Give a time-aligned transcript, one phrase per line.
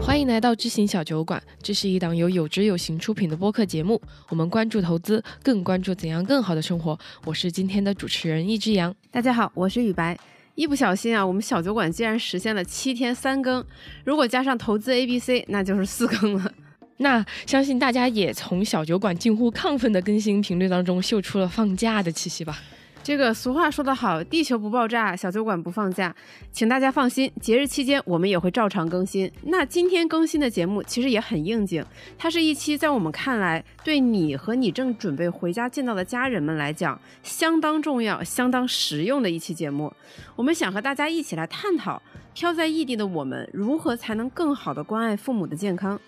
[0.00, 4.00] 欢迎来到知行小酒馆，这是一档由有知有行出品的播客节目。
[4.28, 6.98] 我们关注投资，更关注怎样更好的生活。
[7.24, 8.94] 我是今天的主持人易之阳。
[9.10, 10.18] 大家好，我是雨白。
[10.56, 13.64] 一不小心啊，我们小酒馆竟然实现了七天三更，
[14.04, 16.52] 如果加上投资 A、B、C，那就是四更了。
[16.98, 22.58] 那相信大家也从小酒馆近乎亢奋的更新频率当中嗅出了放假的气息吧。
[23.02, 26.14] 这个俗话说得好，地球不爆炸，小酒馆不放假。
[26.52, 29.30] 请大家放心，节日期间我们也会照常更新。
[29.44, 31.84] 那今天更新的节目其实也很应景，
[32.18, 39.92] 它是一期在我们看来，对你和你正准备回家见到的家人们来讲，相当重要、相当实用的一期节目。
[40.36, 42.00] 我们想和大家一起来探讨，
[42.34, 45.98] 漂在异地的我们如何才能更好的关爱父母的健康。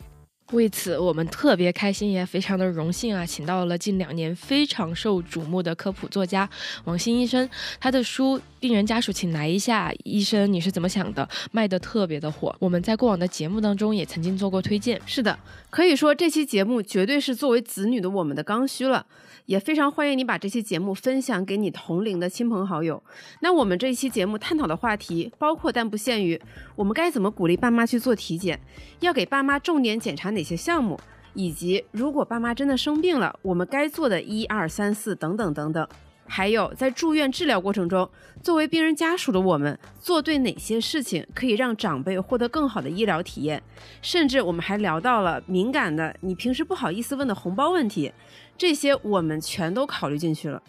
[0.50, 6.46] 为此，我们特别开心，也非常的荣幸啊，请到了近两年非常受瞩目的科普作家
[6.84, 7.48] 王鑫医生。
[7.80, 11.26] 他的书《病人家属请来一下》，医生你是怎么想的？
[11.52, 12.54] 卖的特别的火。
[12.58, 15.00] 我们在过往的节目当中也曾经做过推荐。
[15.06, 15.38] 是的，
[15.70, 19.06] 可以说这期节目绝对是作为子女的我们的刚需了。
[19.46, 23.02] 也非常欢迎你把这期节目分享给你同龄的亲朋好友。
[23.40, 26.40] 那我们这一期节目探讨的话题包括但不限于：
[26.76, 28.60] 我们该怎么鼓励爸妈去做体检？
[29.00, 30.98] 要给爸妈重点检查哪些项目？
[31.34, 35.88] 以及如果爸妈真的生病了，我们该做的一二三四等等等等。
[36.24, 38.08] 还有在住院治疗过程中，
[38.40, 43.62] 作为病人家属的我们，做对哪些事情可以让长辈获得更好的医疗体验？
[44.00, 48.10] 甚至我们还聊到了敏感的你平时不好意思问的红包问题。
[48.56, 50.62] 这些我们全都考虑进去了，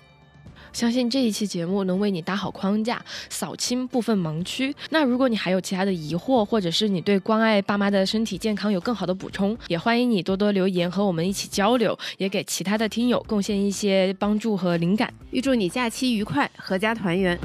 [0.71, 4.75] 相信这一期节目能为你搭好框架，扫清部分盲区。
[4.89, 15.13] 那如果你还有其他的疑惑，或者是你对关爱爸妈的身体健康有更好的补充，也欢迎你多多留言和我们一起交流，也给其他的听友贡献一些帮助和灵感。
[15.29, 17.37] 预祝你假期愉快，阖家团圆。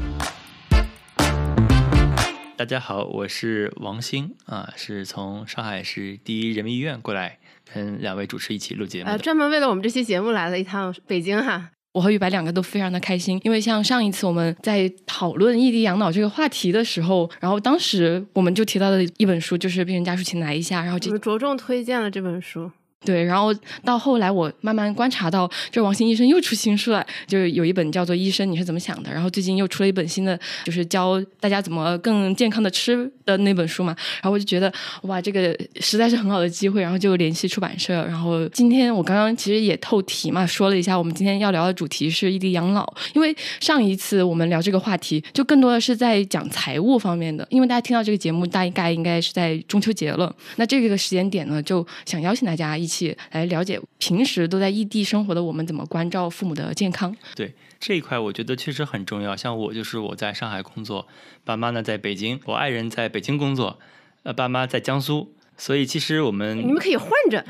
[2.56, 7.38] 大家好，我是王鑫啊，是从上海市第一人民医院过来。
[7.74, 11.70] 跟两位主持一起录节目，呃，专门为了我们这期节目来了一趟北京哈。
[11.92, 22.70] 我和玉白两个都非常的开心，因为像上一次我们在讨论异地养老这个话题的时候，然后当时我们就提到的一本书就是《病人家属请来一下》，然后就着重推荐了这本书。
[23.04, 23.54] 对，然后
[23.84, 33.94] 到后来，我慢慢观察到，这王鑫医生又出新书了，就是有一本叫做《医生你是怎么想的》，然后最近又出了一本新的，就是教大家怎么更健康的吃的那本书嘛。
[34.20, 34.70] 然后我就觉得，
[35.02, 38.04] 哇，这个实在是很好的机会，然后就联系出版社。
[38.04, 47.46] 然后今天我刚刚其实也透题嘛，说了一下，我们今天要聊的主题是异地养老，因为上一次我们聊这个话题，就更多的是在讲财务方面的。
[47.48, 52.87] 因为大家听到这个节目大概应该是在中秋节了，那这个时间点呢，就想邀请大家一。
[52.88, 57.14] 一起来了解平时都在异地生活的我们怎么关照父母的健康。
[57.36, 59.36] 对这一块，我觉得确实很重要。
[59.36, 61.06] 像我就是我在上海工作，
[61.44, 63.78] 爸妈呢在北京，我爱人在北京工作，
[64.22, 67.44] 呃，爸妈在江苏，所以其实我们你们可以换着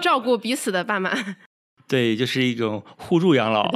[0.00, 1.36] 照顾彼此的爸妈。
[1.86, 3.70] 对，就是一种互助养老，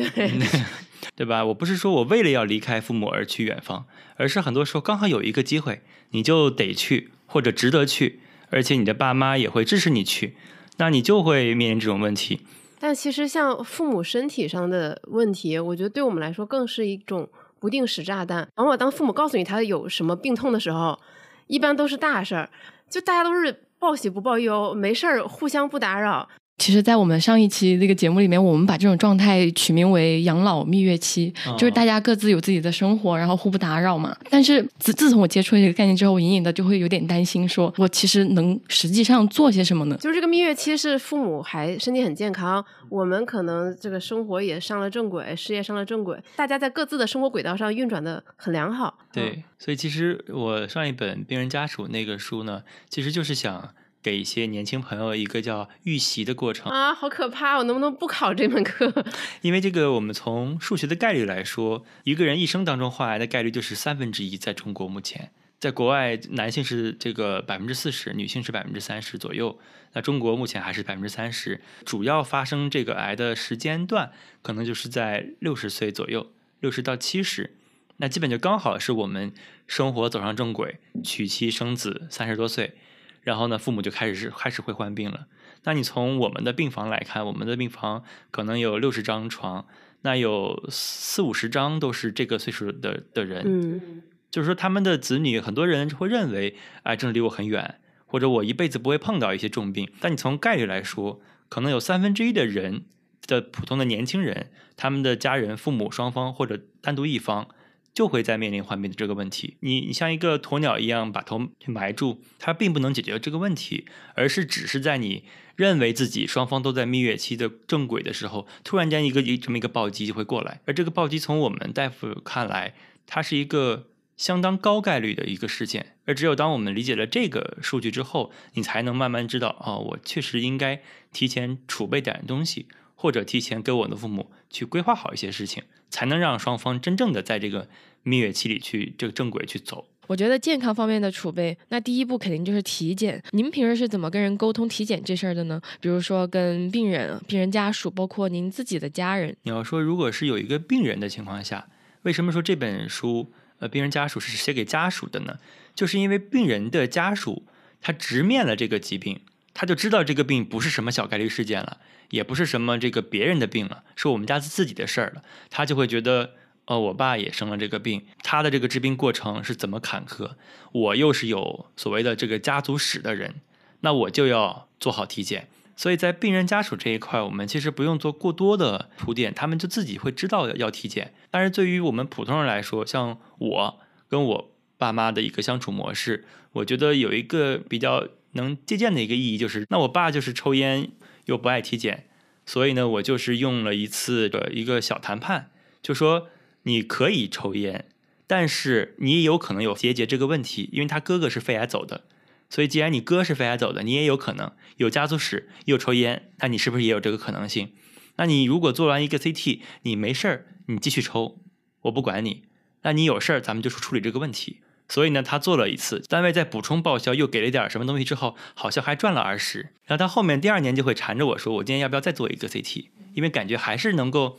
[1.15, 1.45] 对吧？
[1.45, 3.85] 我不是说我为了要离开父母而去远方，
[4.17, 10.37] 而是很多时候刚好有一个机会，你就得去或者值得去，而且你的爸妈也会支持你去。
[10.83, 12.41] 那你就会面临这种问题，
[12.81, 17.29] 但其实像父母身体上的问题，我觉得对我们来说更是一种
[17.61, 18.49] 不定时炸弹。
[18.57, 20.99] 往往当父母告诉你他有什么病痛的时候，
[21.47, 22.51] 一般都是大事儿，
[22.91, 26.29] 就大家都是报喜不报忧，没事儿互相不打扰。
[26.59, 34.17] 其实，在我们上一期那个节目里面，我们把这种状态取名为“养老蜜月期”，就是大家各自有自己的生活，然后互不打扰嘛。
[34.31, 39.97] 但是自自从我接触这个概念之后，我隐隐的就会有点担心，说我其实能实际上做些什么呢？
[39.97, 48.99] 就是这个蜜月期是父母还身体很健康，我们可能这个生活也上了正轨，事业上了正轨，大家在各自的生活轨道上运转的很良好。
[49.13, 53.71] 对，所以其实我上一本病人家属那个书呢，其实就是想。
[54.03, 57.57] 给一些年轻朋友一个叫预习的过程啊，好可怕！
[57.59, 58.93] 我能不能不考这门课？
[59.43, 64.37] 因为这个，我们从数学的概率来说，一个人一生当中患癌的概率就是三分之一。
[64.37, 65.31] 在中国目前，
[65.61, 69.57] 在国外，男性是这个百分之四十，女性是百分之三十左右。
[69.93, 74.11] 那中国目前还是百分之三十，主要发生这个癌的时间段
[74.43, 77.55] 可能就是在六十岁左右，六十到七十，
[77.99, 79.33] 那基本就刚好是我们
[79.69, 82.75] 生活走上正轨，娶妻生子，三十多岁。
[83.23, 85.27] 然后呢，父母就开始是开始会患病了。
[85.65, 89.65] 那你从我们的病房来看，我们的病房可能有六十张床，
[90.03, 93.43] 那有四五十张都是这个岁数的的人。
[93.47, 99.89] 嗯，就是说他们的子女，很多人会认为癌症离我很远，或者我一辈子不会碰到一些重病。
[100.01, 102.87] 但你从概率来说，可能有三分之一的人
[103.29, 107.47] 的普通的年轻人，他们的家人、父母双方或者单独一方，
[107.95, 109.57] 就会在面临患病的这个问题。
[109.61, 115.25] 你你像一个鸵鸟一样把头埋住，它并不能解决这个问题，而是只是在你
[115.57, 120.61] 认为自己双方都在蜜月期的正轨的时候，突然间一个一这么一个暴击就会过来。
[120.67, 122.75] 而这个暴击从我们大夫看来，
[123.07, 125.95] 它是一个相当高概率的一个事件。
[126.05, 132.67] 而只有当我们理解了这个数据之后，你才能慢慢知道，哦，我确实应该提前储备点东西。
[133.03, 137.69] 或者提前跟我的父母去规划好一些事情，才能让双方真正的在这个
[138.05, 139.89] 蜜月期里去这个正轨去走。
[140.07, 143.21] 我觉得健康方面的储备，那第一步肯定就是体检。
[143.33, 145.61] 您平时是怎么跟人沟通体检这事儿的呢？
[145.81, 149.37] 比如说跟病人、病人家属，包括您自己的家人。
[149.43, 151.67] 你要说如果是有一个病人的情况下，
[152.03, 155.41] 为什么说这本书呃病人家属是写给家属的呢？
[155.75, 157.43] 就是因为病人的家属
[157.81, 159.19] 他直面了这个疾病，
[159.55, 161.79] 他就知道这个病不是什么小概率事件了。
[162.11, 165.23] 也不是什么这个别人的病了，是我们家自己的事儿了。
[165.49, 166.33] 他就会觉得，
[166.67, 170.33] 哦，我爸也生了这个病，他的这个治病过程是怎么坎坷？
[170.73, 173.37] 我又是有所谓的这个家族史的人，
[173.81, 175.49] 那我就要做好体检。
[175.75, 181.15] 所以在病人家属这一块，我们其实不用做过多的铺垫，他们就自己会知道要体检。
[181.31, 190.91] 但是对于我们普通人来说，像我跟我爸妈的一个相处模式，我觉得有一个比较能借鉴的一个意义，就是那我爸就是抽烟。
[191.27, 192.09] 又不爱体检，
[192.45, 196.27] 所以呢，我就是用了一次的一个小谈判，就说
[196.65, 197.85] 你可以抽烟，
[198.27, 202.03] 但是你也有可能有结节这个问题，因为他哥哥是肺癌走的，
[202.51, 207.73] 所以既然你哥是肺癌走的，你也有可能有家族史又抽烟，那你是不是也有这个可能性？
[208.17, 211.39] 那你如果做完一个 CT，你没事儿，你继续抽，
[211.83, 212.43] 我不管你，
[212.83, 214.59] 那你有事儿，咱们就处理这个问题。
[214.93, 219.71] 所以呢，他做了一次，单位在补充报销，又给了点什么东西之后，好像还赚了二十。
[219.87, 224.39] 然后他后面第二年就会缠着我说：“我今天要不要再做一个 CT？” 因为感觉还是能够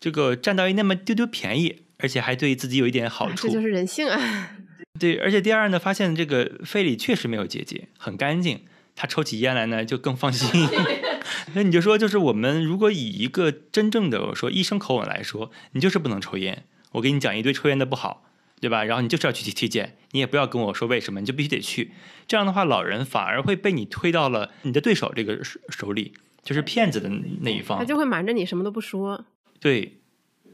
[0.00, 3.46] 这个占到一那么丢丢便宜，而且还对自己有一点好处。
[3.46, 4.56] 这就是人性啊！
[4.98, 8.62] 对，而且第二呢，发现这个肺里确实没有结节，很干净。
[8.96, 10.68] 他抽起烟来呢，就更放心。
[11.54, 16.64] 那你就说，就是我们如果以一个真正的说医生口吻来说，你就是不能抽烟。
[16.90, 18.24] 我给你讲一堆抽烟的不好。
[18.62, 18.84] 对吧？
[18.84, 21.90] 然后你就是要去体体检，你也不要跟我说为什么，你就必须得去。
[22.28, 26.12] 这样的话，老人反而会被你推到了你的对手这个手手里，
[26.44, 27.10] 就是骗子的
[27.40, 27.76] 那一方。
[27.76, 29.24] 他就会瞒着你，什么都不说。
[29.58, 29.98] 对，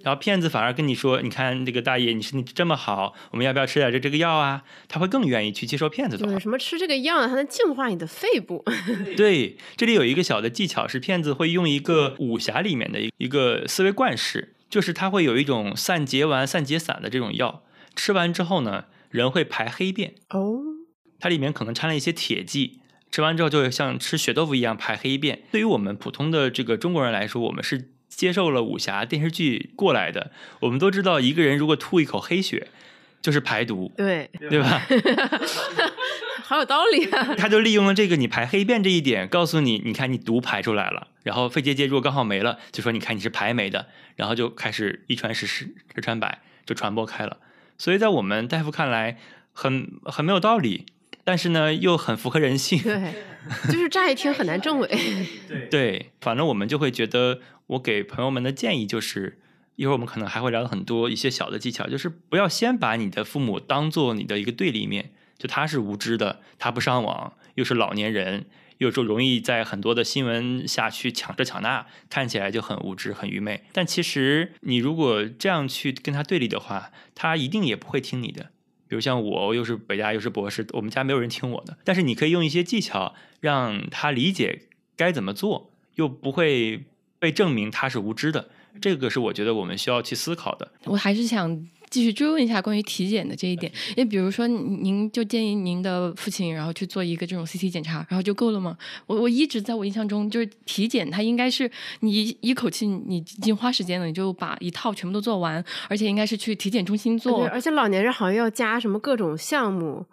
[0.03, 6.39] 然后骗子反而跟你说：“你看这个大爷，你身体这么好，我们要不要吃点这这个药啊？”他会更愿意去接受骗子的话。
[6.39, 8.65] 什么吃这个药，它能净化你的肺部。
[9.19, 17.63] 对，这里有一个小的技巧是，骗子会用一个武侠里面的一一个思维惯式，就是他会有一种散结丸、散结散的这种药。
[17.99, 20.61] 吃完之后呢，人会排黑便哦，
[21.19, 22.81] 它里面可能掺了一些铁剂，
[23.11, 25.43] 吃完之后就会像吃血豆腐一样排黑便。
[25.51, 30.31] 对于我们普通的这个中国人来说，我们是接受了武侠电视剧过来的，
[30.61, 32.69] 我们都知道一个人如果吐一口黑血
[33.21, 34.81] 就是排毒，对对吧？
[36.45, 37.35] 好有道理啊！
[37.37, 47.37] 他就利用了这个你排黑便这一点，告诉你，你看你毒排出来了，然后肺结节如果刚好没了，就说你看你是排没的，然后就开始一传十，十传百，就传播开了。
[47.79, 49.19] 所以在我们大夫看来，
[49.53, 50.85] 很很没有道理，
[51.25, 52.83] 但是呢，又很符合人性。
[52.83, 53.15] 对，
[53.71, 54.89] 就是乍一听很难证伪。
[55.71, 59.39] 对，反正我们就会觉得，我给朋友们的建议就是，
[59.77, 68.47] 一会儿我们可能还会聊很多一些小的技巧，就是不要先把你的父母当做你的一个对立面，就他是无知的，他不上网，又是老年人。
[68.79, 73.65] 有时候容易在很多的新闻下去抢这抢那，看起来就很无知、很愚昧。
[73.73, 78.51] 但其实你如果这样去跟他对立的话，他一定也不会听你的。
[78.89, 81.77] 比如像我，又是北大又是博士，我们家没有人听我的。
[81.85, 84.63] 但是你可以用一些技巧让他理解
[84.97, 86.85] 该怎么做，又不会
[87.19, 88.49] 被证明他是无知的。
[88.81, 90.73] 这个是我觉得我们需要去思考的。
[90.85, 91.69] 我还是想。
[91.91, 98.77] 继续追问一下关于体检的这一点，因为比如说，您就建议您的父亲，然后去做一个这种 CT 检查，然后就够了吗？
[99.07, 107.47] 我我一直在我印象中，就是体检它应该是你一口气你已经花时间了，你就把一套全部都做完，而且应该是去体检中心做。
[107.47, 110.05] 而且老年人好像要加什么各种项目，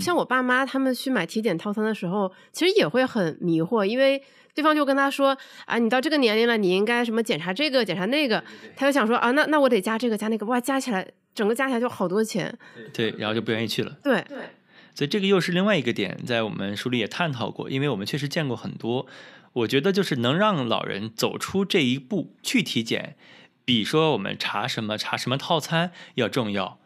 [0.00, 4.22] 像我爸妈他们去买体检套餐的时候，其实也会很迷惑，因为
[4.54, 8.42] 对方就跟他说啊，你到这个年龄了，你应该什么检查这个检查那个，
[8.76, 11.06] 他就想说啊，那那我得加这个加那个，哇，加起来。
[11.34, 12.56] 整个加起来就好多钱，
[12.92, 13.96] 对，然后就不愿意去了。
[14.02, 14.38] 对对，
[14.94, 19.06] 所以这个又是另外一个点，在我们书里也探讨过，因为我们确实见过很多。
[19.54, 23.16] 我觉得就是能让老人走出这一步去体检，
[23.64, 26.78] 比说我们查什么查什么套餐要重要。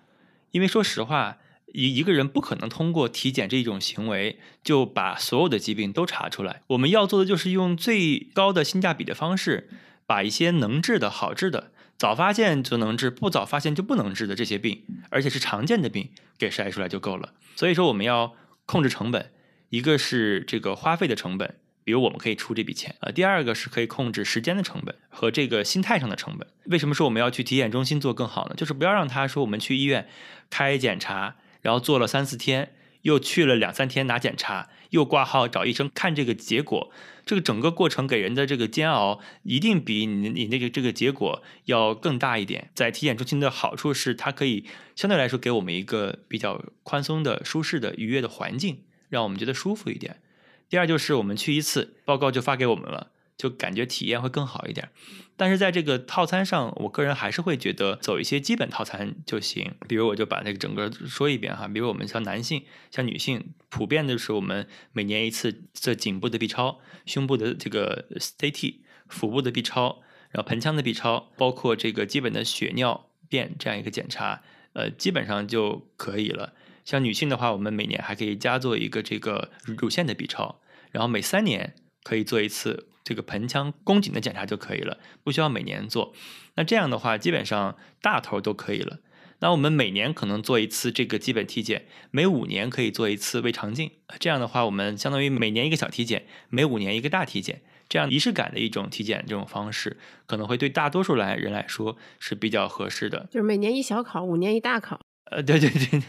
[0.50, 1.38] 因为说实话，
[1.72, 6.62] 一一个人不可能通过体检这种行为就把所有的疾病都查出来。
[6.68, 9.68] 我们要做的就是用最高的性价比的方式。
[10.08, 11.70] 把一些能治的好治的。
[11.98, 17.34] 早发现就能治，不早发现就不能治的这些病，而且是常见的病，给筛出来就够了。
[17.56, 18.36] 所以说我们要
[18.66, 19.32] 控制成本，
[19.70, 26.46] 一个是这个花费的成本，比如我们可以出这笔钱呃，第二个是可以控制时间的成本和这个心态上的成本。
[26.66, 28.54] 为什么说我们要去体检中心做更好呢？
[28.56, 30.08] 就是不要让他说我们去医院
[30.48, 36.92] 开检查，然后做了三四天，又去了两三天拿检查，又挂号找医生看这个结果。
[37.28, 42.70] 这个整个过程给人的这个煎熬，一定比你你那个这个结果要更大一点。
[42.74, 44.64] 在体检中心的好处是，它可以
[44.96, 48.78] 相对来说给我们一个比较宽松的、舒适的、愉悦的环境，
[49.10, 50.22] 让我们觉得舒服一点。
[50.70, 53.08] 第二就是我们去一次，报告就发给我们了。
[53.38, 54.90] 就感觉体验会更好一点，
[55.36, 59.76] 但是在这个套餐上，我个人还是会觉得走一些基本套餐就行。
[59.88, 74.42] 比如我就把那个整个说一遍哈，比如我们像男性、像女性，普遍的是我们每年一次这颈部的 B 超、胸部的这个 CT、腹部的 B 超，然后盆腔的 B 超，包括这个基本的血尿便这样一个检查，
[74.72, 76.54] 呃，基本上就可以了。
[76.84, 81.76] 像女性的话，我们每年还可以加做一个这个乳腺的 B 超，然后每三年
[82.08, 82.88] 可以做一次。
[83.04, 86.14] 这个盆腔宫颈的检查就可以了，不需要每年做。
[86.56, 88.98] 那这样的话，基本上大头都可以了。
[89.40, 93.90] 那我们每年可能做一次这个基本体检，每五年可以做一次胃肠镜。
[94.18, 99.96] 这样的话，我们相当于每年一个小体检，每五年一个大体检，这样仪式感的一种体检这种方式，
[100.26, 103.26] 可能会对大多数来人来说是比较合适的。
[103.30, 105.00] 就是每年一小考，五年一大考。
[105.30, 106.00] 呃，对对对，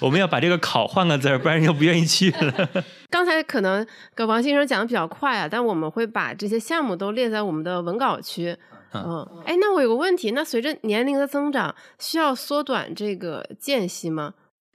[0.00, 2.68] 我们要把这个考换个字儿，不然就不愿意去了。
[3.10, 8.56] 刚才可能跟王先生讲的比较快啊，但我们会把这些项目都列在我们的文稿区。
[8.92, 14.34] 嗯，哎，那我有个问题，那随着年龄的增长，需要缩短这个间隙吗？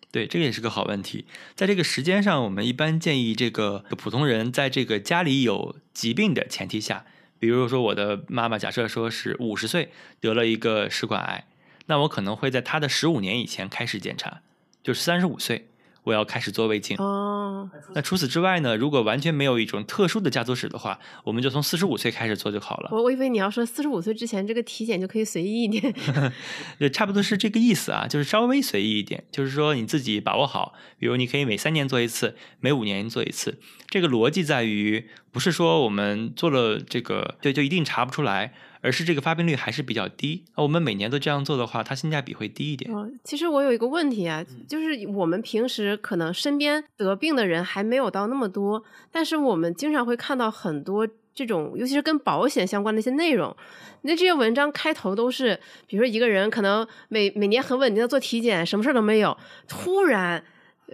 [0.10, 1.27] 对，这个也是个好问题。
[1.54, 7.06] 在这个时间上，我们一般建议这个普通人在这个家里有疾病的前提下，
[7.38, 11.46] 比如说我的妈妈，假设说是五十岁得了一个食管癌。
[11.88, 14.42] 那我可能会在他的十五年以前开始检查，
[14.84, 15.70] 就是三十五岁。
[16.06, 17.68] 我要开始做胃镜哦。
[17.96, 18.77] 那除此之外呢？
[18.77, 22.89] 如果完全没有一种特殊的家族史的话，我们就从四十五岁开始做就好了。
[22.92, 25.92] 我我以为你要说四十五岁之前这个体检就可以随意一点，
[26.77, 30.75] 对，差不多是这个意思啊，就是稍微随意一点，就是说你自己把握好。
[31.00, 33.58] 比如你可以每三年做一次，每五年做一次。
[33.88, 38.54] 这个逻辑在于，不是说我们做了这个，对，就一定查不出来。
[38.86, 40.46] 而是这个发病率还是比较低。
[40.56, 42.94] 我们每年都这样做的话，它性价比会低一点。
[42.94, 53.56] 哦，其实我有一个问题啊，就是我们平时可能身边得病的人还没有到那么多，但是我们经常会看到很多这种，尤其是跟保险相关的一些内容。
[54.04, 59.36] 那这些文章开头都是，比如说一个人可能每每年很稳定的做体检，什么事儿都没有，
[59.68, 60.44] 突然。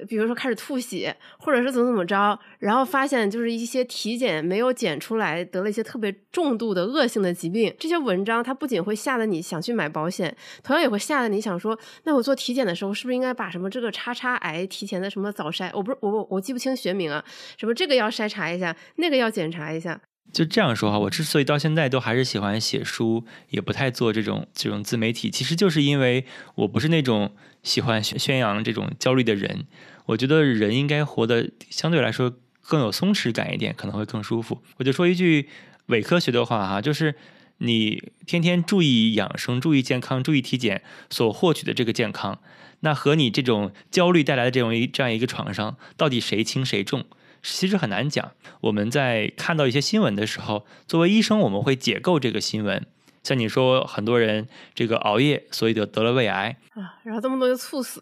[0.08, 7.74] 比如说开始吐血，或者是怎么怎么着，然后发现就是一些体检没有检出来，得了一些特别重度的恶性的疾病。
[7.78, 15.70] 这些文章它不仅会吓得你想去买保险，同样也会吓得你想说，那我做体检的时候是不是应该把什么这个叉叉癌提前的什么早筛？
[15.74, 17.24] 我不是我我我记不清学名啊，
[17.58, 20.00] 什么这个要筛查一下，那个要检查一下。
[20.32, 27.32] 就这样说哈，我之所以到现在都还是喜欢写书，也不太做这种这种自媒体，其实就是因为我不是那种。
[27.63, 29.65] 喜欢宣宣扬这种焦虑的人，
[30.06, 34.62] 我觉得人应该活得相对来说更有松弛感一点，可能会更舒服。
[34.77, 35.50] 我就说一句
[35.88, 37.15] 伪科学的话哈，就是
[37.58, 42.39] 你天天注意养生、注意健康、注意体检所获取的这个健康，
[42.80, 47.06] 那和你这种焦虑带来的这种一这样一个创伤，到底谁轻谁重，
[47.44, 48.32] 其实很难讲。
[48.62, 52.86] 我们在看到一些新闻的时候，作为医生，我们会解构这个新闻。
[53.24, 58.01] 像你说，很多人这个熬夜，所以得得了胃癌啊，然后这么多就猝死。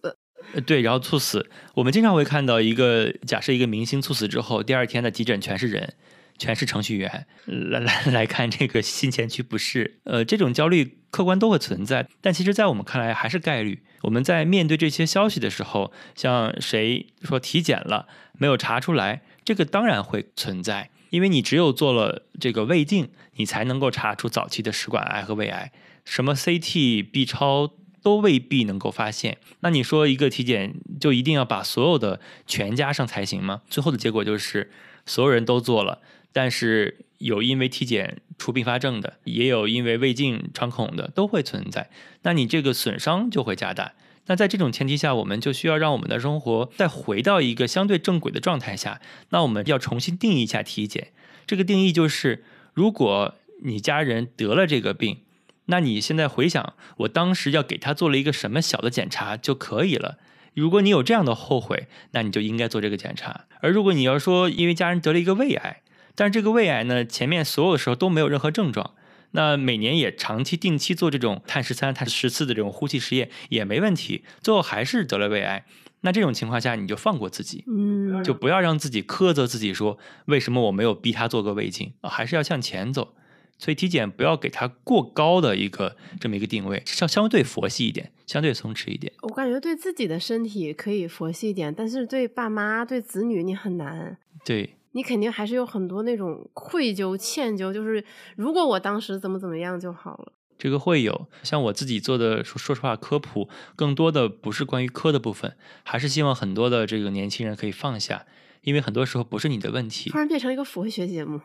[0.53, 5.95] 呃，对，然后猝死，我们经常会看到一个假设，一个明星猝死之后，第二天的急诊全是人，
[6.37, 9.99] 全是程序员来 来来看这个心前区不适。
[10.05, 13.83] 呃，这种焦虑客观都会存在，但其实，在我们看来还是概率。
[14.03, 18.07] 我们在面对这些消息的时候，像谁说体检了
[18.37, 20.89] 没有查出来，这个当然会存在。
[21.09, 25.71] 因为你只有做了这个胃镜，你才能够查出早期的食管癌和胃癌，
[26.05, 29.37] 什么 CT、B 超都未必能够发现。
[29.59, 33.61] 那你说一个体检就一定要把所有的全加上才行吗？
[33.69, 34.71] 最后的结果就是
[35.05, 36.01] 所有人都做了，
[36.31, 41.89] 但是有因为体检出并发症的，也有因为胃镜穿孔的，都会存在。
[42.21, 43.93] 那你这个损伤就会加大。
[44.29, 49.01] 那在这种前提下，我们就需要让我们的生活再回到一个相对正轨的状态下。
[49.29, 51.07] 那我们要重新定义一下体检。
[51.47, 52.43] 这个定义就是，
[52.75, 53.33] 如果
[53.63, 55.21] 你家人得了这个病，
[55.65, 60.19] 那你现在回想，我当时要给他做了一个什么小的检查就可以了。
[60.53, 63.45] 如果你有这样的后悔，那你就应该做这个检查。
[63.61, 65.81] 而如果你要说因为家人得了一个胃癌，
[66.13, 68.93] 但是这个胃癌呢，前面所有的时候都没有任何症状，
[69.31, 75.65] 那每年也长期定期做这种碳十三、碳十四的这种呼气实验也没问题，最后还是得了胃癌。
[76.01, 83.15] 那这种情况下，你就放过自己，嗯，就不要让自己苛责自己，说为什么我没有逼他做个胃镜啊，还是要向前走。
[83.61, 89.11] 所以体检不要给他过高的一个这么一个定位，相相对佛系一点，相对松弛一点。
[89.23, 94.17] 我感觉对自己的身体可以佛系一点，但是对爸妈、对子女你很难。
[94.45, 98.03] 对，你肯定还是有很多那种愧疚、歉疚，就是
[98.35, 100.33] 如果我当时怎么怎么样就好了。
[100.57, 101.29] 这个会有。
[101.41, 108.25] 像我自己做的，说说实话，科普更多的不是关于科的部分，还是希望很多的这个年轻人可以放下，
[108.63, 110.17] 因为很多时候不是你的问题突。
[110.17, 111.39] 然变成了一个佛学节目，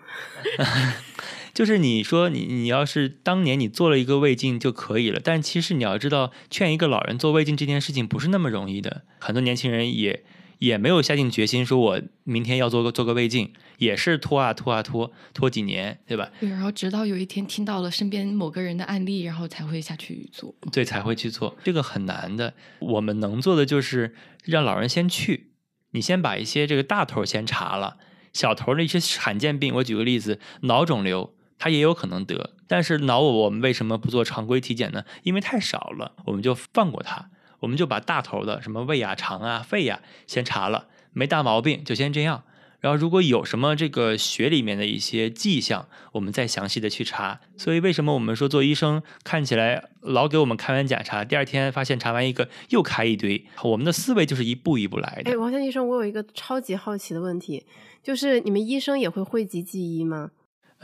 [1.55, 9.03] 就是你说你你要是当年你做了一个胃镜就可以了，但其实你要知道，劝一个老人做胃镜这件事情不是那么容易的。
[9.21, 10.25] 很多年轻人也
[10.59, 16.31] 也没有下定决心说，我明天要做个做个胃镜，也是拖啊拖啊拖拖几年，对吧？
[16.41, 20.55] 对，然后直到有一天听到了身边某个人的案例，然后才会下去做。
[20.73, 22.55] 对，才会去做，这个很难的。
[22.81, 25.53] 我们能做的就是让老人先去，
[25.91, 27.97] 你先把一些这个大头先查了，
[28.33, 31.35] 小头的一些罕见病，我举个例子，脑肿瘤。
[31.57, 35.05] 他也有可能得，但是脑我们为什么不做常规体检呢？
[35.23, 37.31] 因为太少了，我们就放过它，
[37.65, 42.45] 我们就把大头的什么胃呀、肠啊、肺呀先查了，没大毛病就先这样。
[42.81, 47.41] 然后如果有什么这个血里面的一些迹象，我们再详细的去查。
[47.57, 55.37] 所以为什么我们说做医生看起来老给我们开完假查，第二天发现查完一个又开一堆，我们的思维就是一步一步来的哎，。
[55.37, 57.65] 王先医生，我有一个超级好奇的问题，
[58.03, 60.33] 就是你们医生也会汇集记忆吗？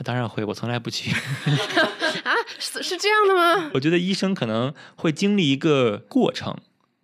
[0.03, 1.11] 当然会，我从来不去。
[2.25, 3.69] 啊，是是这样的吗？
[3.75, 6.57] 我觉得医生可能会经历一个过程，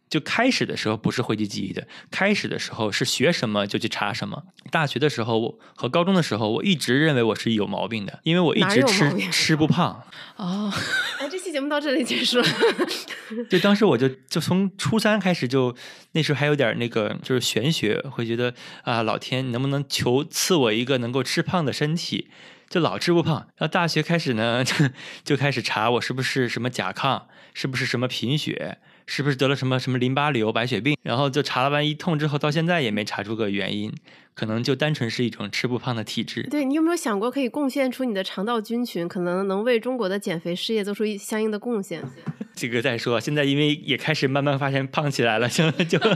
[0.09, 4.43] 就开始的时候不是讳疾忌医的，开始的时候是学什么就去查什么。
[4.71, 10.03] 大学的时候我和高中的时候，我一直认为我是有毛病的，因为我一直吃吃不胖。
[10.37, 10.71] 哦，
[11.19, 12.47] 哎，这期节目到这里结束了。
[13.49, 15.75] 就当时我就就从初三开始就
[16.11, 22.29] 那时候还有点那个就是玄学，会觉得啊老天你能不能求赐我一个能够吃胖的身体，
[22.69, 23.35] 就老吃不胖。
[23.55, 24.73] 然后大学开始呢就
[25.23, 33.91] 就开始查我是不是什么甲亢，是不是什么贫血，是不是得了什么什么淋巴瘤、白血病，然后就查了完一通之后，到现在也没查出个原因，
[34.35, 36.43] 可能就单纯是一种吃不胖的体质。
[36.43, 42.03] 对你有没有想过，可以贡献出你的肠道菌群，可能能为中国的减肥事业做出一相应的贡献？
[42.53, 45.99] 这个再说，现在因为也开始慢慢发现胖起来了，就就。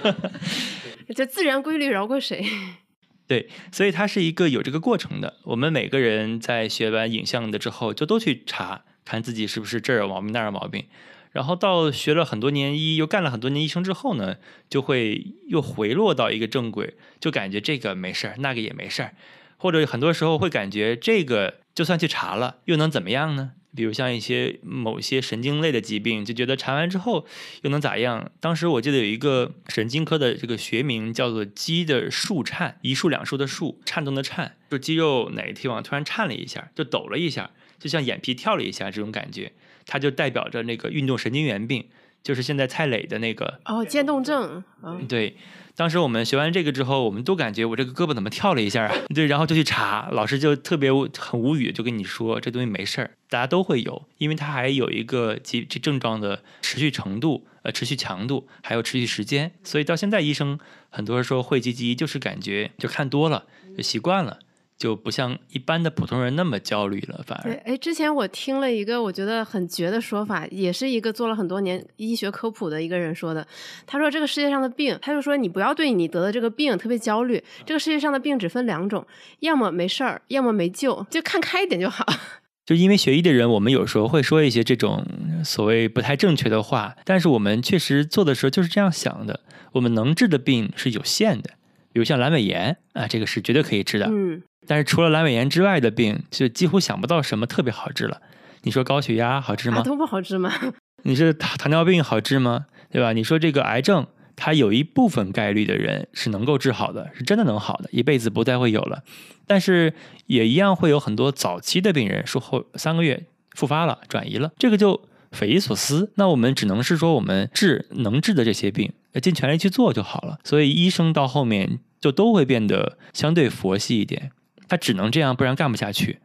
[1.15, 2.45] 就自然规律饶过谁？
[3.27, 5.35] 对，所以它是一个有这个过程的。
[5.43, 10.85] 我们每个人在学完影像的之后，就都去查，看自己是不是这儿有毛病那儿有毛病。
[11.31, 14.37] 然后到学了很多年医，又干了很多年医生之后呢，
[14.69, 19.13] 就会又回落到一个正轨，就感觉这个没事儿，那个也没事儿，
[19.57, 23.51] 或者很多时候会感觉这个就算去查了，又能怎么样呢？
[23.73, 27.25] 比如像一些某些神经类的疾病，就觉得查完之后
[27.61, 28.29] 又能咋样？
[28.41, 39.53] 当时我记得有一个神经科的这个学名叫做肌的束颤，一束两束的束，颤动的颤，就肌肉哪个地方突然颤了一下，就抖了一下，就像眼皮跳了一下这种感觉，
[39.85, 41.87] 它就代表着那个运动神经元病，
[42.23, 44.63] 就是现在蔡磊的那个哦，渐冻症。
[44.81, 45.35] 哦，对，
[45.75, 48.95] 当时我们学完这个之后，我们都感觉我这个胳膊怎么跳了一下啊？
[49.13, 63.45] 对，然后就去查，老师就特别很无语，就跟你说这东西没事儿，大家都会有，因为它还有一个疾这症状的持续程度、呃持续强度，还有持续时间，所以到现在医生很多人说讳疾忌医，就是感觉就看多了，
[63.77, 64.39] 就习惯了。
[64.81, 73.45] 就不像一般的普通人那么焦虑了，反对，而哎，之前我听了一个我觉得很绝的说法，也是一个做了很多年医学科普的一个人说的。
[73.85, 77.43] 他说这个世界上的病，他就说你不要对你得的这个病特别焦虑。
[77.63, 79.05] 这个世界上的病只分两种，
[79.41, 82.03] 要么没事儿，要么没救，就看开一点就好。
[82.65, 85.05] 就因为学医的人，我们有时候会说一些这种
[85.45, 89.41] 所谓不太正确的话，但是我们确实做的时候就是这样想的。
[89.73, 91.51] 我们能治的病是有限的，
[91.93, 94.07] 比如像阑尾炎啊，这个是绝对可以治的。
[94.09, 98.21] 嗯，但是除了阑尾炎之外的病，就几乎想不到什么特别好治了。
[98.63, 99.79] 你说高血压好治吗？
[99.79, 100.51] 啊都不好治吗？
[101.03, 102.67] 你说糖糖尿病好治吗？
[102.91, 103.13] 对吧？
[103.13, 109.03] 你说这个癌症，它有一部分概率的人是能够治好的，是真的能好的，一辈子不再会有了。
[109.47, 109.93] 但是
[110.27, 113.25] 也一样会有很多早期的病人术后三个月
[113.55, 116.11] 复发了，转移了，这个就匪夷所思。
[116.15, 118.91] 那我们只能是说，我们治能治的这些病，
[119.21, 120.39] 尽全力去做就好了。
[120.43, 124.31] 所以医生到后面就都会变得相对佛系一点，
[124.67, 126.19] 他只能这样，不然干不下去。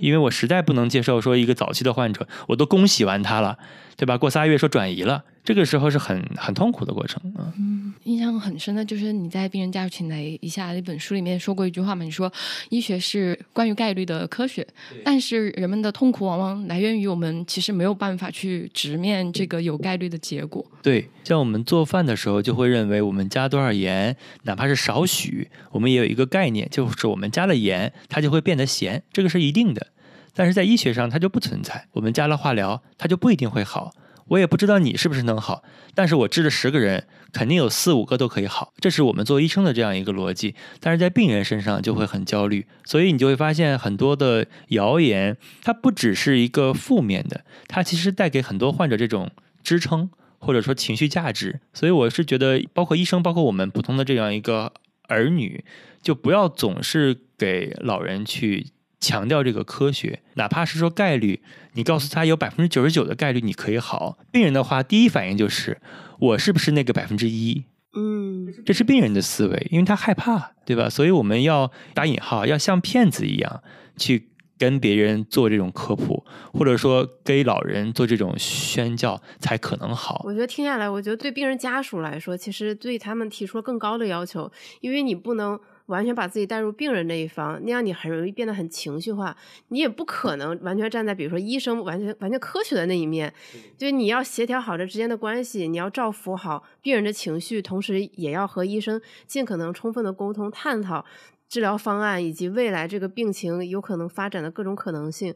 [0.00, 3.58] 因为我实在不能接受说一个早期的患者，我都恭喜完他了，
[3.96, 4.18] 对吧？
[4.18, 7.52] 过仨月说转移了，这个时候是很很痛苦的过程啊。
[7.58, 12.32] 嗯，印象很深的就是你在《病人家属请来一下》那本书里面说过一句话嘛，你说
[12.68, 14.66] 医学是关于概率的科学，
[15.04, 20.64] 但是人们的痛苦往往来源于我们其实没有办法去直面这个有概率的结果。
[20.80, 29.88] 对，像我们做饭的时候，就会认为我们加多少盐，哪怕是少许，我们也有一个概念，就是我们加了盐，它就会变得咸，这个是一定的。
[30.34, 31.88] 但是在医学上，它就不存在。
[31.92, 33.92] 我们加了化疗，它就不一定会好。
[34.32, 35.62] 我也不知道你是不是能好，
[35.94, 38.72] 但是我治了十个人，肯定有四五个都可以好。
[38.80, 40.54] 这是我们做医生的这样一个逻辑。
[40.80, 49.30] 但是在病人身上就会很焦虑，所以你就会发现很多的谣言，它不只是一个负面的，它其实带给很多患者这种
[49.62, 51.60] 支撑或者说情绪价值。
[51.74, 54.72] 所以我是觉得，包括医生，包括我们普通的这样一个
[55.08, 55.62] 儿女，
[56.00, 58.68] 就不要总是给老人去。
[59.02, 61.42] 强调这个科学，哪怕是说概率，
[61.74, 65.80] 你告诉他有百分之九十九的概率你可以好，病人的话第一反应就是
[66.18, 67.64] 我是不是那个百分之一？
[67.94, 70.88] 嗯，这是病人的思维，因为他害怕，对吧？
[70.88, 73.62] 所以我们要打引号，要像骗子一样
[73.96, 80.22] 去跟别人做这种科普，或者说给老人做这种宣教，才可能好。
[80.24, 85.58] 我觉得听下来，我觉得对病人家属来说，其实对他们提出了更高的要求，因为你不能。
[85.86, 89.36] 完全把自己带入病人那一方，那样你很容易变得很情绪化。
[89.68, 93.32] 你也不可能完全站在比如说医生完全完全科学的那一面，
[93.76, 101.04] 就是你要协调好这之间的关系，你要照顾好病人的情绪，同时也要和医生尽可能充分的沟通，探讨
[101.48, 105.34] 治疗方案以及未来这个病情有可能发展的各种可能性，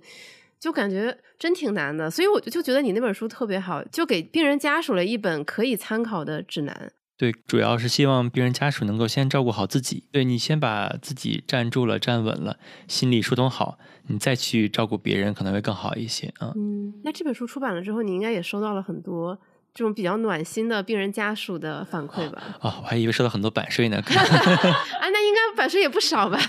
[0.58, 2.10] 就感觉真挺难的。
[2.10, 6.92] 所以我就就觉得你那本书特别好，就给病人家属了一本可以参考的指南。
[7.18, 10.04] 对，主要是希望病人家属能够先照顾好自己。
[10.12, 16.52] 对你先把自己站住了、站稳了，心理疏通好，你再去照顾别人可能会更好一些啊。
[16.56, 19.38] 嗯，那这本书出版了之后，你应该也收到了很多
[19.76, 22.42] 这种比较暖心的病人家属的反馈吧？
[22.60, 23.98] 啊，我还以为收到很多版税呢。
[24.08, 26.40] 啊，那应该版税也不少吧？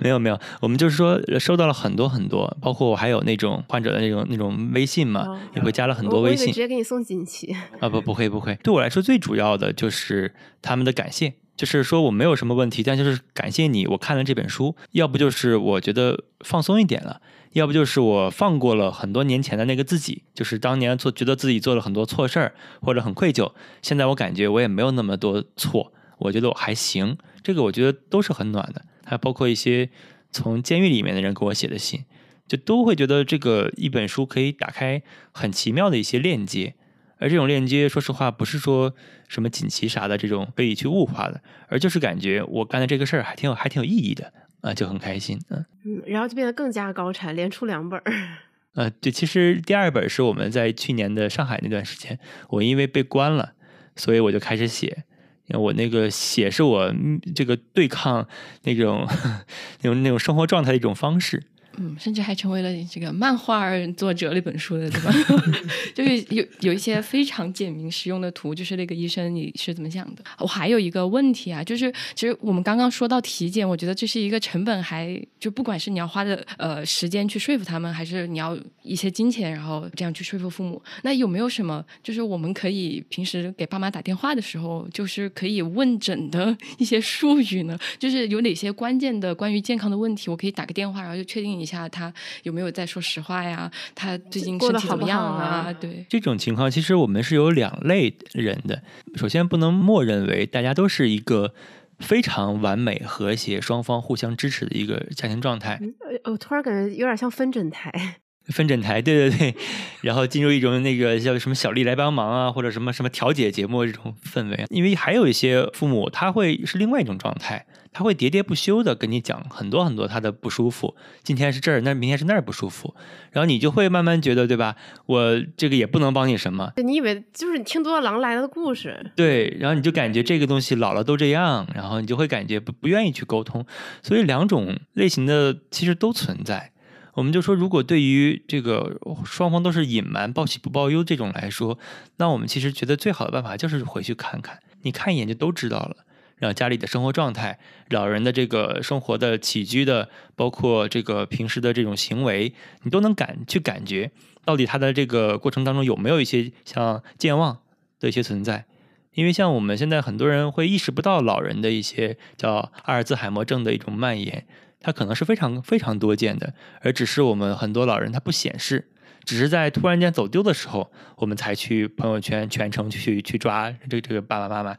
[0.00, 17.22] 没有 没有，我们就是说收到了很多很多，包括我还有那种患者的那种那种微信嘛，也会加了很多微信，直接给你送锦旗啊不不会不会， 对我来说最主要的就是他们的感谢，就是说我没有什么问题，但就是感谢你，我看了这本书，要不就是我觉得放松一点了，
[17.56, 28.84] 要不就是我放过了很多年前的那个自己，就是当年做觉得自己做了很多错事儿或者很愧疚，现在我感觉我也没有那么多错，我觉得我还行，这个我觉得都是很暖的。
[29.06, 29.88] 还包括一些
[30.30, 32.04] 从监狱里面的人给我写的信，
[32.46, 36.74] 就都会觉得这个一本书可以打开很奇妙的一些链接，
[37.16, 38.92] 而这种链接，说实话不是说
[39.28, 44.30] 什么锦旗啥的这种可以去物化的，而就是感觉我干的这个事儿还挺有还挺有意义的
[44.66, 48.04] 啊，就很开心，嗯嗯，然后就变得更加高产，连出两本儿，
[48.74, 53.52] 呃，对，其实第二本是我们在去年的上海那段时间，我因为被关了，
[53.94, 55.04] 所以我就开始写。
[55.48, 56.92] 因为我那个写是我
[57.32, 58.26] 这个对抗
[58.64, 59.06] 那种
[59.82, 61.44] 那种那种生活状态的一种方式。
[61.78, 65.12] 嗯，甚至还成为了这个漫画作者那本书的，对吧？
[65.94, 70.22] 就是有有一些非常简明实用的图，就是那个医生你是怎么想的？
[70.38, 87.78] 我还有一个问题啊，就是其实我们刚刚说到体检，我觉得这是一个成本，还就不管是你要花的呃时间去说服他们，还是你要一些金钱，然后这样去说服父母，那有没有什么就是我们可以平时给爸妈打电话的时候，就是可以问诊的一些术语呢？
[87.98, 91.65] 就是有哪些关键的关于健康的问题，我可以打个电话，然后就确定一。
[91.66, 93.68] 一下他有没有在说实话呀？
[93.92, 95.72] 他最近身体怎么样啊？
[95.80, 98.80] 对这种情况，其实我们是有两类人的。
[99.16, 101.52] 首先，不能默认为大家都是一个
[101.98, 105.80] 非常完美、和谐、双方互相支持的一个家庭状态。
[106.22, 107.90] 我突然感觉有点像分诊台。
[108.46, 109.56] 分诊台， 对对对，
[110.02, 114.64] 然后进入一种那个叫什么小丽来帮忙啊，或者什么什么调解节目这种氛围。
[114.70, 122.94] 因为还有一些父母，他会是另外一种状态，他会喋喋不休的跟你讲很多很多他的不舒服，今天是这儿，那明天是那儿不舒服，
[123.30, 124.76] 然后你就会慢慢觉得，对吧？
[125.06, 126.70] 我这个也不能帮你什么。
[126.76, 129.12] 你以为就是你听多了狼来了的故事？
[129.16, 133.64] 对，然后你就感觉这个东西老了都这样，然后你就会感觉不不愿意去沟通。
[134.02, 136.72] 所以两种类型的其实都存在。
[137.14, 141.78] 我们就说，如果对于这个双方都是隐瞒、报喜不报忧这种来说，
[142.18, 145.96] 那我们其实觉得最好的办法就是回去看看，你看一眼就都知道了。
[146.36, 147.58] 让家里的生活状态、
[147.90, 154.10] 老人的这个生活的起居的，包括这个平时的这种行为，你都能感去感觉
[154.44, 157.58] 到底他的这个过程当中有没有一些像健忘
[158.00, 158.66] 的一些存在。
[159.14, 164.46] 因为像我们现在很多人会意识不到老人的一些叫阿尔兹海默症的一种蔓延。
[164.78, 168.88] 它可能是非常非常多见的，而只是我们很多老人他不显示，
[169.24, 174.76] 只是在突然间走丢的时候，我们才去朋友圈全程去去抓这这个爸爸妈妈。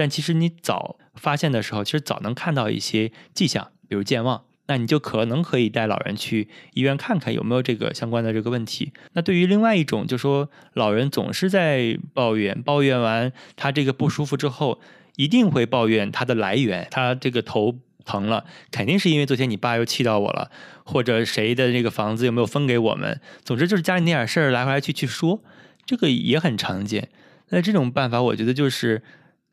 [0.00, 8.94] 但其实你早发现的时候，其实早能看到一些迹象，比如健忘，那你就可能可以带老人去医院看看有没有这个相关的这个问题。
[9.12, 14.80] 那对于另外一种，就说老人总是在抱怨，抱怨完他这个不舒服之后，
[15.16, 20.50] 一定会抱怨他的来源，他这个头疼了，肯定是因为昨天你爸又气到我了，
[20.82, 25.42] 或者谁的这个房子有没有分给我们，总之就是家里那点事儿来回来去去说，
[25.84, 27.10] 这个也很常见。
[27.50, 29.02] 那这种办法，我觉得就是。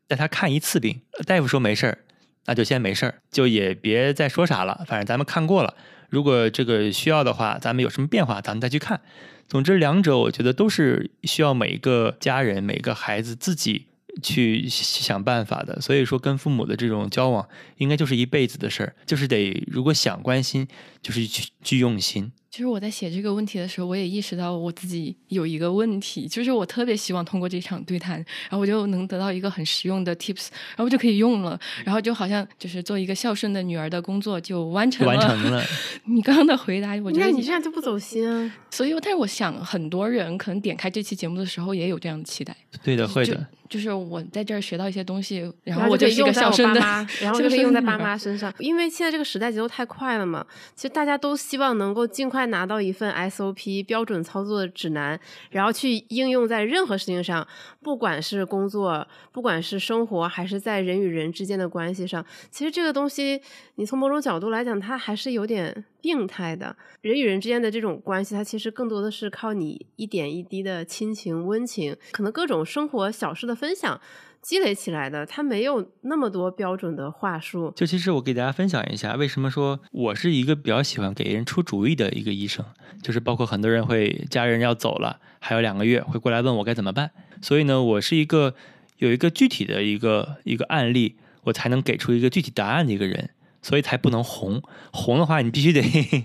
[0.08, 1.98] 带他看一次病，大夫说没事儿，
[2.46, 4.84] 那就先没事儿，就也别再说啥了。
[4.88, 5.74] 反正咱们看过了，
[6.08, 9.00] 如果这个需要的话，咱们有什么变化，咱们再去看。
[9.46, 13.86] 总之，两者我觉得都是需要每一个家人、每个孩子自己
[14.22, 15.80] 去想办法的。
[15.80, 20.66] 所以说，跟父母的这种交往，应该就是一辈子的事儿，就是得如果想关心，
[21.02, 22.32] 就是去去用心。
[22.50, 35.14] 其实我在写这个问题的时候，我也意识到我自己有一个问题，就是我特别希望通过这场对谈，然后我就能得到一个很实用的 tips，然后我就可以用了，然后就好像就是做一个孝顺的女儿的工作就完成了。
[35.14, 35.62] 完成了。
[36.06, 38.54] 你刚刚的回答，我觉得你这样就不走心啊。
[38.70, 42.56] 所以，但是我想很多人可能点开这期节目的时候也有这样的期待。
[42.82, 43.46] 对的，会的。
[43.68, 46.80] 就是我在这儿学到一些东西，然后我就是个孝顺的，
[47.20, 48.52] 然后就可以用在爸妈身上。
[48.58, 55.18] 因为现在这个时代节奏太快了嘛，其实大家都希望能够尽快拿到一份 SOP 标准操作指南，
[55.50, 57.46] 然后去应用在任何事情上，
[57.82, 62.24] 不管是工作，不管是生活，还是在人与人之间的关系上。
[62.50, 63.40] 其实这个东西，
[63.74, 66.74] 你从某种角度来讲，它还是有点病态的。
[67.02, 73.58] 人与人之间的这种关系，它其实更多的是靠你一点一滴的亲情温情，可能各种生活小事的。
[73.58, 74.00] 分享
[74.40, 77.72] 积累起来的，他没有那么多标准的话术。
[77.74, 82.64] 就其实我给大家分享一下，为什么说我是一个比较喜欢给人出主意的一个医生，
[83.02, 87.10] 就是包括很多人会家人要走了，还有两个月会过来问我该怎么办。
[87.42, 88.54] 所以呢，我是一个
[88.98, 93.30] 有一个具体的一个一个案例，我才能给出一个具体答案的一个人，
[93.68, 94.62] 所以才不能红。
[94.92, 95.82] 红的话，你必须得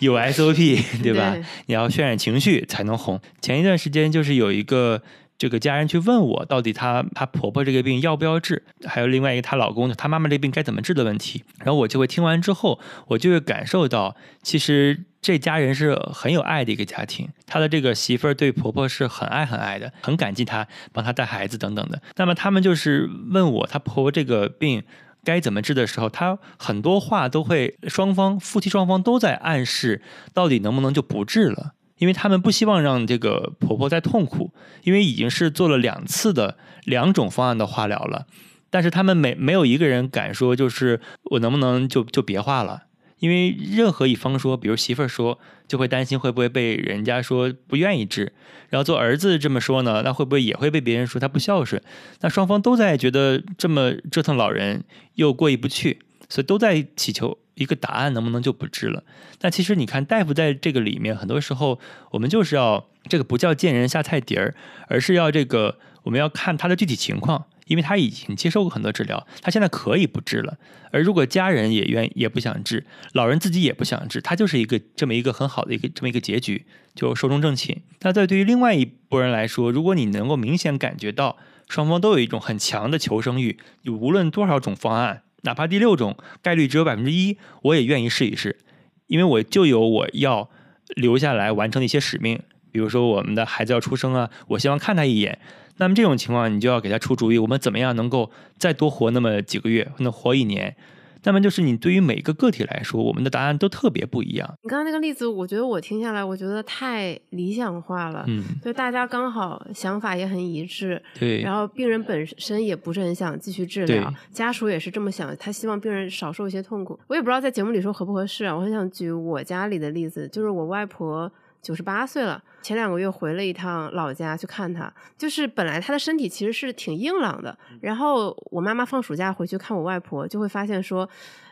[0.00, 1.36] 有 SOP， 对吧？
[1.66, 3.20] 你要渲染情绪才能红。
[3.40, 5.02] 前一段时间就是有一个。
[5.38, 8.62] 这个家人去问我，到底她她婆婆这个病要不要治？
[8.86, 11.42] 还有另外一个她老公她妈妈这病该怎么治的问题。
[11.58, 12.78] 然后我就会听完之后，
[13.08, 17.28] 我就会感受到，其实这家人是很有爱的一个家庭。
[17.44, 22.00] 她的这个媳妇儿对婆婆是很爱很爱的，很感激她帮她带孩子等等的。
[22.14, 24.84] 那么他们就是问我，她婆婆这个病
[25.24, 30.02] 该怎么治的时候，他很多话都会双方夫妻双方都在暗示，
[30.34, 31.72] 到底能不能就不治了。
[31.98, 38.26] 因为他们不希望让这个婆婆再痛苦，因为已经是做了两次的两种方案的化疗了，
[38.70, 42.86] 但是他们没没有一个人敢说，就是我能不能就就别化了？
[43.22, 48.32] 因为任何一方说，比如媳妇儿说，就会担心会不会被人家说不愿意治，
[48.68, 51.80] 然后做儿子这么说呢，那会不会也会被别人说他不孝顺？
[52.22, 54.82] 那双方都在觉得这么折腾老人
[55.14, 57.38] 又过意不去，所以都在祈求。
[57.54, 59.04] 一个答案能不能就不治了？
[59.38, 61.78] 但其实你看，大夫在这个里面，很多时候
[62.10, 64.54] 我们就是要这个不叫见人下菜碟儿，
[64.88, 70.58] 而是要这个我们要看他的具体情况，因为他已经接受过很多治疗，他现在可以不治了。
[70.90, 77.82] 而如果家人也愿也不想治，老人自己也不想治，他就是一个这么一个很好的一个这么一个结局，就寿终正寝。
[78.00, 85.22] 那在对于另外一拨人来说，如果你能够明显感觉到双方都有一种很强的求生欲，你无论多少种方案。
[85.44, 88.60] 哪怕第六种概率只有百分之一，我也愿意试一试，
[89.08, 90.48] 因为我就有我要
[90.94, 92.40] 留下来完成的一些使命。
[92.70, 95.40] 比如说我们的孩子要出生啊，我希望看他一眼。
[95.78, 100.76] 那么这种情况，你就要给他出主意，我们怎么样能够再多活那么几个月，能活一年？
[101.24, 104.58] 那么就是你对于每个个体来说，我们的答案都特别不一样。
[104.64, 108.24] 你刚刚那个例子，我觉得我听下来，我觉得太理想化了。
[108.26, 111.00] 嗯，就大家刚好想法也很一致。
[111.20, 111.40] 对。
[111.40, 116.98] 然后病人本身也不是很想继续治疗，家属也是这么想，他希望病人少受一些痛苦。
[117.06, 118.56] 我也不知道在节目里说合不合适啊。
[118.56, 121.30] 我很想举我家里的例子，就是我外婆。
[121.62, 124.92] 九十八岁了，前两个月回了一趟老家去看他。
[125.16, 131.08] 就是本来他的身体其实是挺硬朗的，然后我妈妈放暑假回去看我外婆，就会发现说，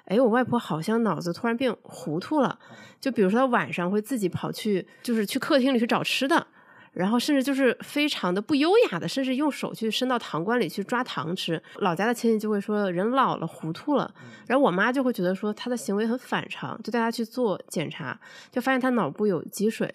[0.06, 2.58] 哎，我外婆好像脑子突然变糊涂了。
[3.00, 6.46] 就比如说她晚上会自己跑去，就是去客厅里去找吃的，
[6.92, 11.62] 然后甚至就是非常的不优雅的，甚至用手去伸到糖罐里去抓糖吃。
[11.76, 14.12] 老家的亲戚就会说人老了糊涂了，
[14.46, 18.18] 然后我妈就会觉得说她的行为很反常，就带她去做检查，
[18.50, 19.94] 就发现她脑部有积水。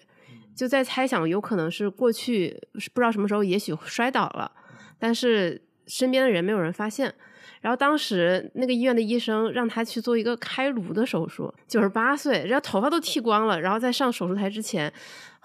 [0.54, 2.58] 就在猜想，有可能是过去
[2.94, 4.50] 不知道什么时候，也许摔倒了，
[4.98, 7.14] 但是身边的人没有人发现。
[7.60, 14.90] 然后当时那个医院的医生让他去做一个开颅的手术，九十八岁，然后头发都剃光了，然后在上手术台之前。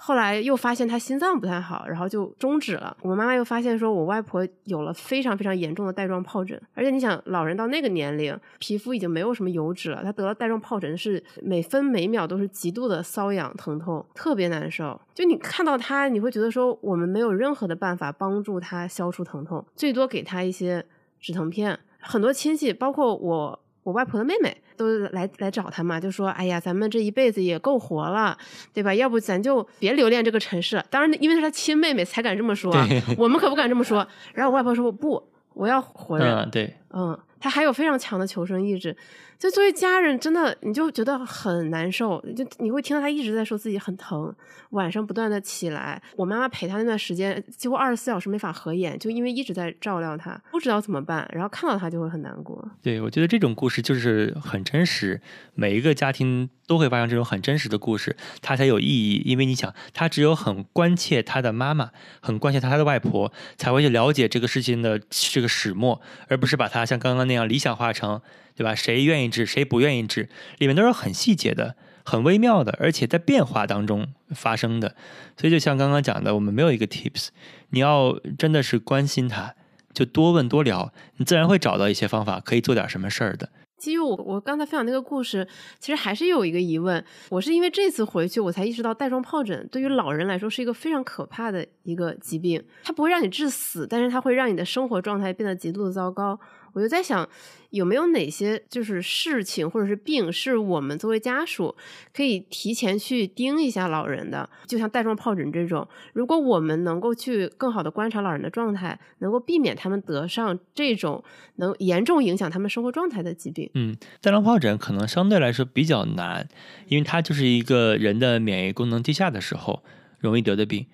[0.03, 2.97] 后来又发现他心脏不太好，然后就终止了。
[3.03, 14.99] 我妈妈又发现说，我外婆有了非常非常严重的带状疱疹，而且你想，老人到那个年龄，皮肤已经没有什么油脂了，她得了带状疱疹是每分每秒都是极度的瘙痒疼痛，特别难受。
[15.13, 20.83] 就你看到她，你会觉得说，我们没有任何的办法帮助她消除疼痛，最多给她一些
[21.19, 21.79] 止疼片。
[21.99, 23.59] 很多亲戚，包括我。
[23.83, 28.35] 我外婆的妹妹都来来找他嘛，就说：“哎呀，咱们这一辈子也够活了，
[28.73, 28.93] 对吧？
[28.95, 32.73] 要不咱就别留恋这个城市。”当然，因为是他亲妹妹才敢这么说，
[33.15, 34.07] 我们可不敢这么说。
[34.33, 35.21] 然后我外婆说：“不，
[35.53, 38.95] 我要活着。”嗯，对，嗯，他还有非常强的求生意志。
[39.41, 44.31] 就作为家人，真的你就觉得很难受，就你会听到他一直在说自己很疼，
[44.69, 45.99] 晚上不断的起来。
[46.15, 52.63] 我妈妈陪他那段时间，几乎二十四小时没法合眼，就因为一直在照料他，不知道怎么办，然后看到他就会很难过。
[52.83, 55.19] 对，我觉得这种故事就是很真实，
[55.55, 59.23] 每一个家庭都会发生这种很真实的故事，它才有意义。
[59.25, 61.89] 因为你想，他只有很关切他的妈妈，
[62.21, 68.21] 很关切他的外婆，才会去了解这个事情的这个始末，而不是把他像刚刚那样理想化成。
[68.55, 68.75] 对吧？
[68.75, 74.95] 谁愿意治，谁不愿意治，里面都是很细节的、很微妙的，而且在变化当中发生的。
[75.37, 77.29] 所以，就像刚刚讲的，我们没有一个 tips，
[77.69, 79.55] 你要真的是关心他，
[79.93, 83.49] 就多问多聊，你自然会找到一些方法，可以做点什么事儿的。
[83.77, 85.47] 基于我我刚才分享那个故事，
[85.79, 87.03] 其实还是有一个疑问。
[87.29, 92.63] 我是因为这次回去，我才意识到带状疱疹对于老人来说是一个非常可怕的一个疾病。
[92.83, 96.39] 它不会让你致死，但是它会让你的生活状态变得极度的糟糕。
[96.73, 97.27] 我就在想。
[97.71, 101.73] 有没有哪些就是事情或者是病，是我们作为家属
[102.13, 104.49] 可以提前去盯一下老人的？
[104.67, 111.23] 就像带状疱疹这种，如果我们能够去更好的观察老人的状态，能够避免他们得上这种
[111.55, 113.69] 能严重影响他们生活状态的疾病。
[113.73, 116.49] 嗯，带状疱疹可能相对来说比较难，
[116.89, 119.81] 因为它就是一个人的免疫功能低下的时候
[120.19, 120.85] 容易得的病，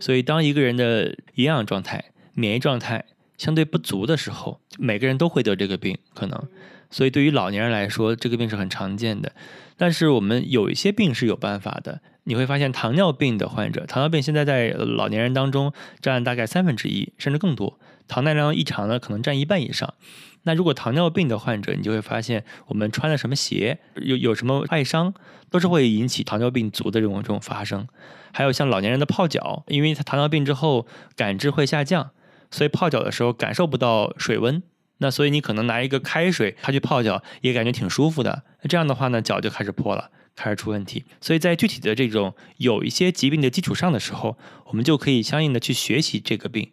[0.00, 3.04] 所以当一个人的营养状态、免疫状态。
[3.36, 6.48] 相对不足的时候，每个人都会得这个病，可能，
[6.90, 9.32] 所以对于老年人来说，这个病是很常见的。
[9.76, 17.78] 但是我们有一些病是有办法的，你会发现糖尿病的患者，糖尿病现在在老年人当中占大概三分之一，甚至更多。
[18.06, 19.94] 糖耐量异常呢，可能占一半以上。
[20.42, 25.14] 那如果糖尿病的患者，你就会发现，我们穿的什么鞋，有有什么外伤，
[25.50, 27.88] 都是会引起糖尿病足的这种这种发生。
[28.30, 32.10] 还有像老年人的泡脚，因为他糖尿病之后感知会下降。
[32.54, 34.62] 所以泡脚的时候感受不到水温，
[34.98, 38.44] 那所以你可能拿一个开水，它去泡脚也感觉挺舒服的。
[38.62, 41.04] 那这样的话呢，脚就开始破了，开始出问题。
[41.20, 46.70] 所以在具体的这种有一些疾病的基础上的时候，我们就可以相应的去学习这个病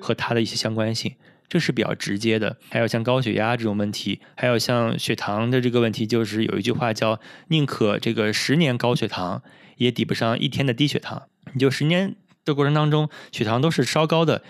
[0.00, 1.16] 和它的一些相关性，
[1.48, 2.56] 这是比较直接的。
[2.70, 7.18] 还有像高血压这种问题，还有像血糖的这个问题，就是有一句话叫
[7.50, 9.42] “宁可这个十年高血糖，
[9.78, 11.24] 也抵不上一天的低血糖”。
[11.52, 14.44] 你就十年的过程当中，血糖都是稍高的。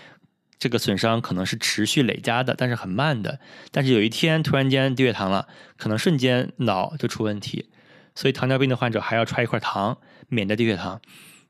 [0.57, 3.39] 这个损伤可能是持续累加的，但是很慢的。
[3.71, 7.69] 但是有一天突然间低血糖了，可能瞬间脑就出问题。
[8.15, 9.97] 所以糖尿病的患者还要揣一块糖，
[10.29, 11.01] 免得低血糖。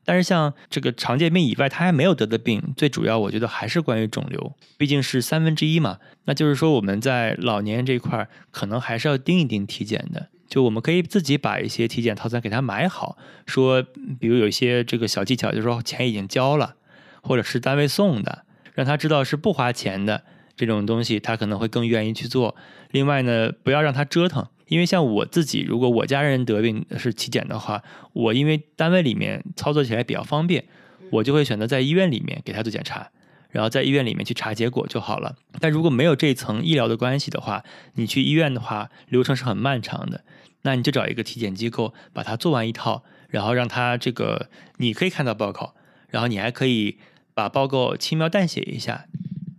[0.04, 5.98] 但是像这个常见病以外，他还没有得的病，最主要我觉得还是关于肿瘤，毕竟是三分之一嘛。
[6.26, 10.28] 那就是说我们在老年这一块，可能还是要盯一盯体检的。
[10.48, 13.82] 就我们可以自己把一些体检套餐给他买好，说
[14.20, 16.76] 比如有一些这个小技巧，就是说钱已经交了，
[17.20, 18.45] 或者是单位送的。
[18.76, 20.22] 让他知道是不花钱的
[20.54, 22.54] 这种东西，他可能会更愿意去做。
[22.90, 30.66] 另外呢，不要让他折腾，因为像我自己，如果我家人得病是体检的话，我因为单位里面操作起来比较方便，
[31.10, 33.08] 我就会选择在医院里面给他做检查，
[33.48, 35.36] 然后在医院里面去查结果就好了。
[35.58, 40.22] 但如果没有这层医疗的关系的话，你去医院的话，流程是很漫长的。
[40.62, 45.74] 那你就找一个体检机构，把它做完一套，然后让他这个你可以看到报告，
[46.10, 46.98] 然后你还可以。
[47.36, 49.08] 把报告轻描淡写一下，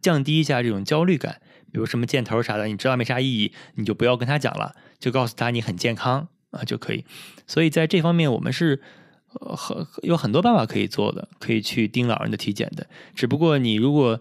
[0.02, 1.40] 降低一下这种焦虑感。
[1.72, 7.06] 比如什么箭头啥的，你知道没啥意义，你就不要跟他讲了，就告诉他你很健康啊就可以。
[7.46, 8.82] 所以在这方面，我们是
[9.40, 12.88] 呃很有很多办法可以做的，可以去盯老人的体检的。
[13.14, 14.20] 只不过你如果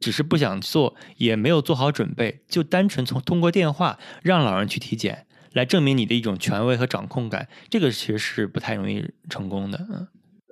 [0.00, 10.08] 只是不想做，也没有做好准备，就单纯从通过电话让老人去体检，来证明你的一种权威和掌控感，这个其实是不太容易成功的，嗯。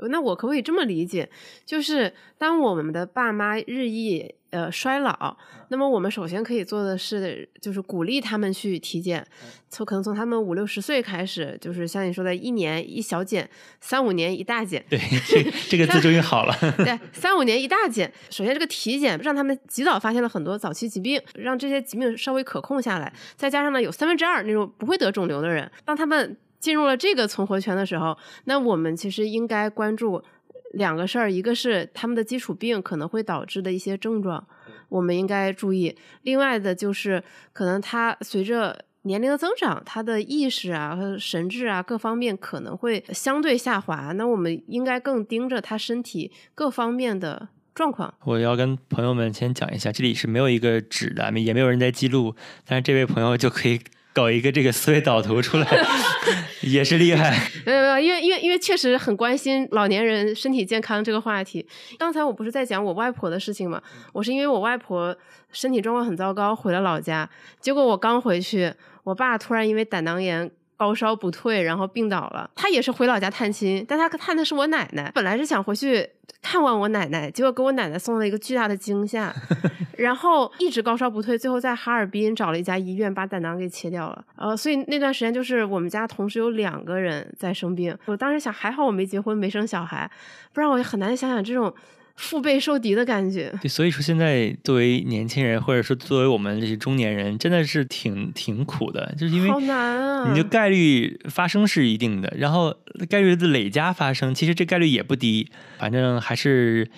[0.08, 1.28] 那我可不可以这么理解？
[1.64, 5.36] 就是当我们的爸妈日益呃衰老，
[5.68, 9.24] 那么我们首先可以做的是，就是鼓励他们去体检，
[9.70, 13.48] 从可能从他们五六十岁开始，就是像你说的，一年一小检，
[13.80, 14.84] 三五年一大检。
[14.90, 16.54] 对，这 这个字终于好了。
[16.76, 18.12] 对， 三五年一大检。
[18.30, 23.12] 首先，这个体检让他们及早发现了很多早期疾病，让这些疾病稍微可控下来。
[23.36, 26.36] 再加上呢，有三分之二那种不会得肿瘤的人，当他们。
[26.64, 30.24] 进入了这个存活圈的时候，那我们其实应该关注
[30.72, 34.42] 两个事儿，一个是他们的基础病可能会导致的一些症状，
[34.88, 48.14] 我们应该注意；另外的就是可能他随着年龄的增长，他的意识啊和神智啊各方面可能会相对下滑，那我们应该更盯着他身体各方面的状况。
[48.24, 52.34] 我要跟朋友们先讲一下，这里是没有一个纸的，也没有人在记录，
[52.66, 53.78] 但是这位朋友就可以
[54.14, 55.68] 搞一个这个思维导图出来，
[56.62, 57.36] 也是厉害。
[57.66, 61.66] 没有没有，因为因为因为确实很关心老年人身体健康这个话题。
[61.98, 65.14] 刚才我不是在讲我外婆的事情嘛，我是因为我外婆
[65.52, 67.28] 身体状况很糟糕，回了老家，
[67.60, 70.50] 结果我刚回去，我爸突然因为胆囊炎。
[70.76, 72.50] 高烧不退，然后病倒了。
[72.54, 75.10] 他也是回老家探亲，但他探的是我奶奶。
[75.14, 76.08] 本来是想回去
[76.42, 79.34] 看望我奶奶，结果给我奶奶送了一个巨大的惊吓，
[79.98, 84.24] 然后一直高烧不退，最后在哈尔滨找了一家医院把胆囊给切掉了。
[84.36, 87.96] 呃，所以那段时间就是我们家同时有两个人在生病。
[88.06, 90.10] 我当时想，还好我没结婚，没生小孩，
[90.52, 91.74] 不然我很难想想这种。
[92.16, 100.30] 腹背受敌的感觉，对，所以说现在作为年轻人，或者说作为我们这些中年人，真的是挺挺苦的，就是因为好难啊！
[100.32, 102.74] 你的概率发生是一定的，然后
[103.08, 105.50] 概率的累加发生，其实这概率也不低。
[105.78, 106.88] 反正还是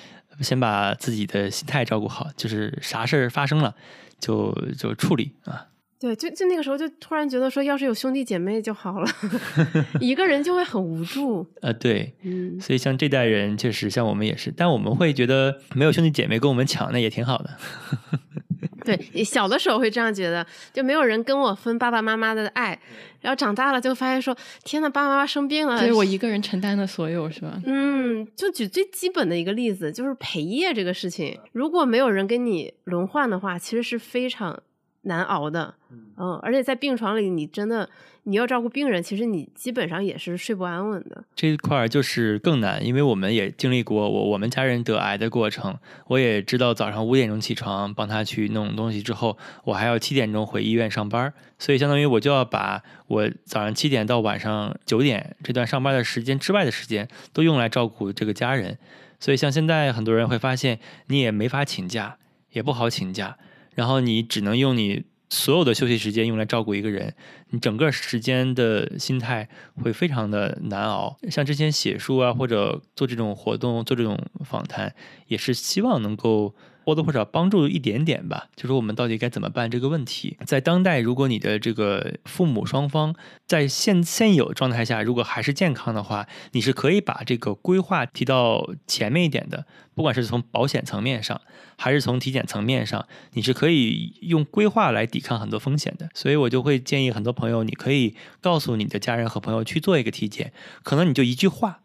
[0.40, 3.74] 先把自己的心态照顾好，就是啥事儿发生了
[4.20, 5.66] 就就处理啊。
[5.98, 9.08] 对，就就那个时候就突然觉得说，要是有兄弟姐妹就好了，
[9.98, 11.46] 一个人就会很无助。
[11.62, 17.50] 呃，对，嗯，所以像这代人确实像我们也是，但我们会觉得没有兄弟姐妹跟我们抢，那也挺好的。
[18.84, 22.78] 对，小的时候会这样觉得，就没有人跟我分爸爸妈妈的爱，
[23.20, 27.60] 然后长大了就发现说，天呐，爸爸妈妈生病了，所以我一个人承担了所有，是吧？
[27.64, 34.62] 嗯，就举最基本的一个例子，就是陪夜这个事情，如果没有人跟你轮换的话，其实是非常。
[35.06, 37.88] 难熬的，嗯，而且在病床里，你真的
[38.24, 41.24] 你要照顾病人，其实你基本上也是睡不安稳的。
[41.34, 45.78] 这一块就是更难，因为我们也经历过我我们家人得癌的过程，
[46.08, 58.76] 我也知道早上五点钟起床帮他去弄东西之后，我还要七点钟回医院上班，所以相当于我就要把我早上七点到晚上九点这段上班的时间之外的时间都用来照顾这个家人，
[59.20, 62.16] 所以像现在很多人会发现，你也没法请假，
[62.50, 63.38] 也不好请假。
[63.76, 67.14] 然后你只能用你所有的休息时间用来照顾一个人，
[67.50, 69.48] 你整个时间的心态
[69.80, 71.16] 会非常的难熬。
[71.30, 74.92] 像之前写书啊，或者做这种活动、做这种访谈，
[75.28, 76.52] 也是希望能够。
[76.86, 80.36] 或多或少帮助一点点吧，就是我们到底该怎么办这个问题。
[80.46, 83.12] 在当代，如果你的这个父母双方
[83.44, 89.66] 在现现有状态下，如果还是健康的话，你是可以把这个规划提到前面一点的。
[89.96, 91.40] 不管是从保险层面上，
[91.76, 96.08] 还是从体检层面上，你是可以用规划来抵抗很多风险的。
[96.14, 100.52] 所以我就会建议很多朋友，你可以告诉你的家人和朋友去做一个体检，
[100.84, 101.80] 可能你就一句话，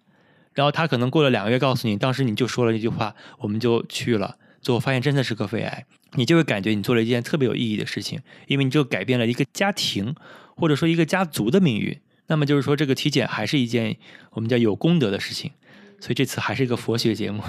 [0.54, 4.38] 然后他可能过了两个月告诉你，当时你就说了一句话，我们就去了。
[4.62, 10.16] 最后发现真的是个肺癌，你就会感觉你做了一件特别有意义的事情，因为你就改变了一个家庭
[10.56, 12.00] 或者说一个家族的命运。
[12.28, 13.98] 那么就是说，这个体检还是一件
[14.32, 15.52] 我们叫有功德的事情。
[16.00, 17.44] 所以这次还是一个佛学节目。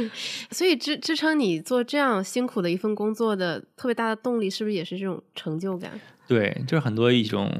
[0.52, 5.90] 所以支支撑你做这样辛苦的一份工作的特别大的动力，是不是也是这种成就感？
[6.28, 7.50] 对，就是很多一种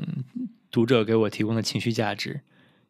[0.71, 2.43] 读者给我提供的情绪价值，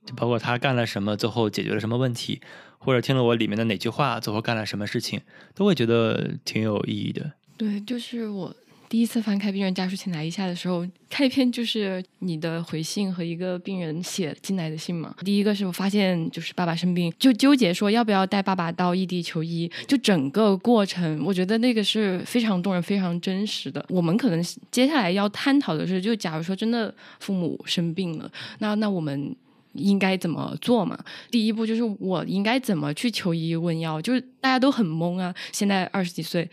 [0.05, 2.41] 就包括他干了什么，最后解决了什么问题。
[2.85, 5.21] 或者听了我里面的哪句话，最后干了什么事情，
[5.55, 7.33] 都会觉得挺有意义的。
[7.57, 8.55] 对，就是我
[8.89, 15.15] 第一次翻开病人家属请来一下的时候，开篇就是你的回信和一个病人写进来的信嘛。
[15.25, 23.85] 第一个是我发现就是爸爸生病，就纠结说要不要带爸爸到异地求医，就整个过程，我觉得那个是非常动人、非常真实的。
[23.89, 29.35] 我们可能接下来要探讨的是，就假如说真的父母生病了，那那我们。
[29.75, 30.99] 应该怎么做嘛？
[31.31, 35.35] 第一步就是我应该怎么去求医问药，就是大家都很懵啊。
[35.53, 36.49] 现在二十几岁，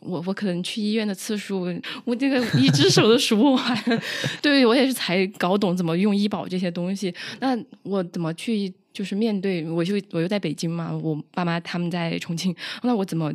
[0.00, 1.66] 我我可能去医院的次数，
[2.04, 4.00] 我这个一只手都数不完。
[4.42, 7.14] 对我也是才搞懂怎么用医保这些东西。
[7.40, 9.68] 那我怎么去就是面对？
[9.70, 13.32] 我就我又在北京嘛，我爸妈他们在重庆，那我怎么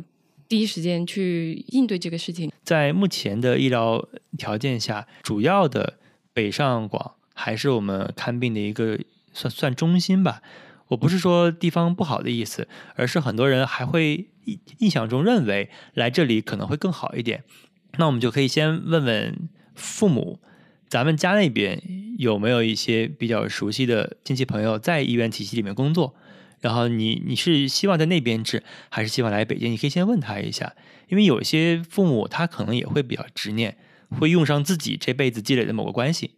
[0.48, 2.50] 第一时间去应对这个事情？
[2.62, 4.06] 在目前的医疗
[4.38, 5.94] 条件下，主要的
[6.32, 8.98] 北上广还是我们看病的一个。
[9.32, 10.42] 算算中心吧，
[10.88, 17.44] 我不是说地方不好的意思，而是很多人还会印印象中认为来这里可能会更好一点。
[17.98, 20.40] 那我们就可以先问问父母，
[20.88, 21.82] 咱们家那边
[22.18, 26.14] 有没有一些比较熟悉的亲戚朋友在医院体系里面工作？
[26.60, 29.72] 然后你你是希望在那边治，还是希望来北京？
[29.72, 30.74] 你可以先问他一下，
[31.08, 33.76] 因为有些父母他可能也会比较执念，
[34.10, 36.30] 会用上自己这辈子积累的某个关系。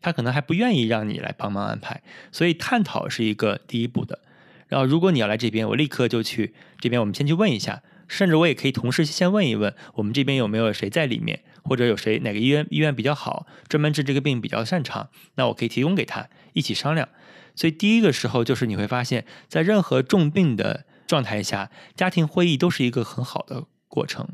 [0.00, 4.20] 他可能还不愿意让你来帮忙安排，所以探讨是一个第一步的。
[4.68, 17.08] 然后如果你要来这边，我立刻就去这边，我们先去问一下，甚至我也可以同时先问一问，我们这边有没有谁在里面，或者有谁哪个医院医院比较好，专门治这个病比较擅长，那我可以提供给他一起商量。
[17.56, 24.28] 所以第一个时候就是你会发现在任何重病的状态下，家庭会议都是一个很好的过程。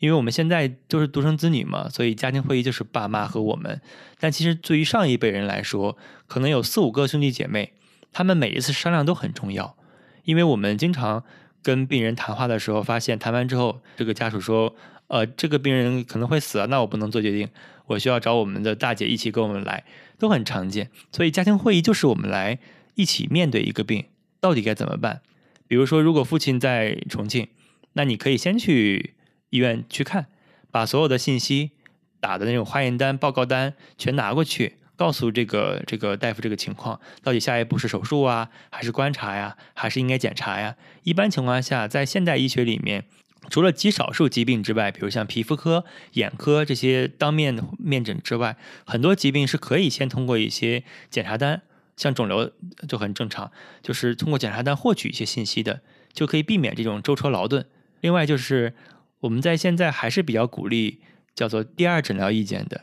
[0.00, 3.80] 因为我们现在都是独生子女嘛，所以家庭会议就是爸妈和我们。
[4.18, 5.96] 但其实对于上一辈人来说，
[6.26, 7.74] 可能有四五个兄弟姐妹，
[8.10, 9.76] 他们每一次商量都很重要。
[10.24, 11.22] 因为我们经常
[11.62, 14.74] 跟病人谈话的时候，发现谈完之后，这个家属说
[15.08, 17.50] ：“呃，这个病人可能会死啊，那我不能做决定，
[17.84, 19.84] 我需要找我们的大姐一起跟我们来。”
[20.18, 20.90] 都很常见。
[21.12, 22.58] 所以家庭会议就是我们来
[22.94, 24.06] 一起面对一个病，
[24.40, 25.20] 到底该怎么办？
[25.68, 27.48] 比如说，如果父亲在重庆，
[27.92, 29.12] 那你可以先去。
[29.50, 30.26] 医院去看，
[30.70, 31.72] 把所有的信息
[32.18, 40.76] 打的那种化验单、报告单全拿过去，告诉这个这个大夫这个情况，到底下一步是手术啊，还是观察呀，还是应该检查呀？
[41.02, 43.04] 一般情况下，在现代医学里面，
[43.48, 51.62] 除了极少数疾病之外，比如像皮肤科、眼科这些当面面诊之外，很多疾病是可以先通过一些检查单，
[51.96, 52.52] 像肿瘤
[52.86, 53.50] 就很正常，
[53.82, 55.80] 就是通过检查单获取一些信息的，
[56.12, 57.66] 就可以避免这种舟车劳顿。
[58.02, 58.74] 另外就是。
[59.20, 61.00] 我们在现在还是比较鼓励
[61.34, 62.82] 叫做第二诊疗意见的。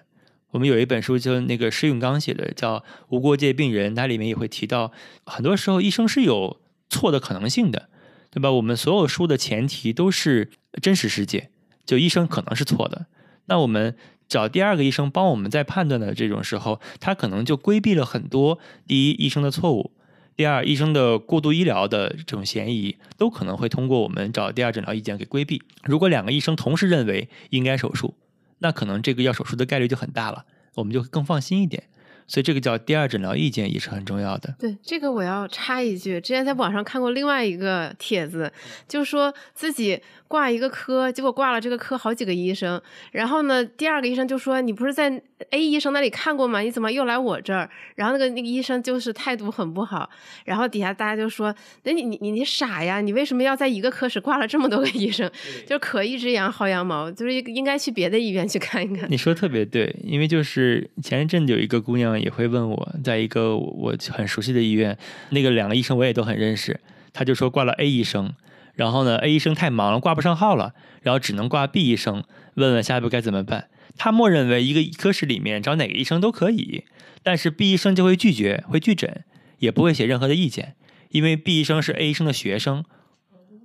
[0.52, 2.80] 我们有一本书，就那个施永刚写的，叫
[3.10, 4.94] 《无国界病人》，它里面也会提到，
[5.26, 7.90] 很多时候医生是有错的可能性的，
[8.32, 8.52] 对吧？
[8.52, 10.50] 我们所有书的前提都是
[10.82, 11.50] 真实世界，
[11.86, 13.08] 就医生可能是错的。
[13.48, 13.96] 那我们
[14.30, 18.58] 找第二个医生帮我们在判断的这种时候，他可能就规避了很多
[18.88, 19.92] 第一医生的错误。
[20.38, 25.64] 第二，医生的过度医疗的这种嫌疑，都可能会通过我们找第二诊疗意见给规避。
[25.84, 28.14] 如果两个医生同时认为应该手术，
[28.60, 31.86] 那可能这个要手术的概率就很大了，我们就更放心一点。
[32.30, 34.54] 所以这个叫第二诊疗意见也是很重要的。
[34.60, 38.52] 对，这个我要插一句，之前在网上看过另外一个帖子，
[38.88, 40.02] 就说自己。
[40.28, 45.10] 挂一个科，结果挂了这个科好几个医生，然后呢，第二个医生就说：“你不是在
[45.52, 46.60] A 医生那里看过吗？
[46.60, 50.10] 你怎么又来我这儿？”然后那个那个医生就是态度很不好，
[50.46, 53.00] 然后底下大家就说：“那你你你你傻呀？
[53.00, 55.30] 你为什么要在一个科室挂了这么多个医生？
[55.66, 64.98] 就可一只羊薅羊毛，就是应该去别的医院去看一看。”你说特别对，因为就是前一阵有一个姑娘也会问我，在一个我很熟悉的医院，
[65.30, 66.78] 那个两个医生我也都很认识，
[67.14, 68.34] 她就说挂了 A 医生。
[68.78, 72.24] 然后呢，A 医生太忙了，挂不上号了，然后只能挂 B 医生，
[72.54, 73.70] 问问下一步该怎么办。
[73.98, 76.86] 他默认为一个科室里面找哪个医生都可以，
[77.24, 79.26] 但是 B 医生就会拒绝，会拒诊，
[79.58, 80.76] 也不会写任何的意见，
[81.10, 82.86] 因为 B 医生是 A 医生的学生，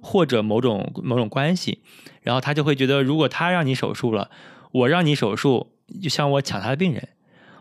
[0.01, 1.83] 或者某种某种关系，
[2.23, 4.31] 然后他就会觉得，如果他让你手术了，
[4.71, 7.03] 我让你手术，就像我抢他的病人；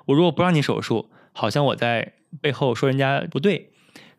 [0.06, 3.71] 我如果不让你手术，好像我在背后说人家不对。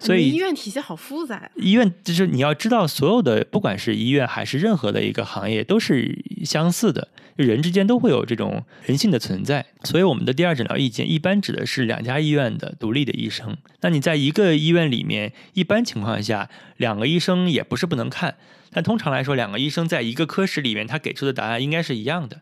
[0.06, 1.50] 所以医院体系好复杂。
[1.56, 9.64] 医院就是你要知道，所有的不管是医院还是任何的一个行业，都是相似的，人之间都会有这种人性的存在。
[9.84, 13.56] 所以我们的第二诊疗意见一般指的是两家医院的独立的医生。
[13.80, 18.36] 那你在一个医院里面，一般情况下两个医生也不是不能看，
[18.72, 22.40] 但通常来说，两个医生在一个科室里面，他给出的答案应该是一样的。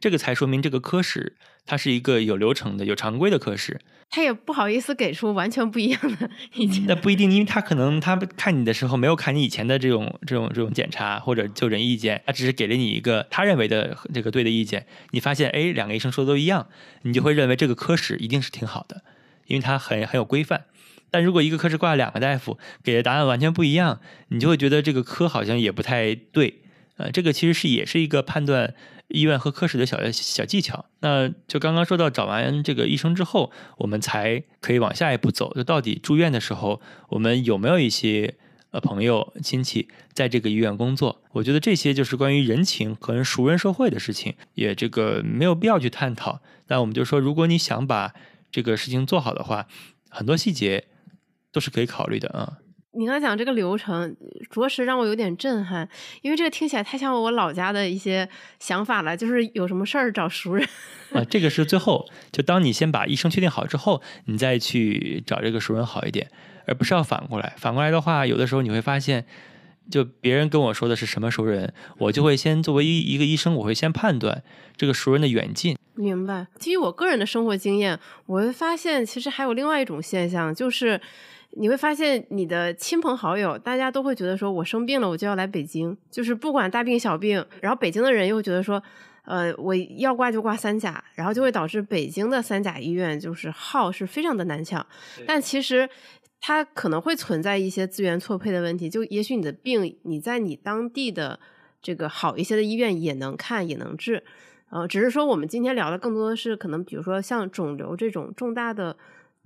[0.00, 1.36] 这个才说明这个科室
[1.66, 3.80] 它是一个有流程的、有常规的科室。
[4.14, 6.84] 他也不好意思给出完全不一样的意见。
[6.86, 14.86] 那不一定，因为他可能他看你的时候没有看你以前的这种这种这种检查或者就诊意见，他只是给了你一个他认为的这个对的意见。
[15.10, 16.68] 你发现哎，两个医生说的都一样，
[17.02, 19.02] 你就会认为这个科室一定是挺好的，
[19.48, 20.66] 因为它很很有规范。
[21.10, 23.98] 但如果一个科室挂了两个大夫，给的答案完全不一样，
[24.28, 26.60] 你就会觉得这个科好像也不太对。
[26.98, 28.74] 呃，这个其实是也是一个判断。
[29.14, 35.54] 医院和科室的小小技巧，那就刚刚说到找完这个医生之后，我们才可以往下一步走。
[35.54, 38.34] 就到底住院的时候，我们有没有一些
[38.72, 41.22] 呃朋友亲戚在这个医院工作？
[41.32, 46.40] 我觉得这些就是关于人情和熟人社会的事情，也这个没有必要去探讨。
[46.66, 48.12] 但我们就说，如果你想把
[48.50, 49.68] 这个事情做好的话，
[50.10, 50.86] 很多细节
[51.52, 52.58] 都是可以考虑的啊。
[52.96, 54.16] 你刚才讲这个流程，
[54.50, 55.88] 着实让我有点震撼，
[56.22, 58.28] 因为这个听起来太像我老家的一些
[58.60, 60.64] 想法了，就是有什么事儿找熟人。
[61.12, 66.30] 啊，这个是最后，就当你先把医生确定好之后，你再去找这个熟人好一点，
[66.66, 67.54] 而不是要反过来。
[67.56, 69.26] 反过来的话，有的时候你会发现，
[69.90, 74.44] 就别人跟我说的是什么熟人，我就会先作为一一个医生，我会先判断
[74.76, 75.76] 这个熟人的远近。
[75.94, 76.46] 明白。
[76.58, 81.00] 基于我个人的生活经验，我会发现其实还有另外一种现象，就是。
[81.56, 87.44] 你会发现，你的亲朋好友，大家都会觉得说，我生病了，我就要来北京，就是不管大病小病。
[87.60, 88.82] 然后北京的人又觉得说，
[89.24, 94.86] 呃，我要挂就挂三甲，然后就会导致北京的三甲医院就是号是非常的难抢。
[95.26, 95.88] 但其实。
[96.46, 98.90] 它可能会存在一些资源错配的问题。
[98.90, 101.40] 就也许你的病，你在你当地的
[101.80, 104.22] 这个好一些的医院也能看，也能治。
[104.68, 108.94] 呃，只是说我们今天聊的更多的是可能，比如说像肿瘤这种重大的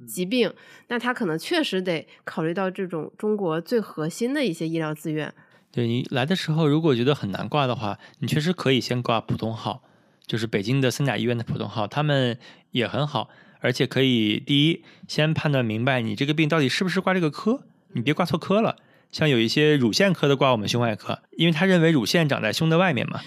[0.06, 0.52] 疾病，
[0.88, 5.32] 那他可能确实得考虑到这种中国最核心的一些医疗资源。
[5.70, 9.82] 对你来的时候，如果觉得很难挂的话，你确实可以先挂普通号，
[10.26, 12.38] 就是北京的三甲医院的普通号，他们
[12.70, 13.28] 也很好，
[13.60, 18.76] 而且可以第一先判断明白你这个病到底是不是挂这个科，你别挂错科了。
[19.10, 23.20] 像有一些乳腺科的挂我们胸外科，因为他认为乳腺长在胸的外面嘛，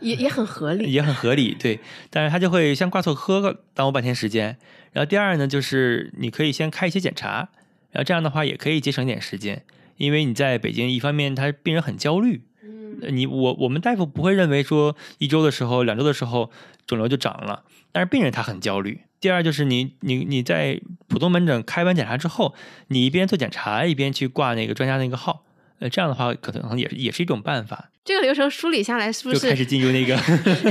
[0.00, 1.80] 也也很合理，也很合理，对。
[2.10, 4.58] 但是他就会先挂错科，耽误半天时间。
[4.92, 7.50] 然后第二呢，就是你可以先开一些检查，
[7.90, 9.64] 然后这样的话也可以节省一点时间。
[9.96, 16.52] 因为你在北京，一方面他病人很焦虑，嗯，你我我们大夫不会认为说一周的时候、两周的时候
[16.86, 19.00] 肿瘤就长了，但是病人他很焦虑。
[19.20, 22.54] 第二就是你你你在普通门诊开完检查之后，
[22.86, 25.44] 你一边做检查一边去挂那个专家那个号，
[25.80, 27.90] 呃，这样的话可能也也是一种办法。
[28.04, 30.16] 这个流程梳理下来，是不是就是开始进入那个？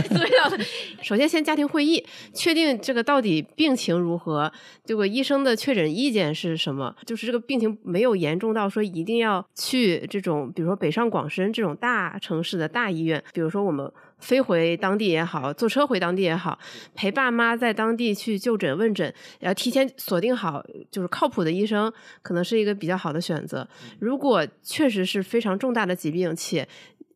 [1.04, 2.04] 首先，先家庭会议，
[2.34, 4.52] 确定这个到底病情如何，
[4.84, 6.96] 这个医生的确诊意见是什么？
[7.06, 16.58] 就是这个病情没有严重到说一定要去这种，比如说北上广深这种大城市的大医院，比如说我们飞回当地也好，坐车回当地也好，
[16.96, 21.92] 陪爸妈在当地去就诊问诊，然后提前锁定好就是靠谱的医生，
[22.22, 23.68] 可能是一个比较好的选择。
[24.00, 26.68] 如果确实是非常重大的疾病，且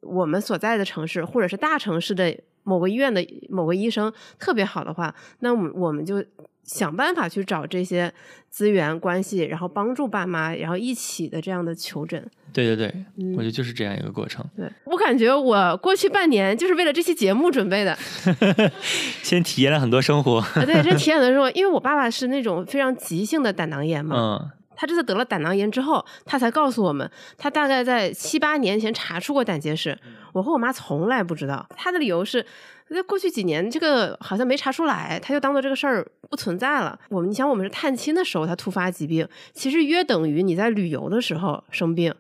[0.02, 6.24] 我们所在的城市或者是大城市的某个医院的某个医生特别好的话，那我们我们就
[6.74, 8.12] 想办法去找这些
[8.50, 12.26] 资源关系，然后帮助爸妈，然后一起的这样的求诊。
[12.54, 14.46] 对对对，嗯我觉得就是这样一个过程。
[14.58, 17.98] 对我感觉我过去半年就是为了这期节目准备的，
[19.24, 24.52] 先体验了很多生活，啊对，这体验的时候，因为我爸爸是那种非常急性的胆囊炎嘛，嗯
[24.82, 27.08] 他这次得了胆囊炎之后，他才告诉我们，
[27.38, 29.96] 他大概在七八年前查出过胆结石。
[30.34, 32.44] 我和我妈从来不知道，他的理由是，
[32.88, 37.00] 那过去几年这个好像没查出来，他就当做这个事儿不存在了。
[37.10, 42.12] 我们你想，我们是探亲的时候他突发疾病，其实约等于你在旅游的时候生病。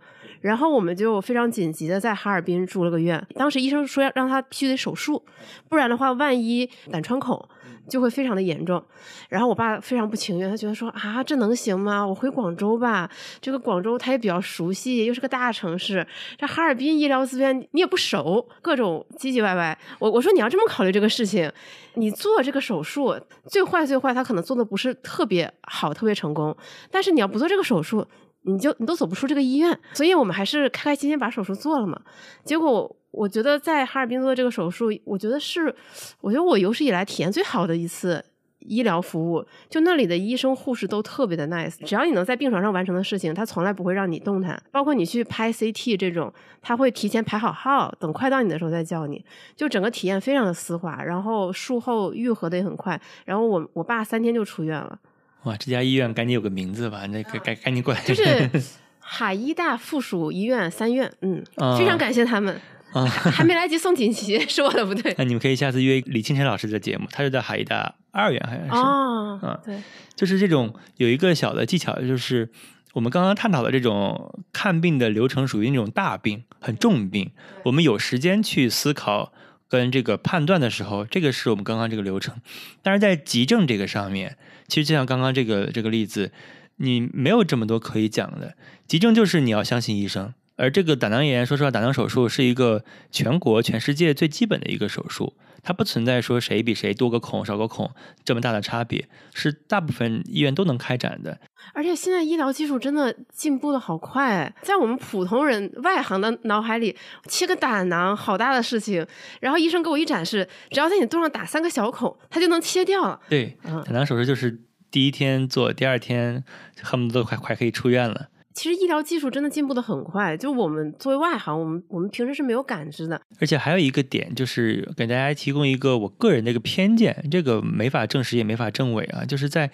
[0.41, 5.23] 然后我们就非常紧急的在哈尔滨住了个院，当时医生说要让他必须得手术，
[5.69, 7.47] 不然的话万一胆穿孔
[7.87, 8.83] 就会非常的严重。
[9.29, 12.05] 然后我爸非常不情愿，他觉得说啊这能行吗？
[12.05, 16.05] 我回广州吧，这个广州他也比较熟悉，又是个大城市，
[16.37, 19.77] 这哈尔滨医疗资源你也不熟，各种唧唧歪歪。
[19.99, 21.51] 我我说你要这么考虑这个事情，
[21.95, 23.15] 你做这个手术
[23.45, 26.55] 最坏最坏，他可能做的不是特别好，特别成功，
[26.89, 28.05] 但是你要不做这个手术。
[28.43, 31.99] 你就你都走不出这个医院，所以我们还是开开心心把手术做了嘛。
[32.43, 35.73] 结果我觉得在哈尔滨做这个手术，我觉得是，
[36.21, 38.23] 我觉得我有史以来体验最好的一次
[38.59, 39.45] 医疗服务。
[39.69, 44.61] 就那里的医生护士都特别的 nice，只要你能在病床上完成的事情，他从来不会让你动弹。
[44.71, 49.23] 包括你去拍 CT 这种，他会提前排好号，等快到你的时候再叫你。
[49.55, 52.99] 就整个体验非常的丝滑，然后术后愈合的也很快。
[53.25, 54.97] 然后我我爸三天就出院了。
[55.43, 58.01] 哇，这家医院赶紧有个名字吧，那个赶赶紧过来。
[58.03, 58.49] 就是
[58.99, 62.59] 海医大附属医院三院，嗯，啊非常感谢他们。
[62.93, 65.15] 啊，还没来及送锦旗， 是我的不对。
[65.17, 68.71] 那你们可以下次约李清晨老师的节目，他是在海医大二院好像是。
[68.71, 69.77] 哦，嗯对，
[70.13, 72.49] 就是这种有一个小的技巧，就是
[72.93, 77.31] 我们刚刚探讨的这种看病的流程，属于那种大病、很重病，
[77.63, 79.31] 我们有时间去思考
[79.69, 82.35] 跟这个判断的时候，这个是我们刚刚这个流程。
[82.81, 84.35] 但是在急症这个上面，
[84.71, 86.31] 其实就像刚刚这个这个例子，
[86.77, 88.55] 你没有这么多可以讲的。
[88.87, 90.33] 急症就是你要相信医生。
[90.61, 95.33] 而这个胆囊炎，说实话，胆囊手术是一个全国、全世界最基本的一个手术，
[95.63, 97.89] 它不存在说谁比谁多个孔、少个孔
[98.23, 101.39] 这么大的差别，是大部分医院都能开展的。
[101.73, 106.95] 而且现在医疗技术真的进步的好快，在我们普通人外行的脑海里，
[107.27, 109.03] 切个胆囊好大的事情，
[109.39, 113.19] 然后医生给我一展示，只要在你肚上打三个小孔，它就能切掉了。
[113.27, 116.43] 对，嗯胆囊手术就是第一天做，第二天
[116.83, 118.27] 恨不得都快快可以出院了。
[118.53, 123.21] 其实医疗技术真的进步的很快，就我们作为外行，我们我们平时是没有感知的。
[123.39, 129.71] 而且还有一个点，就是给大家提供一个我个人的一个偏见，这个没法证实也没法证伪啊，就是在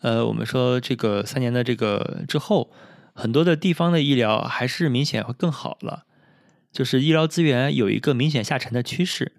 [0.00, 2.70] 呃我们说这个三年的这个之后，
[3.14, 6.04] 很多的地方的医疗还是明显会更好了，
[6.72, 9.32] 就是医疗资源有一个明显下沉的趋势。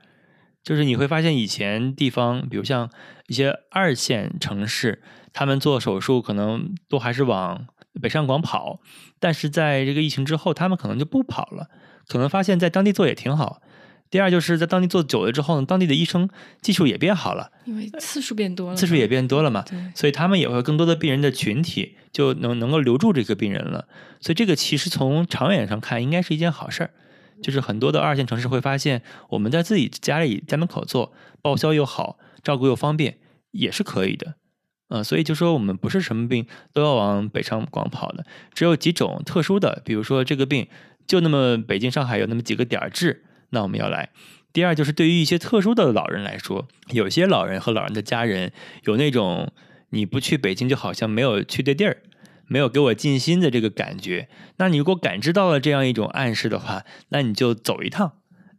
[0.64, 2.88] 就是你会发现，以前地方，比如像
[3.26, 5.02] 一些二线城市，
[5.34, 7.66] 他们做手术可能都还是往
[8.02, 8.82] 北上广跑，
[9.20, 11.70] 但是在这个疫情之后，他们可能就不跑了，
[12.08, 13.62] 可能发现在当地做也挺好。
[14.10, 16.28] 第二就是在当地做久了之后呢，当地的医生
[16.62, 23.88] 技术也变好了，因为次数变多了，次数也变多了嘛，对，所以他们也会更多的病人的群体就能能够留住这个病人了。
[24.20, 26.92] 所以这个其实从长远上看，应该是一件好事儿。
[27.42, 33.18] 就是很多的二线城市会发现，我们在自己家里家门口做，报销又好，照顾又方便，
[33.52, 34.36] 也是可以的。
[34.92, 40.68] 呃，所以就说我们不是什么病都要往北上广跑的，只有几种特殊的，比如说这个病
[41.08, 44.10] 就那么北京、上海有那么几个点儿治，那我们要来。
[44.52, 48.52] 第二就是对于一些特殊的老人来说，有些老人和老人的家人
[48.84, 49.54] 有那种
[49.92, 52.04] 你不去北京就好像没有去对地儿，
[52.48, 54.28] 没有给我尽心的这个感觉。
[54.58, 58.12] 那你如果感知到了这样一种暗示的话，那你就走一趟，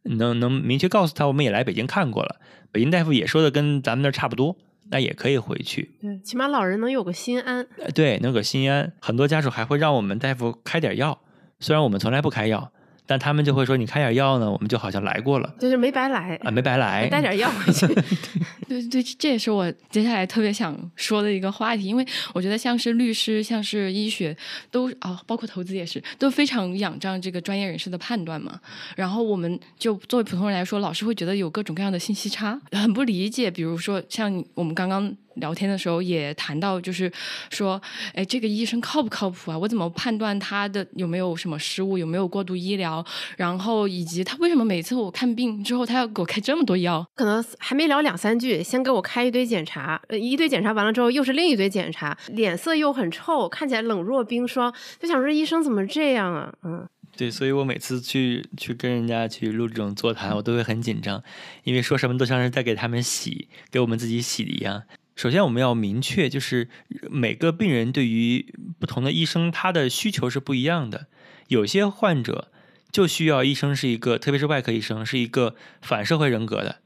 [0.05, 2.37] 能能明确告诉他，我们也来北京看过了，
[2.71, 4.57] 北京大夫也说的跟咱们那儿差不多，
[4.91, 5.91] 那也可以回去。
[6.01, 7.67] 对，起码老人能有个心安。
[7.79, 8.93] 呃对，能有个心安。
[9.01, 11.19] 很多家属还会让我们大夫开点药，
[11.61, 12.73] 虽然我们从来不开药，
[13.07, 17.09] 但他们就会说你开点药呢，我们就好像来过了就是没白来，啊，没白来。
[17.09, 17.87] 带点药回去。
[18.69, 24.35] 对对，这也是我接下来特别想说的一个话题，因为我觉得像是律师、像是医学，
[24.71, 28.59] 都啊，包括投资也是，都非常仰仗这个专业人士的判断嘛。
[28.97, 33.51] 然后我们就作为普通人来说，老是会觉得有各种各样的信息差，很不理解。
[33.51, 37.11] 比如说像我们刚刚聊天的时候也谈到，就是
[37.51, 37.81] 说，
[38.15, 39.59] 哎，这个医生靠不靠谱啊？
[39.59, 43.05] 我怎么判断他的有没有什么失误，有没有过度医疗？
[43.37, 47.07] 然后以及他为什么每次我看病之后，他要给我开这么多药？
[47.15, 56.53] 可能还没聊两三句，先给我开一堆检查，呃，一堆检查完了之后又是另一堆检查，脸色又很臭，看起来冷若冰霜，就想说医生怎么这样啊？
[56.63, 61.23] 嗯，对，所以我每次去去跟人家去录这种座谈，我都会很紧张，
[61.65, 64.83] 因为说什么都像是在给他们洗，给我们自己洗的一样。
[65.15, 66.69] 首先，我们要明确，就是
[67.11, 71.07] 每个病人对于不同的医生，他的需求是不一样的。
[71.49, 72.49] 有些患者
[72.91, 76.77] 就需要医生是一个，特别是外科医生是一个反社会人格的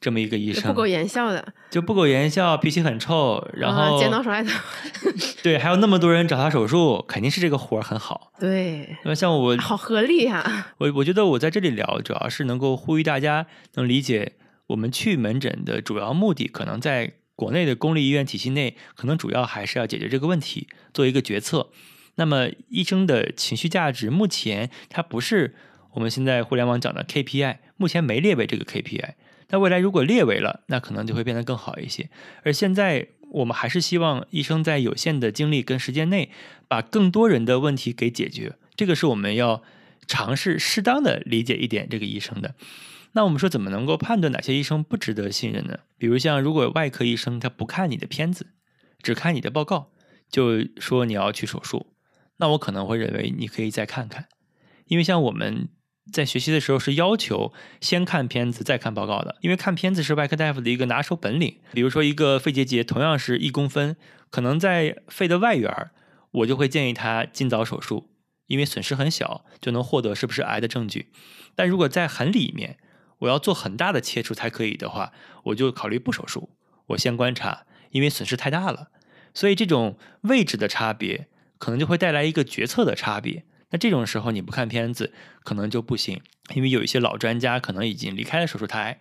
[0.00, 4.30] 这么一个医生，不苟言笑的，就不苟言笑，脾气很臭，然啊后、剪刀手
[5.42, 8.32] 对，还有那么多人找他手术，肯定是这个活儿很好。
[8.40, 14.32] 对，那么像我，好合理呀、我我觉得我在这里聊，主要是能够呼吁大家能理解，
[14.68, 21.70] 我们去门诊的主要目的，可能在国内的公立医院体系内，可能主要还是要解决这个问题，做一个决策。
[22.16, 25.54] 那么医生的情绪价值，目前它不是
[25.92, 29.10] 我们现在互联网讲的 KPI，目前没列为这个 KPI。
[29.50, 32.10] 那未来如果列为了，那可能就会变得更好一些。
[32.42, 36.32] 而现在我们还是希望医生在有限的精力跟时间内，
[36.66, 38.56] 把更多人的问题给解决。
[38.74, 39.62] 这个是我们要
[40.08, 42.56] 尝试适当的理解一点这个医生的。
[43.18, 45.80] 那我们说怎么能够判断哪些医生不值得信任呢？
[45.98, 48.46] 比如像如果外科医生他不看你的片子，
[49.02, 49.90] 只看你的报告，
[50.30, 51.88] 就说你要去手术，
[52.36, 54.28] 那我可能会认为你可以再看看，
[54.86, 55.68] 因为像我们
[56.12, 61.58] 在学习的时候是要求先看片子再看报告的，因为看片子是外科大夫的一个拿手本领。
[61.72, 63.96] 比如说一个肺结节同样是一公分，
[64.30, 65.90] 可能在肺的外缘，
[66.30, 68.08] 我就会建议他尽早手术，
[68.46, 71.10] 因为损失很小，就能获得是不是癌的证据。
[71.56, 72.78] 但如果在很里面，
[73.18, 75.12] 我要做很大的切除才可以的话，
[75.44, 76.50] 我就考虑不手术，
[76.88, 78.88] 我先观察，因为损失太大了。
[79.34, 83.44] 所以这种位置的差别，可能就会带来一个决策的差别。
[83.70, 85.12] 那这种时候你不看片子，
[85.44, 86.20] 可能就不行，
[86.54, 89.00] 因为有一些老专家可能已经离开了手术台，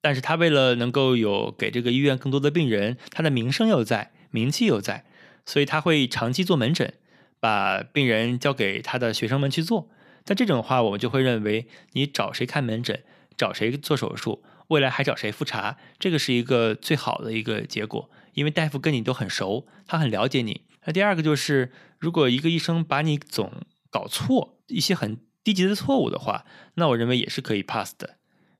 [0.00, 5.04] 但是他为了能够有给这个医院更多的病人，他的名声又在，名气又在，
[5.46, 6.94] 所以他会长期做门诊，
[7.38, 9.88] 把病人交给他的学生们去做。
[10.26, 13.04] 那这种话，我们就会认为你找谁看门诊，
[13.38, 20.62] 找谁做手术，未来还找谁复查，这个是一个最好的一个结果，因为大夫跟你都很熟，他很了解你。
[20.84, 23.52] 那第二个就是，如果一个医生把你总
[23.90, 28.16] 搞错一些很低级的错误的话，那我认为也是可以 pass 的。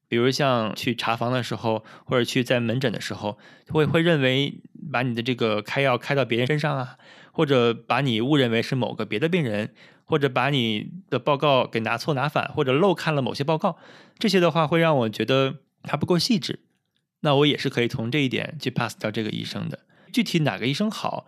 [0.09, 6.97] 比如像去查房的时候，或者去在门诊的时候，会会认为把你的这个开药开到别人身上啊，
[7.31, 9.75] 或者把你误认为是某个别的病人，
[10.09, 13.77] 或者把你的报告给拿错拿反，或者漏看了某些报告，
[14.19, 16.61] 这些的话会让我觉得他不够细致。
[17.21, 19.81] 那我也是可以从这一点去 pass 掉这个医生的。
[20.11, 21.27] 具体哪个医生好，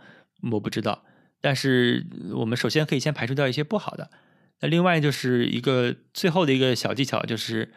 [0.53, 1.05] 我不知道，
[1.43, 2.07] 但是
[2.37, 4.11] 我们首先可以先排除掉一些不好的。
[4.61, 7.73] 那另外就是一个最后的一个小技巧，就是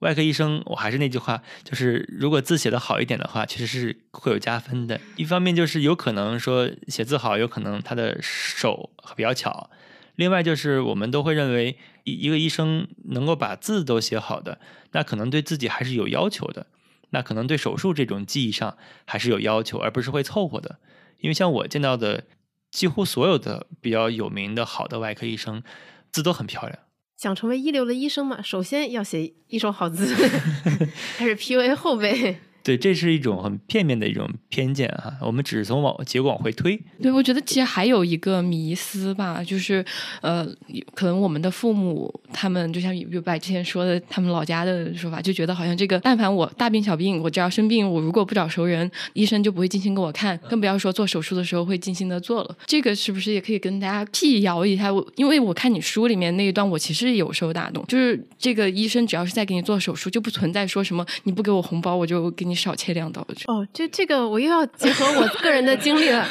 [0.00, 5.00] 外科医生，我还是那句话，就是如果字写的好一点的话，其实是会有加分的。
[5.16, 9.68] 一方面就是有可能说写字好，有可能他的手比较巧；
[10.16, 14.58] 另外就是我们都会认为一一个医生能够把字都写好的，
[14.92, 16.66] 那可能对自己还是有要求的，
[17.10, 20.78] 那可能对手术这种技艺上还是有要求，而不是会凑合的。
[21.20, 22.24] 因为像我见到的，
[22.70, 25.62] 几乎所有的比较有名的好的外科医生，
[26.10, 26.78] 字都很漂亮。
[27.16, 30.14] 想成为一流的医生嘛，首先要写一手好字，
[31.18, 32.40] 开始 PUA 后辈。
[32.62, 35.16] 对，这是一种很片面的一种偏见哈。
[35.22, 36.80] 我们只是从往结果往回推。
[37.02, 39.84] 对，我觉得其实还有一个迷思吧，就是
[40.20, 40.46] 呃，
[40.94, 52.54] 可能我们的父母他们就像于白之前说的，他们老家的说法，就觉得好像这个，但凡我大病小病，我只要生病，我如果不找熟人，医生就不会精心给我看，更不要说做手术的时候会精心的做了。
[52.66, 54.92] 这个是不是也可以跟大家辟谣一下？
[54.92, 62.50] 我因为我看你书里面那一段，我其实有受打动，就是这个医生只要是在给你做手术，就不存在说什么你不给我红包，我就给。
[62.50, 66.26] 你少切两刀哦，这这个我又要结合我个人的经历了。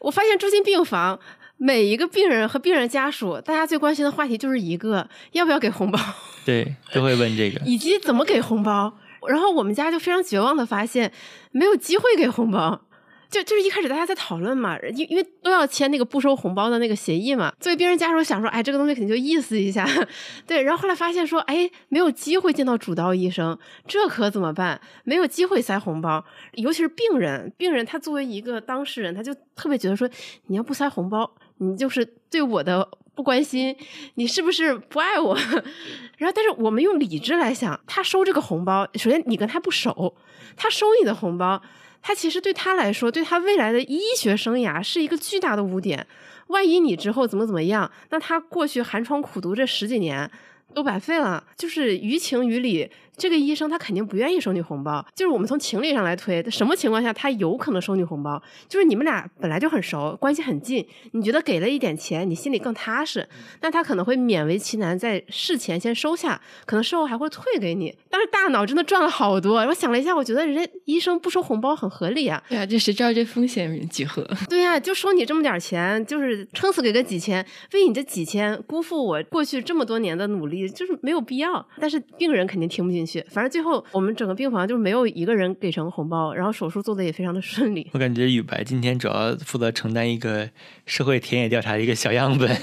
[0.00, 1.16] 我发现住进病房，
[1.56, 5.98] 每一个病人和病人家属，大家最关心的话题就是一个：要不要给红包？
[6.44, 8.92] 对，都会问这个， 以及怎么给红包。
[9.28, 11.12] 然后我们家就非常绝望的发现，
[11.52, 12.82] 没有机会给红包。
[13.30, 17.50] 就就是一开始大家在讨论嘛，因因为都要签那个不收红包的那个协议嘛。
[17.58, 19.88] 作为病人家属想说，哎，这个东西肯定就意思一下，
[20.46, 20.62] 对。
[20.62, 24.78] 然后后来发现说，哎，没有机会见到主刀医生，这可怎么办？
[25.04, 26.22] 没有机会塞红包，
[26.56, 30.06] 尤其是病人，病人他作为一个当事人，他就特别觉得说，
[30.48, 31.32] 你要不塞红包，
[31.62, 33.76] 你就是对我的不关心，
[34.14, 35.36] 你是不是不爱我？
[36.18, 40.14] 然后，但是我们用理智来想，他收这个红包，首先你跟他不熟，
[40.56, 41.62] 他收你的红包。
[42.04, 46.04] 他其实对他来说，对他未来的医学生涯是一个巨大的污点。
[46.48, 50.28] 万一你之后怎么怎么样，那他过去寒窗苦读这十几年
[50.74, 51.44] 都白费了。
[51.56, 52.90] 就是于情于理。
[53.16, 58.42] 这个医生他肯定不愿意收你红包，就是我们从情理上来推，什么情况下他有可能收你红包？
[58.68, 63.28] 就是你们俩本来就很熟，关系很近，你觉得给了一点钱，你心里更踏实，
[63.60, 67.94] 那他可能会勉为其难在事前先收下，可能事后还会退给你。
[68.08, 72.42] 但是大脑真的赚了好多，我想了一下，我觉得人家医生不收红包很合理啊。
[72.48, 74.26] 对啊，这谁知道这风险几何？
[74.48, 77.44] 对呀，就收你这么点钱，就是撑死给个几千，
[77.74, 81.64] 为你这几千辜负我过去这么多年的努力，就是没有必要。
[81.78, 83.24] 但是病人肯定听不进去。
[83.28, 87.88] 反正最后我们整个病房就没有一个人给成红包，然后手术做的也非常的顺利。
[87.92, 90.48] 我感觉宇白今天主要负责承担一个
[90.86, 92.56] 社会田野调查的一个小样本，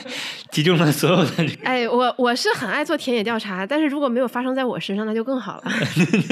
[0.51, 1.47] 集中了所有的。
[1.63, 5.71] 哎，我我是很爱做田野调查，但是如果没有发生在我身上，那就更好了。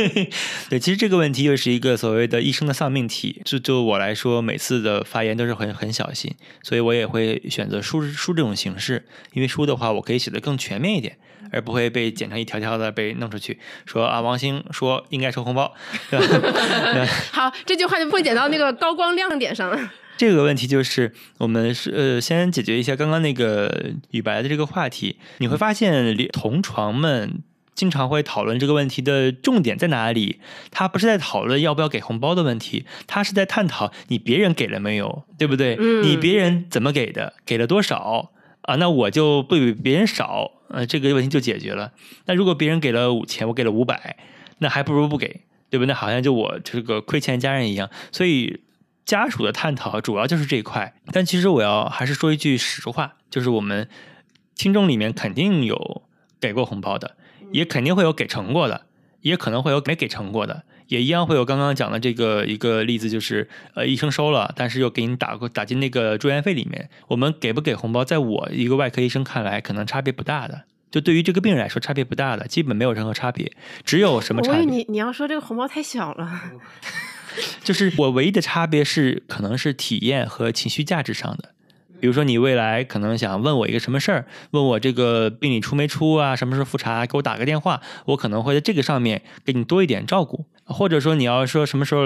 [0.69, 3.41] 对，其实这个问题又是一个所谓的医生的丧命题。
[3.45, 6.33] 就就我来说，每次的发言都是很很小心，
[6.63, 11.17] 所以我也会选择书书这种形式，因为书的话我可以写的更全面一点。
[11.51, 15.73] 而不会被剪成一条条的被弄出去，说啊，王兴说应该收红包，
[16.09, 17.07] 对吧？
[17.31, 19.91] 好，这句话就不会剪到那个高光亮点上了。
[20.17, 25.19] 这个问题就是我们是呃，先解决一下刚刚那个雨白的这个话题。
[25.37, 27.43] 你会发现，同床们
[27.75, 30.39] 经常会讨论这个问题的重点在哪里？
[30.71, 35.77] 他不是在讨论要不要给红包的问题，他是在探讨你别人给了没有，对不对？
[36.01, 37.33] 你别人怎么给的？
[37.45, 38.31] 给了多少？
[38.63, 41.91] 啊，那我就不比别人少，呃，这个问题就解决了。
[42.25, 44.17] 那如果别人给了五千，我给了五百，
[44.59, 45.87] 那还不如不给，对不对？
[45.87, 47.89] 那好像就我这个亏欠家人一样。
[48.11, 48.61] 所以
[49.05, 50.93] 家属的探讨主要就是这一块。
[51.11, 53.87] 但其实我要还是说一句实话，就是我们
[54.55, 56.03] 听众里面肯定有
[56.39, 57.15] 给过红包的，
[57.51, 58.87] 也肯定会有给成过的，
[59.21, 60.63] 也可能会有没给成过的。
[60.87, 66.89] 也一样会有刚刚讲的这个一个例子，就是呃医生收了，但是又给你打过打进那个住院费里面。
[67.07, 70.63] 我们给不给红包，在我一个外科医生看来，可能差别不大的。
[70.89, 73.51] 就对于这个病人来说，差别不大的，基本没有任何差别。
[73.83, 74.61] 只有什么差别？
[74.61, 76.41] 你你要说这个红包太小了，
[77.61, 81.51] 就是我唯一的差别是，可能是体验和情绪价值上的。
[81.99, 90.45] 比如说，你未来可能想问我一个什么事儿，问我这个病理出没出啊，什么时候复查，给我打个电话，我可能会在这个上面给你多一点照顾。
[90.67, 92.03] 或者说你要说什么时候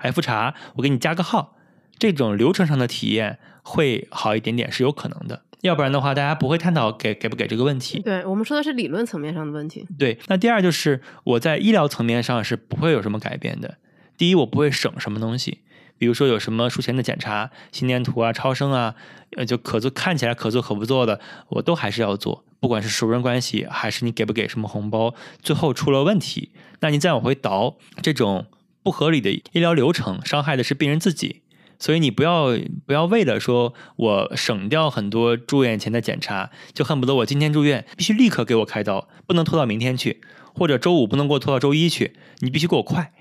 [0.00, 1.56] 来复查，我给你加个号，
[1.98, 5.42] 这种流程上的体验会好一点点是有可能的。
[5.62, 8.02] 要不然的话，大家不会探讨给给不给这个问题。
[8.02, 9.86] 对我们说的是理论层面上的问题。
[9.98, 13.78] 对，那第二就是我在医疗层面上是不会有什么改变的。
[14.18, 15.60] 第一，我不会省什么东西。
[15.96, 18.94] 比如说有什么术前的检查、心电图啊、超声啊，
[19.36, 22.44] 呃，就可做看起来可做可不做的，我都还是要做。
[22.64, 28.46] 不管是熟人关系，还是你给不给什么红包，最后出了问题，那你再往回倒，这种
[28.82, 31.42] 不合理的医疗流程，伤害的是病人自己。
[31.78, 40.22] 所以你不要不要为了说我省掉很多住院前的检查，就恨不得我今天住院必须立刻给我开刀，不能拖到明天去，
[40.54, 43.12] 或者周五不能给我拖到周一去，你必须给我快。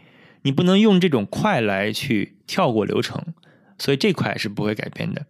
[0.44, 3.22] 你不能用这种快来去跳过流程，
[3.84, 5.26] 所以这块是不会改变的。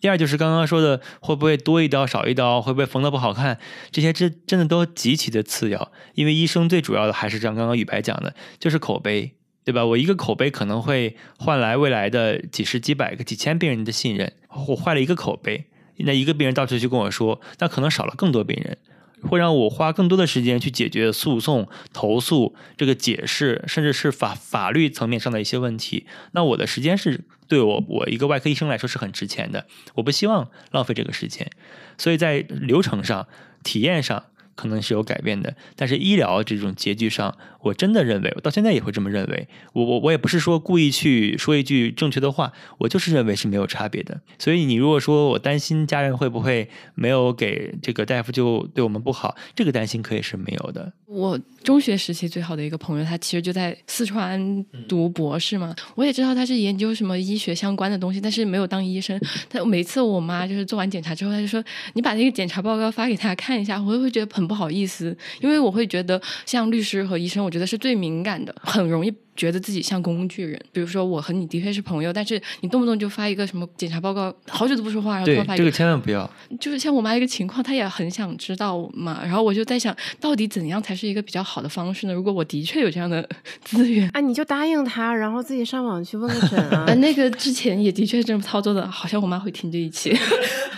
[0.00, 3.58] 第二就是刚刚说的，会不会多一刀少一刀，会不会缝的不好看，
[3.90, 5.92] 这些真真的都极其的次要。
[6.14, 9.34] 因为医生最主要的还是像刚刚雨白讲的，就是口碑，
[9.64, 9.84] 对吧？
[9.84, 14.32] 我一个口碑可能会换来未来的几十几百个几千病人的信任。
[14.68, 15.66] 我坏了一个口碑，
[15.98, 18.78] 那一个病人到处去跟我说，那可能少了更多病人。
[19.22, 26.06] 会让我花更多的时间去解决诉讼、投诉、这个解释，甚至是法法律层面上的一些问题。
[26.30, 31.50] 那我的时间是对我我一个外科医生来说是很值钱的，我不希望浪费这个时间。
[31.96, 33.26] 所以在流程上、
[33.64, 34.26] 体验上。
[34.58, 39.48] 可能是有改变的，但是医疗这种结局上，我真的认为，我到现在也会这么认为。
[39.72, 44.20] 我我我也不是说故意去说一句正确的话，我就是认为是没有差别的。
[44.38, 50.92] 所以你如果说我担心家人会不会没有给这个大夫就对我们不好，这个担心可以是没有的。
[51.06, 55.74] 我中学时期最好的一个朋友，他其实就在四川读博士嘛。
[55.94, 59.18] 我也知道他是研究什么医学相关的东西，但是没有当医生。
[59.48, 61.62] 他每次我妈就是做完检查之后，他就说
[61.94, 69.10] ：“你把那个检查报告发给他看一下。”我就会觉得很不好意思，因为我会觉得像律师和医生，我觉得是最敏感的，很容易。
[69.34, 76.28] 觉得自己像工具人，比如说我和你的确是朋友，但是你动不动就发一个什么检查报告，好久都不说话，然后突然发一个，这个千万不要。
[76.58, 82.12] 就是像我妈一个情况，她也很想知道嘛，然后我就在想到底怎样才是一个比较好的方式呢？
[82.12, 83.26] 如果我的确有这样的
[83.64, 86.92] 资源，啊，你就答应他，然后自己上网去问个诊啊。
[86.94, 90.10] 那个之前也的确这么操作的，好像我妈会听这一期。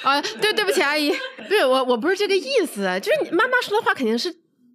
[0.02, 1.10] 啊，对，对不起，阿姨，
[1.48, 4.30] 不是我，我不是这个意思，就是你妈妈说的话肯定是。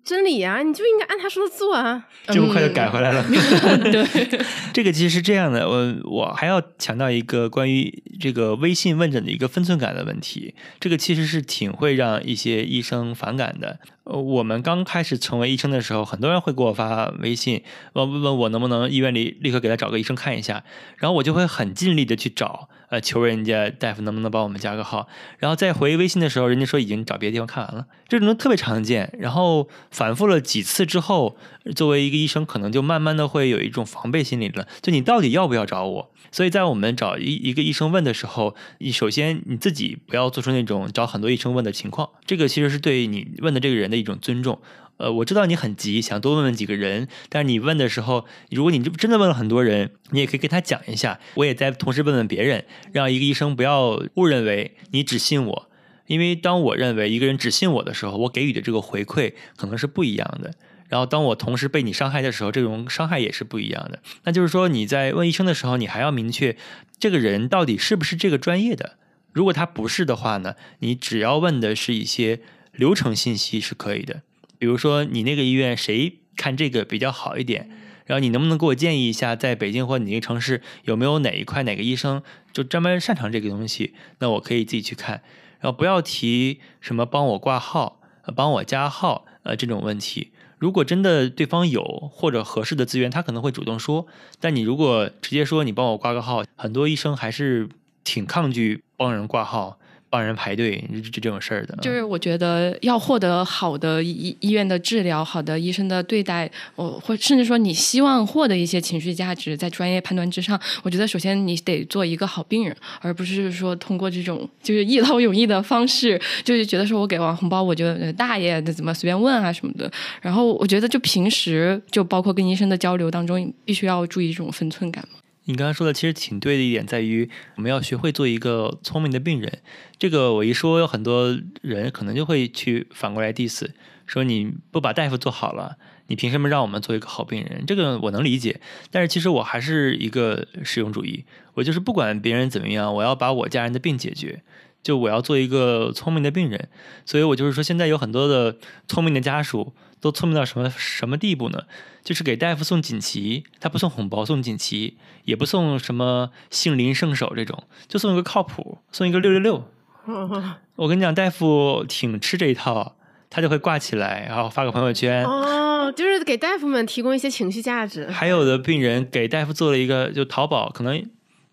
[0.06, 2.08] 真理啊，你就应该按他说的做啊！
[2.28, 3.26] 这么快就改回来了。
[3.92, 4.06] 对，
[4.72, 10.54] 这个其实是这样的，我我还要强调一个关于这个微信问诊的一个分寸感的问题。
[10.80, 13.80] 这个其实是挺会让一些医生反感的。
[14.04, 20.64] 呃，我们刚开始成为医生的时候，很多人会给我发微信，问问我能不能医院里立刻给他找个医生看一下，
[20.98, 25.08] 然后我就会很尽力的去找，呃，求人家大夫能不能帮我们加个号，
[25.40, 29.14] 然后再回微信的时候，人家说已经找别的地方看完了，这种特别常见。
[29.20, 31.38] 然后反复了几次之后，
[31.76, 36.12] 作为一个医生，可能就慢慢的会有一种防备心理了，就你到底要不要找我？
[36.32, 44.60] 所以在我们找一一个医生问的时候，你首先你自己不要做出那种找很多医生问的情况，这个其实是对你问的这个人的一种尊重。
[44.98, 55.70] 呃，我知道你很急，想多问问几个人，但是你问的时候，如果你真的问了很多人，你也可以跟他讲一下，我也在同时问问别人，让一个医生不要误认为你只信我，
[56.08, 60.54] 因为当我认为一个人只信我的时候，我给予的这个回馈可能是不一样的。
[60.88, 64.00] 然后，当我同时被你伤害的时候，这种伤害也是不一样的。
[64.24, 66.56] 那就是说，你在问医生的时候，你还要明确
[67.00, 68.98] 这个人到底是不是这个专业的。
[69.34, 72.40] 如果他不是的话呢，你只要问的是一些
[72.72, 74.22] 流程信息是可以的。
[74.58, 77.70] 比如说，你那个医院谁看这个比较好一点？
[78.06, 82.22] 然后你能不能给我建议一下，在北京或你那个城市有没有哪一块哪个医生
[82.54, 83.96] 就专门擅长这个东西？
[84.20, 85.24] 那我可以自己去看。
[85.60, 88.00] 然后不要提什么帮我挂号、
[88.36, 90.32] 帮我加号呃这种问题。
[90.60, 91.84] 如果真的对方有
[92.14, 94.06] 或者合适的资源，他可能会主动说。
[94.40, 97.68] 但你如果直接说你帮我挂个号，很多医生还是
[98.04, 99.80] 挺抗拒帮人挂号。
[100.16, 119.92] 帮人排队就这种事儿的，就是我觉得要获得好的医医院的治疗，好的医生的对待，我或甚至说你希望获得一些情绪价值，在专业判断之上，我觉得首先你得做一个好病人，而不是说通过这种就是一劳永逸的方式，就是觉得说我给完红包，我就大爷的怎么随便问啊什么的。
[120.22, 125.20] 然后我觉得就平时就包括跟医生的交流当中，必须要注意这种分寸感嘛。
[125.48, 129.60] 你刚刚说的其实挺对的一点在于，我们要学会做一个聪明的病人。
[130.00, 133.68] 这个我一说，有很多人可能就会去反过来 diss，
[134.08, 135.78] 说你不把大夫做好了，
[136.08, 137.64] 你凭什么让我们做一个好病人？
[137.68, 144.42] 这个我能理解，但是其实我还是一个实用主义，我就是不管别人怎么样，我要把我家人的病解决，
[144.82, 146.70] 就我要做一个聪明的病人。
[147.06, 149.74] 所以我就是说，现在有很多的聪明的家属。
[150.00, 151.64] 都聪明到什么什么地步呢？
[152.04, 159.68] 就是给大夫送锦旗，他不送红包，送锦旗，也不送什么杏林圣手这种，就送一个靠谱，送一个六六六。
[160.76, 162.96] 我跟你讲，大夫挺吃这一套，
[163.32, 165.26] 他就会挂起来，然后发个朋友圈。
[165.26, 168.08] 哦，就是给大夫们提供一些情绪价值。
[168.12, 171.04] 还有的病人给大夫做了一个，就淘宝可能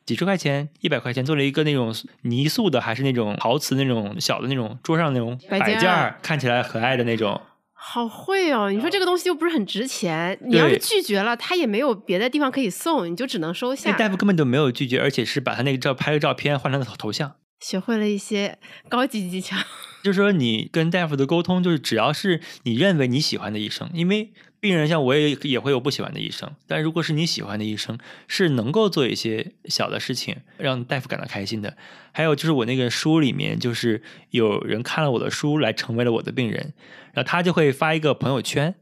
[0.05, 7.41] 几十块钱、一百块钱做了一个那种泥塑的，还是那种陶瓷那种小的那种桌上那种摆件儿，看起来可爱的那种。
[7.85, 8.71] 好会哦！
[8.71, 13.91] 你说这个东西又不是很值钱，你要是拒绝了，他也没有别的地方可以送，你就只能收下。
[13.91, 18.59] 那大夫根本就没有拒绝，而且是把他那个照拍个照片换成头头像，学会了一些
[18.89, 19.57] 高级技巧。
[20.05, 24.33] 就是说，你跟大夫的沟通，就是只要是你认为你喜欢的医生，因为。
[24.63, 27.99] 病人像我也也会有不喜欢的医生，但如果是你喜欢的医生，
[28.29, 31.77] 是能够做一些小的事情让大夫感到开心的。
[32.13, 36.75] 还有就是我那个书里面，就是有人看了我的书来成为了我的病人，
[37.13, 38.77] 然后他就会发一个朋友圈，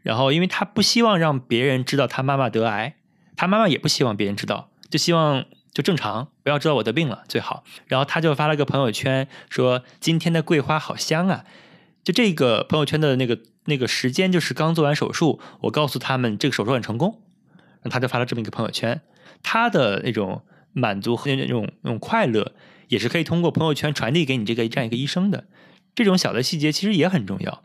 [0.00, 2.96] 然后因为他不希望让别人知道他妈妈得癌，
[3.36, 7.64] 他妈妈也不希望别人知道，就希望就正常，不要知道我的病了最好。
[7.86, 11.44] 然后他就发了个朋友圈说：“今天的桂花好香啊。”
[12.02, 13.38] 就这个朋友圈的那个
[13.68, 17.20] 那个时间，就是刚做完手术，我告诉他们这个手术很成功，
[17.82, 19.00] 然后他就发了这么一个朋友圈。
[19.42, 20.42] 他的那种
[20.72, 22.52] 满足和那种那种快乐，
[22.88, 25.44] 也是可以通过朋友圈传递给你这个这样一个医生的。
[25.94, 27.62] 这种小的细节其实也很重要，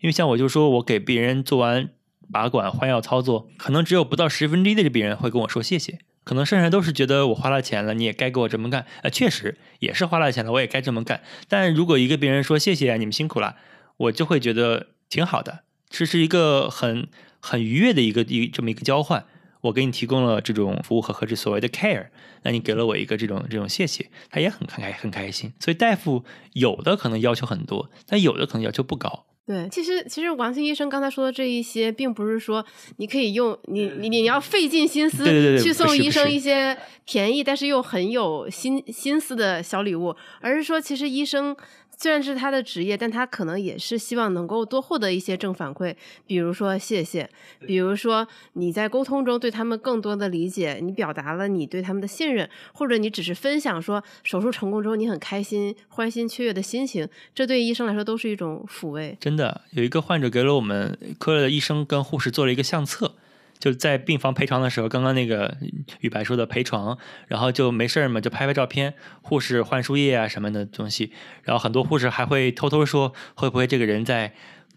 [0.00, 1.90] 因为像我就说我给病人做完
[2.32, 8.86] 拔管换药操作，可能只有不到十分之一的病人会跟我说谢谢，可能剩下都是觉得我花了钱了，你也该给我这么干。
[9.02, 11.22] 呃，确实也是花了钱了，我也该这么干。
[11.48, 13.56] 但如果一个病人说谢谢你们辛苦了，
[13.98, 17.08] 我就会觉得挺好的，这是一个很
[17.40, 19.24] 很愉悦的一个一这么一个交换。
[19.62, 22.08] 我给你提供了这种服务和和这所谓的 care，
[22.42, 25.54] 那你给了我一个这种这种谢谢，他也很开很开心。
[25.58, 29.24] 所以大夫有的可能要求很多，但有的可能要求不高。
[29.46, 32.64] 对，其实其实王鑫医生刚才说的这一些，并不是说
[32.96, 35.24] 你可以用你你你要费尽心思
[35.58, 36.76] 去送医生一些
[37.06, 41.56] 便宜，但是又很有心心思的小礼物，而是说其实医生。
[41.96, 45.94] 虽然是他的职业，但他可能也是希望能够多获得一些正反馈，
[46.26, 47.28] 比如说谢谢，
[47.66, 59.16] 比如说你在沟通中对他们更多的理解，你表达了你对他们的信任，或者你只是分享说手术成功之后你很开心、欢欣雀跃的心情，这对医生来说都是一种抚慰。
[59.20, 63.14] 真的有一个患者给了我们科的医生跟护士做了一个相册，
[63.58, 65.56] 就在病房陪床的时候，刚刚那个
[66.00, 66.98] 雨白说的陪床，
[67.28, 74.32] 然后就没事儿嘛，就拍拍照片，护士换输液啊什么的东西，然后很多护士还会偷偷说，会不会这个人在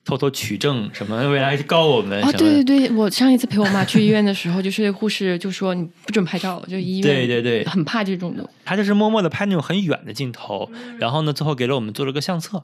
[0.05, 2.31] 偷偷取证什么，未来告我们哦。
[2.31, 8.49] 对对对，我上一次陪我妈去医院的时候，就是护士就说你不准拍照，就医院 对对对很怕这种的。
[8.63, 12.63] 他就是默默的拍那种很远的镜头，然后呢，最后给了我们做了个相册。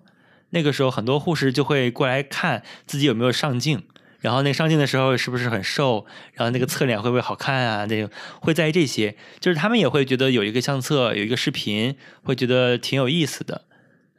[0.52, 3.82] 那个时候，很多护士就会过来看自己有没有上镜，
[4.24, 7.86] 然后那上镜的时候是不是很瘦，然后那个侧脸会不会好看啊？
[7.88, 8.10] 那种
[8.40, 11.94] 会在意这些，就是他们也会觉得有一个相册，有一个视频，
[12.24, 13.64] 会觉得挺有意思的。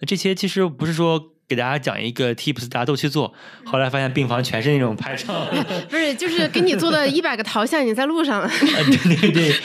[0.07, 3.33] 这些其实不是说给大家讲一个 tips，大家都去做。
[3.65, 5.47] 后来发现病房全是那种拍照，
[5.89, 9.55] 不是，就是给你做的一百个头像，你在路上， 啊对对对，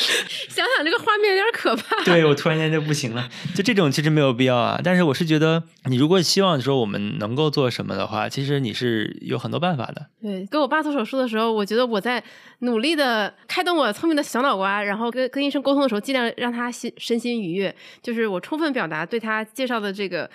[0.48, 2.02] 想想这个画面有点可怕。
[2.04, 4.80] 对我突然间就不行了，就这种其实没有必要啊。
[4.82, 10.06] 但是我是觉得，你如果希望说我们能够做什么的话，其实你是有很多办法的。
[10.22, 12.22] 对，跟我爸做手术的时候，我觉得我在
[12.60, 20.28] 努力的开动我聪明的小脑瓜，然后跟跟医生沟通的时候，尽量让他心身心愉悦，就是我充分表达对他介绍的这个。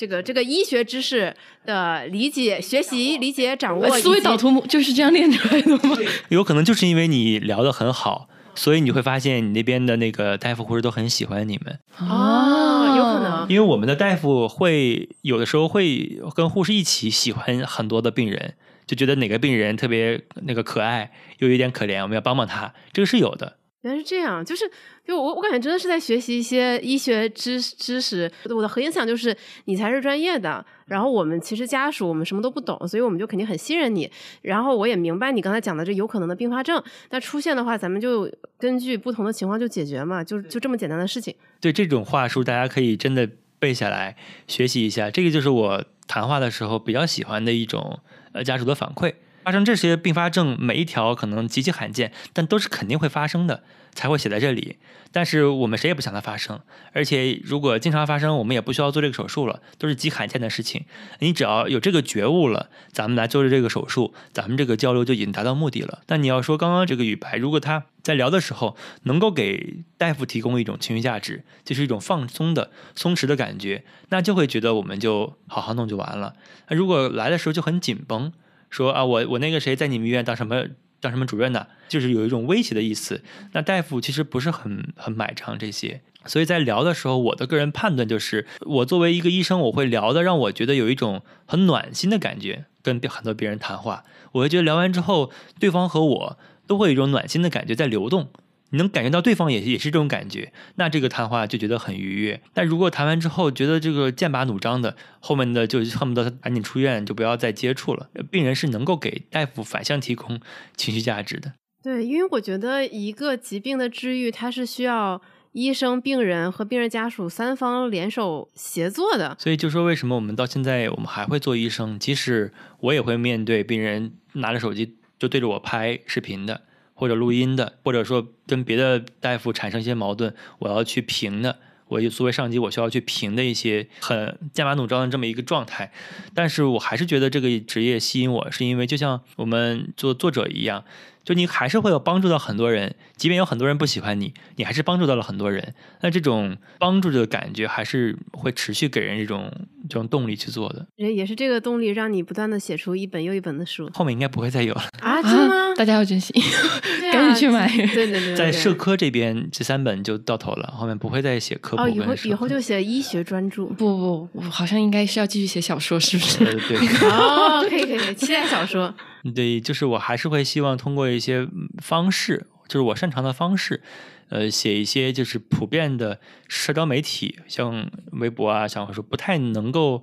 [0.00, 1.34] 这个这个医学知识
[1.66, 5.96] 的理解、学习、理解、掌握，呃思维导图就是这样练出来的吗？
[6.30, 8.28] 有可能就是因为你聊得很好，
[8.58, 11.78] 所以你会发现你那边的那个大夫护士都很喜欢你们。
[11.98, 13.48] 哦，有可能。
[13.48, 18.54] 因为我们的大夫会有的时候会跟护士一起喜欢很多的病人，
[18.84, 23.57] 就觉得哪个病人特别那个可爱，又有点可怜，我们要帮帮他，这个是有的。
[23.82, 24.68] 原来是这样，就是
[25.06, 28.30] 就我我感觉真的是在学习一些医学知知识。
[28.50, 34.10] 我的核心想就是你才是专业的，然后我们其实家属我们什么都不懂，所以我们就肯定很信任你。
[34.42, 41.32] 然后我也明白你刚才讲的这有可能的并发症，那出现的话，咱们就根据不同的情况就解决嘛，就就这么简单的事情。
[41.60, 44.16] 对这种话术，大家可以真的背下来
[44.48, 45.08] 学习一下。
[45.08, 48.00] 这个就是我谈话的时候比较喜欢的一种
[48.32, 49.14] 呃家属的反馈。
[49.48, 53.62] 发生这些并发症，每一条可能极其罕见，但都是肯定会发生的，
[53.94, 54.76] 才会写在这里。
[55.10, 56.60] 但是我们谁也不想它发生，
[56.92, 60.84] 而且如果经常发生，我们也不需要做这个手术了，都是极罕见的事情。
[61.20, 66.02] 你只要有这个觉悟了，咱们来做这个手术，咱们这个交流就已经达到目的了。
[66.04, 76.34] 但你要说刚刚这个雨白，如果他在聊的时候能够给大夫提供一种情绪价值，就是一种放松的、松弛的感觉，那就会觉得我们就好好弄就完了。
[76.68, 78.30] 那如果来的时候就很紧绷。
[78.70, 80.64] 说啊，我我那个谁在你们医院当什么
[81.00, 83.22] 当什么主任呢，就是有一种威胁的意思。
[83.52, 95.30] 那大夫其实不是很很买账这些，所以在聊的时候，我的个人判断就是，我作为一个医生，我会聊的让我觉得有一种很暖心的感觉，跟很多别人谈话，我会觉得聊完之后，
[95.60, 98.28] 对方和我都会有一种暖心的感觉在流动。
[98.70, 102.40] 你能感觉到对方也也是这种感觉，那这个谈话就觉得很愉悦。
[102.52, 108.10] 但如果谈完之后觉得这个剑拔弩张的，后面的就恨不得他赶紧出院，就不要再接触了。
[108.30, 110.40] 病人是能够给大夫反向提供
[110.76, 111.54] 情绪价值的。
[111.82, 115.22] 对，因为我觉得一个疾病的治愈，它是需要
[115.52, 119.34] 医生、病人和病人家属三方联手协作的。
[119.38, 126.62] 所以就说为什么我们到现在我们还会做医生，即使我也会面对病人拿着手机就对着我拍视频的。
[126.98, 135.92] 或者录音的，或者说跟别的大夫产生一些矛盾，我要去评的，我作为上级，我需要去评的一些很剑拔弩张的这么一个状态。
[136.34, 140.84] 但是我还是觉得这个职业吸引我，是因为就像我们做作者一样。
[141.28, 145.74] 就你还是会有帮助到很多人，即便有很多人不喜欢你，你还是帮助到了很多人。
[146.00, 149.52] 那这种帮助的感觉还是会持续给人这种
[149.90, 150.86] 这种动力去做的。
[150.96, 154.82] 也也是这个动力让你不断的写出一本又一本的书后面应该不会再有了。
[155.02, 155.20] 啊？
[155.20, 155.74] 真的吗？
[155.76, 156.40] 大家要珍惜，啊
[157.12, 157.68] 赶紧去买。
[157.76, 163.66] 对对对对，对在社科这边，这三本就到头了，后面不会再写科普哦，以后以后就写医学专著。
[163.66, 166.38] 不不，我好像应该是要继续写小说，是不是？
[166.42, 166.78] 对对。
[167.06, 168.94] 哦，可以，可以期待小说。
[169.34, 171.46] 对，就是我还是会希望通过一些
[171.82, 173.82] 方式，就是我擅长的方式，
[174.28, 180.02] 呃，写一些就是普遍的社交媒体，像微博啊、小红书不太能够，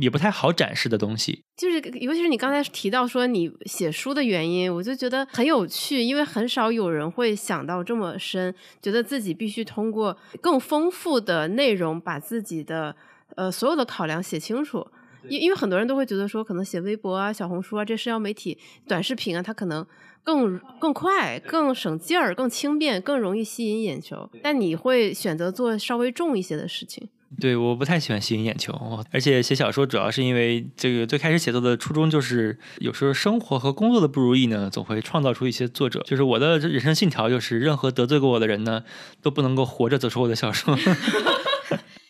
[0.00, 1.44] 也不太好展示的东西。
[1.56, 12.94] 就是尤其是你刚才提到说你写书的原因，我就觉得很有趣，因为很少有人会想到这么深，觉得自己必须通过更丰富的内容把自己的
[13.34, 14.86] 呃所有的考量写清楚。
[15.28, 18.56] 因因为很多人都会觉得说，可能写微博啊、小红书啊这社交媒体、
[18.86, 19.86] 短视频啊，它可能
[20.22, 24.30] 更更快、更省劲儿、更轻便、更容易吸引眼球。
[24.42, 27.08] 但你会选择做稍微重一些的事情。
[27.38, 28.72] 对，我不太喜欢吸引眼球，
[29.12, 36.02] 而且写小说主要是因为这个最开始写作的初衷就是，有时候生活和工作的不如意呢，总会创造出一些作者。
[36.06, 38.82] 就是我的人生信条就是，任何得罪过我的人呢，
[39.20, 40.74] 都不能够活着走出我的小说。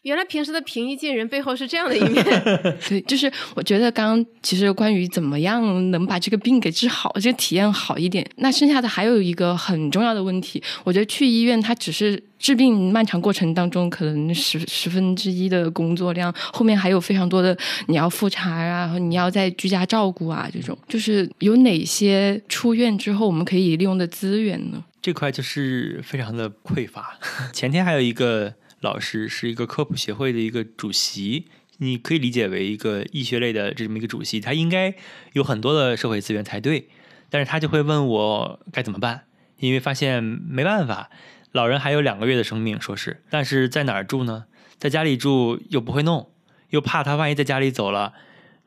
[0.09, 2.25] 原来平时的平易近人背后是这样的一面。
[2.89, 17.57] 对，就是我觉得刚刚其实关于怎么样能把这个病给治好，这个体验好一点，那剩下的还有一个很重要的问题，我觉得去医院它只是治病漫长过程当中可能十 十分之一的工作量，后面还有非常多的
[17.87, 24.83] 你要复查啊，然后你要在居家照顾啊，这种就是有哪些出院之后我们可以利用的资源呢？
[25.01, 27.17] 这块就是非常的匮乏。
[27.53, 31.47] 前天还有一个老师是一个科普协会的一个主席，
[31.79, 34.95] 你可以理解为一个医学类的这么一个主席，他应该
[35.33, 36.89] 有很多的社会资源才对，
[37.29, 39.25] 但是他就会问我该怎么办，
[39.59, 41.11] 因为发现没办法，
[41.53, 44.45] 老人还有两个月的生命，说是，但是在哪儿住呢？
[44.79, 46.31] 在家里住又不会弄，
[46.71, 48.15] 又怕他万一在家里走了，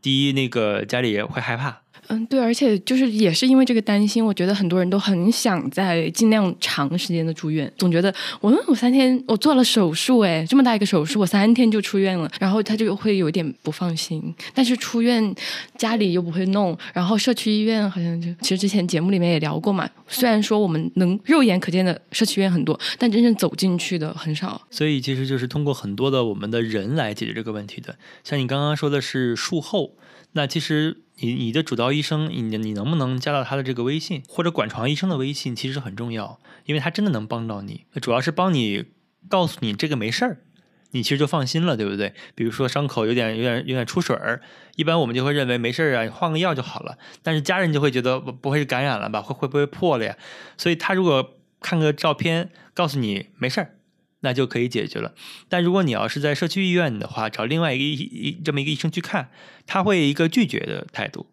[0.01, 14.21] 第一那个家里也会害怕，嗯，对，而且就是也是因为这个担心，我觉得很多人都很想在尽量长时间的住院，总觉得我我三天我做了手术，哎，这么大一个手术，我三天就出院了，然后他就会有点不放心。
[14.53, 15.33] 但是出院
[15.77, 24.61] 家里又不会弄，然后社区医院好像就其实之前节目里面也聊过嘛，虽然说我们能肉眼可见的社区医院很多，但真正走进去的很少。
[24.69, 27.95] 所以其实就是通过很多的我们的人来解决这个问题的。
[28.23, 29.93] 像你刚刚说的是术后，
[30.33, 38.85] 那其实你你的主刀医生，你你能不能加到他的这个微信或者管床医生的微信，其实很重要，因为他真的能帮到你，主要是帮你
[39.29, 40.41] 告诉你这个没事儿。
[40.93, 42.13] 你其实就放心了，对不对？
[42.35, 44.41] 比如说伤口有点、有点、有点出水儿，
[44.75, 46.97] 一般我们就会认为没事儿啊，换个药就好了。
[47.23, 49.21] 但是家人就会觉得不不会是感染了吧？
[49.21, 50.17] 会会不会破了呀？
[50.57, 53.75] 所以他如果看个照片，告诉你没事儿，
[54.21, 55.13] 那就可以解决了。
[55.49, 59.29] 但如果你要是在社区医院的话，找另外一个医医这么一个医生去看，
[59.67, 61.27] 他会一个拒绝的态度，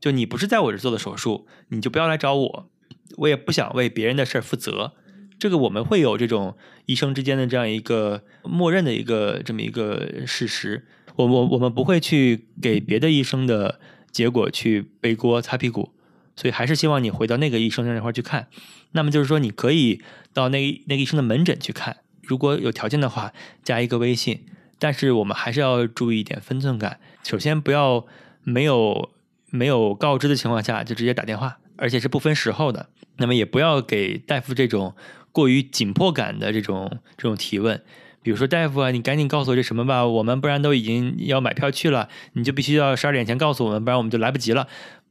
[0.00, 2.70] 就你不是在我这做的手术，你就不要来找我，
[3.18, 4.94] 我也不想为别人的事儿负责。
[5.38, 6.54] 这个我们会有这种
[6.84, 10.86] 医生之间的这样一个默认的一个这么一个事实，
[11.16, 13.80] 我我我们不会去给别的医生的
[14.10, 15.94] 结果去背锅擦屁股，
[16.36, 18.48] 所以还是希望你回到那个医生那块儿去看。
[18.92, 20.02] 那么就是说，你可以
[20.34, 21.98] 到那那个医生的门诊去看，
[22.30, 23.32] 如果有条件的话，
[23.64, 24.44] 加一个微信。
[24.78, 28.06] 但是我们还是要注意一点分寸感，首先不要
[28.44, 29.10] 没有
[29.50, 32.88] 没有告知的情况下就直接打电话，而且是不分时候的。
[33.16, 34.94] 那么也不要给大夫这种
[35.32, 37.82] 过于紧迫感的这种这种提问，
[38.22, 44.66] 比如说大夫啊，你赶紧告诉我这什么吧，我们不然都已经要买票去了，你就必须要十二点前告诉我们，不然我们就来不及了。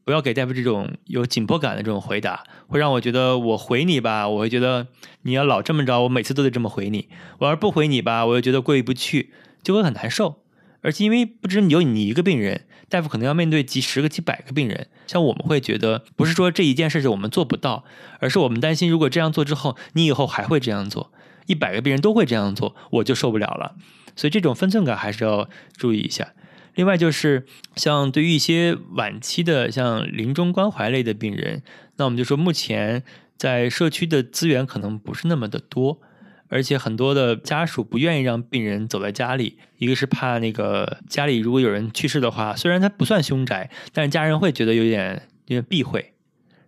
[0.09, 4.87] 不要给大夫这种有紧迫感的这种回答，会让我觉得我回你吧，我会觉得
[5.21, 7.09] 你要老这么着，我每次都得这么回你。
[7.37, 9.31] 我要是不回你吧，我又觉得过意不去，
[9.61, 10.41] 就会很难受。
[10.81, 14.87] 而且因为不止有你一个病人，大夫可能要面对几十个、几百个病人。
[15.05, 17.83] 像我们会觉得，不是说这一件事情我们做不到，
[18.19, 21.11] 而是我们担心，如果这样做之后，你以后还会这样做，
[21.45, 23.75] 一百个病人都会这样做，我就受不了了。
[24.15, 26.33] 所以这种分寸感还是要注意一下。
[26.79, 27.45] 另外就是
[27.75, 31.61] 像对于一些晚期的像临终关怀类的病人，
[31.97, 33.03] 那我们就说目前
[33.35, 35.99] 在社区的资源可能不是那么的多。
[36.47, 46.13] 而且很多的家属不愿意让病人走在家里，一个是怕那个家里如果有人去世的话，虽然他不算凶宅，但是家人会觉得有点有点避讳，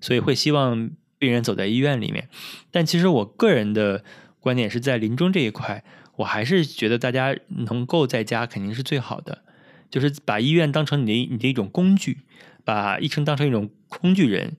[0.02, 2.28] 所以会希望病人走在医院里面。
[2.70, 4.04] 但其实我个人的
[4.42, 5.86] 观点是在临终这一块，
[6.18, 9.44] 我还是觉得大家能够在家肯定是最好的，
[9.92, 12.22] 就是把医院当成你的你的一种工具，
[12.66, 14.58] 把医生当成一种工具人，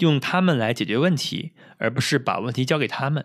[0.00, 3.24] 用他们来解决问题，而不是把问题交给他们。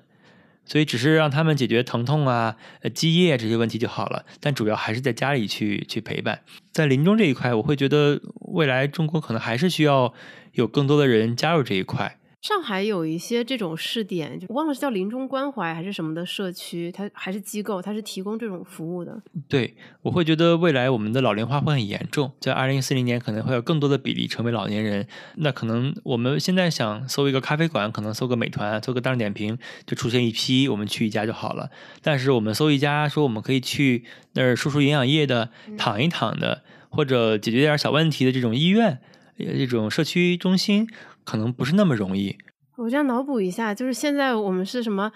[0.70, 6.42] 所以只是让他们解决疼痛啊、呃积液这些问题就好了，但主要还是在家里去去陪伴。
[6.74, 8.22] 在临终这一块，我会觉得
[8.54, 10.14] 未来中国可能还是需要
[10.52, 12.20] 有更多的人加入这一块。
[12.48, 19.22] 上海有一些这种试点，就忘了是叫临终关怀还是什么的社区，它还是机构，它是提供这种服务的。
[19.50, 25.06] 对，我会觉得未来我们的老龄化会很严重，在二零四零年可能会有更多的比例成为老年人。
[25.36, 31.70] 那可能我们现在想搜一个咖啡馆，可能搜个美团，搜个大众点评，就出现一批，我们去一家就好了。
[32.02, 34.06] 但是我们搜一家，说我们可以去
[34.36, 39.00] 那儿输输营养液的，躺一躺的，或者解决点小问题的这种医院，
[39.38, 40.88] 这种社区中心。
[41.28, 42.34] 可能不是那么容易。
[42.78, 45.12] 我这样脑补一下，就是现在我们是什么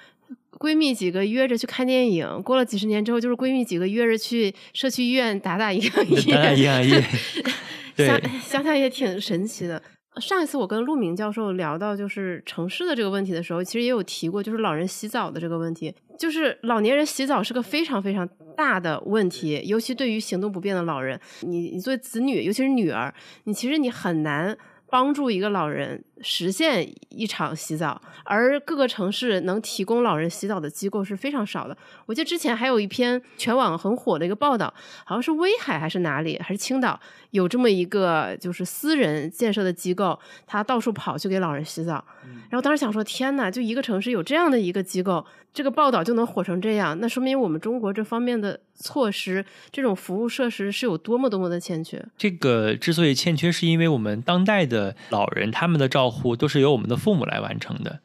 [0.60, 6.34] 闺蜜几个约着去看电影，过了几十年之后，就是闺蜜几个约着去社区医院打打营养液。
[6.34, 7.02] 打打营 养液，
[7.96, 9.82] 想想想也挺神奇的。
[10.20, 15.96] 上一次我跟陆明教授聊到就是城市的这个问题的时候，其实也有提过，就是老人洗澡的这个问题。
[16.20, 18.28] 就是老年人洗澡是个非常非常
[18.58, 21.18] 大的问题，尤其对于行动不便的老人。
[21.42, 23.14] 你你作为子女，尤其是女儿，
[23.46, 24.58] 你其实你很难。
[24.92, 31.76] 帮助一个老人实现一场洗澡，而各个城市能提供老人洗澡的机构是非常少的。
[32.06, 34.72] 我记得之前还有一篇全网很火的一个报道，
[35.06, 37.00] 好像是威海还是哪里，还是青岛，
[37.30, 42.04] 有这么一个就是私人建设的机构，他到处跑去给老人洗澡。
[42.50, 45.26] 然后当时想说，天呐，就一个城市有这样的一个机构。
[45.54, 52.04] 这个报道就能火成这样，那说明我们中国这方面的措施，这种服务设施是有多么多么的欠缺。
[52.18, 58.00] 这个之所以欠缺，是因为我们当代的老人他们的照护都是由我们的父母来完成的，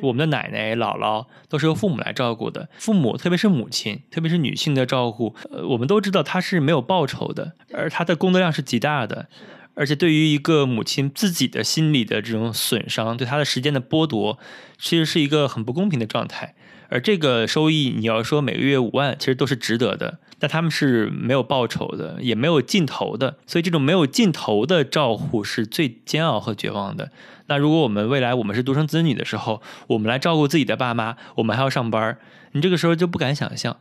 [0.00, 2.70] 我们的奶奶、姥姥都是由父母来照顾的。
[2.78, 9.28] 父母，特别是母亲，特别是女性的照顾，呃，我们都知道她是没有报酬的，而她的工作量是极大的，
[9.74, 14.38] 而且对于一个母亲自己的心理的这种损伤，对她的时间的剥夺，
[14.78, 16.54] 其实是一个很不公平的状态。
[16.88, 20.18] 而这个收益，你要说每个月五万，其实都是值得的。
[20.38, 27.10] 但他们是没有报酬的，也没有尽头的，所以这种没有尽头的照护是最煎熬和绝望的。
[27.46, 32.18] 那如果我们未来我们是独生子女的时候，我们来照顾自己的爸妈，我们还要上班，
[32.52, 33.78] 你这个时候就不敢想象。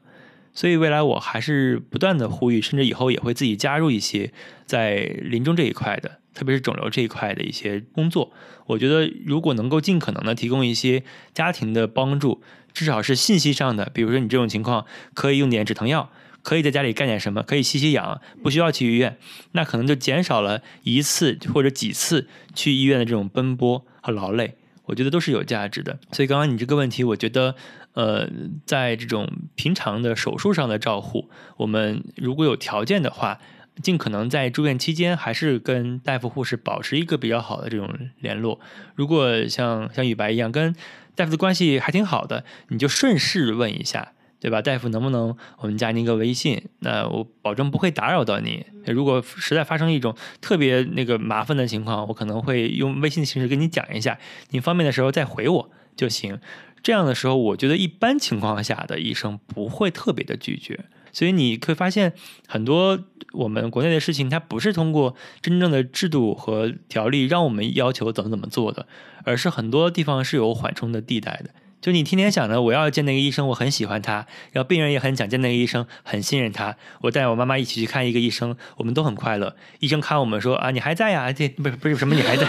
[0.54, 4.32] 所以未来我还是不断的呼吁，甚至以后也会自己加入一些
[4.66, 8.32] 在临终这一块的，特别是肿瘤这一块的一些工作。
[8.68, 11.04] 我觉得如果能够尽可能的提供一些
[11.34, 12.42] 家庭的帮助。
[12.76, 14.86] 至少是信息上的，比如说你这种情况
[15.16, 16.12] 可以用点止疼药，
[16.44, 19.18] 可以在家里干点什么，可以吸吸氧，不需要去医院，
[19.54, 25.98] 那可能就减少了一次或者几次去医院的这种奔波和劳累，我觉得都是有价值的。
[26.12, 27.56] 所以刚刚你这个问题，我觉得，
[27.94, 28.30] 呃，
[28.66, 33.40] 在这种平常的手术上的照护，我们如果有条件的话，
[33.82, 37.90] 尽可能在住院期间还是跟大夫护士保持一个比较好的这种
[38.20, 38.60] 联络。
[38.96, 40.76] 如果像像雨白一样跟
[41.16, 44.62] 大夫的关系还挺好的，你就顺势问一下，对吧？
[44.62, 46.62] 大夫能不能我们加您个微信？
[46.80, 48.66] 那我保证不会打扰到你。
[48.86, 54.20] 如果实在发生一种特别那个麻烦的情况，我可能会用微信的形式跟你讲一下，
[54.50, 56.40] 你方便的时候再回我就行。
[56.84, 60.86] 这样的时候，我觉得一般情况下的医生不会特别的拒绝。
[61.16, 62.12] 所以你会发现，
[62.46, 63.00] 很多
[63.32, 68.86] 我们国内的事情，它不是通过真正的制度和条例让我们要求怎么怎么做的，
[69.24, 71.52] 而是很多地方是有缓冲的地带的。
[71.82, 76.76] 就你天天想着我要见那个医生，我很喜欢他，然后病人也很想见那个医生，很信任他。
[77.02, 79.56] 我带我妈妈一起去看一个医生，我们都很快乐。
[79.80, 81.32] 医生看我们说啊，你还在呀？
[81.32, 82.14] 这不是不是什么？
[82.14, 82.46] 你还在？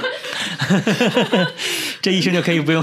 [2.03, 2.83] 这医生就可以不用。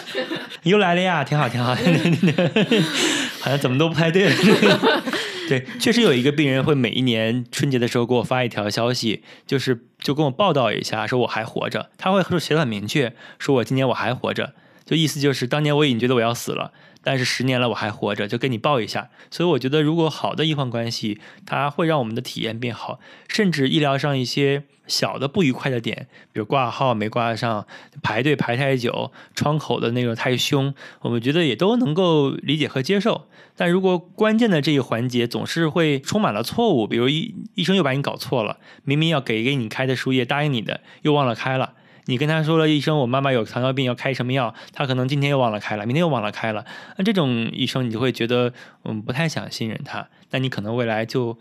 [0.64, 1.76] 又来了呀，挺好挺好。
[3.40, 4.30] 好像怎么都不太对。
[5.48, 11.90] 对，确实有一个病人会每一年春节的时候给我发一条消息，就是就跟我报道一下，说我还活着。
[11.98, 14.54] 他会说写的很明确，说我今年我还活着，
[14.84, 16.72] 就意思就是当年我已经觉得我要死了。
[17.02, 19.10] 但是十年了我还活着，就跟你报一下。
[19.30, 27.66] 所以我觉得，如果好的医患关系，它会让我们的体验变好，甚至医疗上一些小的不愉快的点，比如挂号没挂上、
[28.02, 33.28] 排队排太久、窗口的那个太凶，我们觉得也都能够理解和接受。
[33.56, 41.74] 但如果关键的这一环节总是会充满了错误，比如医医生又把你搞错了，明明要给给你开的输液答应你的，又忘了开了。
[42.06, 44.54] 你跟他说了医生，我妈妈有糖尿病，要开什么药？
[44.72, 46.64] 他可能今天又忘了开了，明天又忘了开了。
[46.96, 48.52] 那这种医生，你就会觉得
[48.84, 50.08] 嗯不太想信任他。
[50.30, 51.38] 那你可能未来就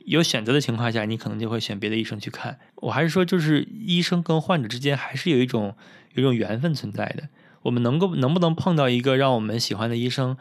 [0.00, 2.58] 有选择的情况下，你可能就会选别的医生去看。
[2.76, 5.74] 我还是说，就是医生跟患者之间还是有一种
[6.14, 7.28] 有一种缘分存在的。
[7.62, 10.36] 我们能够能不能碰到一个让我们喜欢的医生，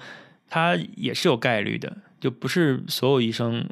[0.49, 3.67] 他也是有概率的，就不是所有医生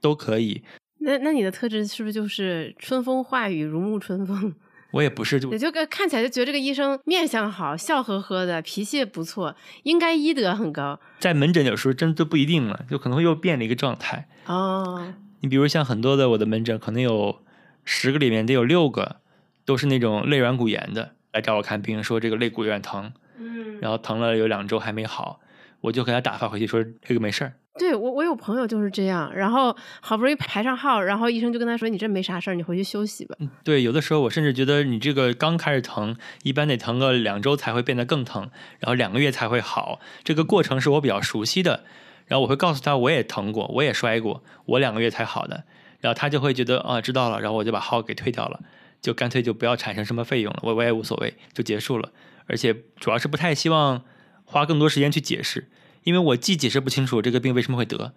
[0.00, 0.62] 都可以。
[0.98, 4.54] 那那你的特质是不是就是春风化雨，如沐春风？
[4.92, 9.54] 我也不是，就也就看起来就觉得这个医生面相好，笑呵呵的，脾气也不错，
[9.84, 10.98] 应该医德很高。
[11.18, 14.28] 在门诊有时候真的不一定了，就可能会又变了一个状态。
[14.46, 17.42] 哦，你比如像很多的我的门诊，可能有
[17.84, 19.16] 十个里面得有六个
[19.64, 25.40] 都是那种肋软骨炎的来找我看病，说这个肋骨有点疼，嗯，然后疼了有两周还没好，
[25.82, 27.52] 我就给他打发回去说这个没事儿。
[27.78, 33.36] 对我我有朋友就是这样，然后好不容易排上号，然后医生就跟他说：“你这没啥事儿，你回去休息吧。
[33.62, 40.00] 对，有的时候我甚至觉得你这个刚开始疼，一般得疼个两周才会变得更疼，然后两个月才会好。
[40.24, 41.84] 这个过程是我比较熟悉的，
[42.26, 45.64] 然后我会告诉他我也疼过，我也摔过，我两个月才好的，
[46.00, 48.60] 然后他就会觉得啊知道了，然后我就把号给退掉了，
[49.00, 52.10] 就干脆就不要产生什么费用了，我我也无所谓，就结束了。
[52.46, 54.02] 而且主要是不太希望
[54.44, 55.68] 花更多时间去解释，
[56.02, 58.14] 因为我既解释不清楚这个病为什么会得。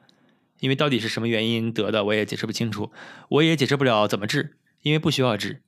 [0.60, 2.89] 因为到底是什么原因得的，我也解释不清楚，
[3.27, 5.61] 我也解释不了怎么治，因为不需要治，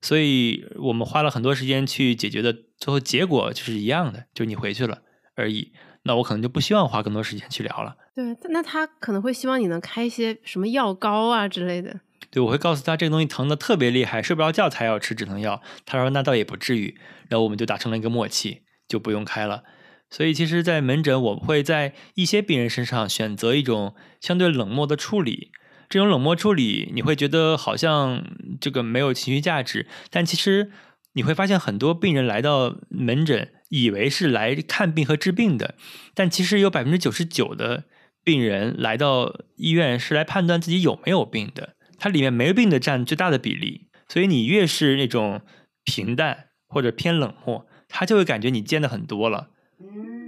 [0.00, 5.02] 所以我们花了很多时间去解决的，最后结果就是一样的，就你回去了
[5.34, 5.72] 而已。
[6.04, 7.96] 那我可能就不希望花更多时间去聊了。
[8.14, 12.00] 对，那他可能会希望你能开一些什么药膏啊之类的。
[12.30, 15.60] 对，我会告诉他这个东西疼的特别厉害，睡不着觉才要吃止疼药。
[15.84, 16.96] 他说那倒也不至于，
[17.28, 19.64] 然后我们就达成了一个默契，就不用开了。
[20.10, 25.52] 所以，其实，在门诊，我会在一些病人身上选择一种相对冷漠的处理。
[25.88, 28.24] 这种冷漠处理，你会觉得好像
[28.60, 30.70] 这个没有情绪价值，但其实
[31.14, 35.74] 你会发现，很多病人来到门诊，以为是来看病和治病的，
[36.14, 37.84] 但其实有百分之九十九的
[38.24, 41.76] 病人来到医院是来判断自己有没有病的。
[41.98, 43.88] 它里面没病的占最大的比例。
[44.08, 45.42] 所以，你越是那种
[45.84, 49.50] 平淡或者偏冷漠，他就会感觉你见的很多了。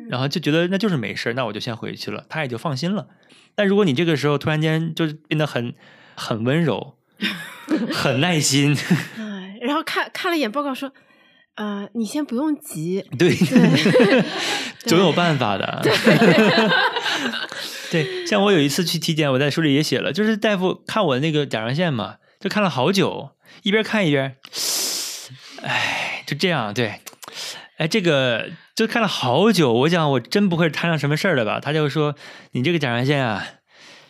[0.08, 3.06] 然后就觉得那就是没事那我就先回去了，他也就放心了。
[3.54, 5.74] 但如果你这个时候突然间就是变得很
[6.14, 6.96] 很温柔，
[7.92, 8.76] 很耐心，
[9.18, 10.92] 哎，然后看看了一眼报告说，
[11.54, 13.34] 呃，你先不用急，对，
[14.84, 15.82] 总有办法的。
[17.90, 23.30] 对，像我有一次去体检，我在书里也写了，就是大夫看我那个甲状腺嘛，就看了好久，
[23.62, 24.36] 一边看一边，
[25.62, 27.00] 哎，就这样，对。
[27.78, 31.60] 哎，这个就看了好久，我讲我真不会摊上什么事儿了吧？
[31.60, 32.14] 他就说
[32.52, 33.44] 你这个甲状腺啊，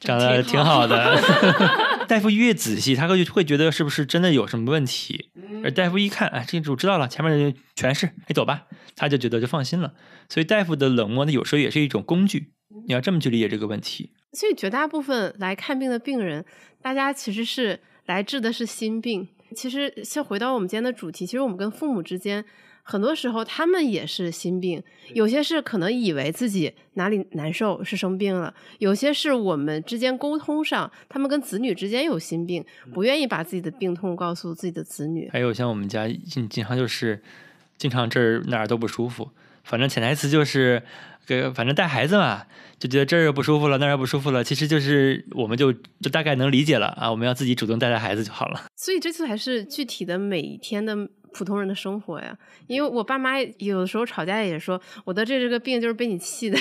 [0.01, 1.21] 长得挺好的。
[2.09, 5.31] 大夫越仔细，他会会觉得是不是真的有什么问题？
[5.65, 9.95] 而大夫一看，哎，这我知道了，前面的全是，你走吧，他就觉得就放心了。
[10.29, 12.53] 所以大夫的冷漠，呢，有时候也是一种工具，
[12.87, 14.13] 你要这么去理解这个问题。
[14.33, 16.45] 所以绝大部分来看病的病人，
[16.81, 19.29] 大家其实是来治的是心病。
[19.57, 22.45] 其实，先回到我们今天的主题，其实我们跟父母之间。
[22.85, 24.83] 很多时候，他们也是心病，
[25.15, 35.31] 有些是可能以为自己哪里难受是生病了，有些是我们之间沟通上，他们跟子女之间有心病，不愿意把自己的病痛告诉自己的子女。
[35.33, 37.23] 还有像我们家经经常就是
[37.79, 39.31] 经常这儿哪儿都不舒服，
[39.63, 40.83] 反正潜台词就是
[41.25, 42.45] 给反正带孩子嘛，
[42.81, 48.65] 就觉得这儿不舒服了，那儿不舒服了，其实就是我们就就大概能理解了啊，我们要自己主动带带孩子就好了。
[48.77, 51.09] 所以这次还是具体的每一天的。
[51.33, 52.37] 普通人的生活呀，
[52.67, 56.59] 因为我爸妈有的时候吵架也说，我得这这个病就是被你气的。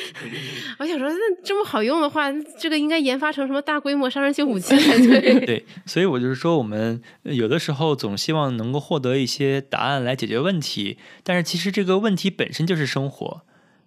[0.78, 5.40] 我想说，那这么好用的话，这个应该研发成什么大规模杀伤性武器才对。
[5.46, 13.42] 对，所以我就是说，我们有的时候总希望能够获得一些答案来解决问题，但是其实这个问题本身就是生活，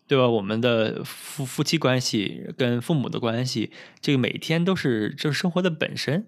[0.08, 0.28] 对吧？
[0.28, 3.72] 我们的夫夫妻关系跟父母的关系，
[4.02, 6.28] 这个每天都是就是生活的本身。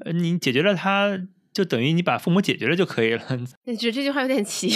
[0.00, 1.20] 呃，你解决了它。
[1.54, 3.22] 就等于你把父母解决了就可以了。
[3.64, 4.68] 你觉得这句话有点奇？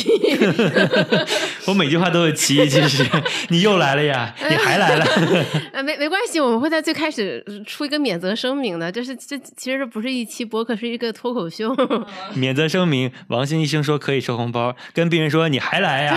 [1.67, 3.05] 我每句话都有歧义，其实
[3.49, 5.05] 你又来了呀，你还来了。
[5.75, 8.93] 呃，没没关系，我们会在最开始出一个免责声明的。
[8.93, 11.75] 就是这其实不是一期播客，是一个脱口秀。
[12.35, 16.17] 免责声明：王鑫医生说可以收红包，跟病人说你还来呀？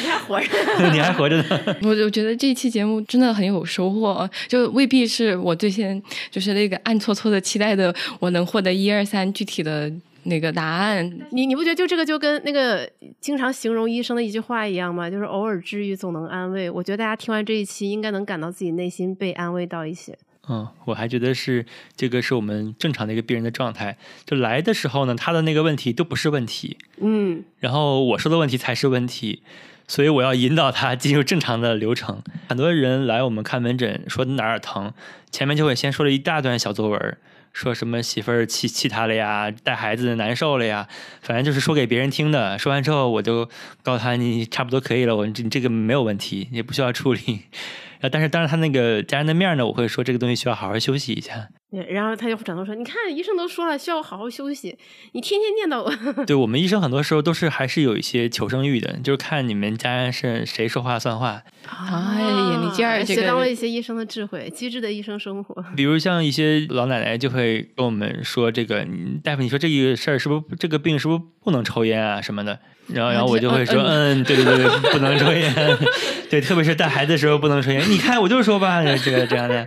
[0.00, 0.46] 你还活着？
[0.90, 1.44] 你还活着呢？
[1.82, 9.33] 我我觉得这一期节目真的很有收获，就未必是我最先就是那个暗搓搓的期待的，我能获得一二三。
[9.34, 9.92] 具体的
[10.22, 12.88] 那个答案，你你不觉得就这个就跟那个
[13.20, 15.10] 经常形容医生的一句话一样吗？
[15.10, 16.70] 就是偶尔治愈总能安慰。
[16.70, 20.16] 我觉得大家听完这一期，应该能感到自己内心被安慰到一些。
[20.48, 21.64] 嗯，我还觉得是
[21.96, 23.96] 这个是我们正常的一个病人的状态。
[24.24, 29.42] 就来的时候呢，他的那个问题都不是问题，嗯，然后我说的问题才是问题，
[29.88, 32.22] 所以我要引导他进入正常的流程。
[32.48, 34.92] 很多人来我们看门诊说哪儿疼，
[35.30, 37.16] 前面就会先说了一大段小作文。
[37.54, 40.86] 说什么媳妇儿气气他了呀，带孩子难受了呀，
[41.22, 42.58] 反正就是说给别人听的。
[42.58, 43.48] 说完之后，我就
[43.82, 47.42] 告诉他你差不多可以了，我你这个没有问题，也不需要处理。
[48.12, 51.48] 但是当着他那个家人的面呢，我会说这个东西需要好好休息一下。
[51.82, 54.76] 然后他就转头说：“你看，医生都说了，需要好好休息。
[55.12, 55.92] 你天天念叨我。
[56.26, 61.42] ”对我们医生很多时候都是还是有一些求生欲的，就是看你们家人是谁说话算话。
[61.66, 65.64] 哎，呀，你今儿，学到了一些医生的智慧，机智的医生生活。
[65.76, 68.86] 比如像一些老奶奶就会跟我们说：“这个
[69.22, 75.52] 大夫，你说这个事儿是不是这个病是不是不能抽烟啊什么的？”然后，然后我就会说：“嗯，对对对，不能抽烟。
[76.28, 77.82] 对，特别是带孩子的时候不能抽烟。
[77.88, 79.66] 你看，我就说吧，这个这样的，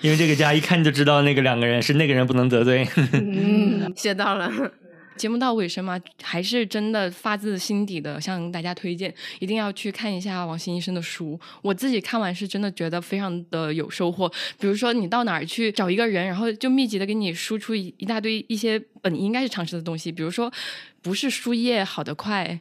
[0.00, 2.86] 因为这个家一看就知道那个两个人是那个人不能得罪。
[3.12, 4.50] 嗯，学到了。
[5.16, 11.38] 节目到尾声嘛，还是真的发自心底的向大家推荐，一定要去看一下王鑫医生的书。
[11.62, 14.28] 我自己看完是真的觉得非常的有收获。
[14.58, 20.52] 比如说，你到哪儿去找一个人，然后就密集的给你输出一一大堆一些本应该是常识的东西，比如说
[21.02, 22.60] 不是输液好得快。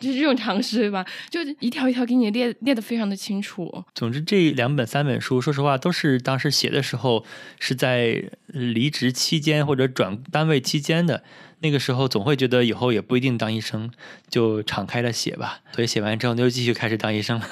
[0.00, 3.84] 就是这种常识对吧，就一条一条给你列列的非常的清楚。
[3.94, 7.24] 总之，这两本三本书，说实话，都是当时写的时候
[7.60, 11.22] 是在离职期间或者转单位期间的。
[11.62, 13.90] 那个时候总会觉得以后也不一定当医生，
[14.28, 15.60] 就敞开了写吧。
[15.72, 17.46] 所以写完之后就继续开始当医生了，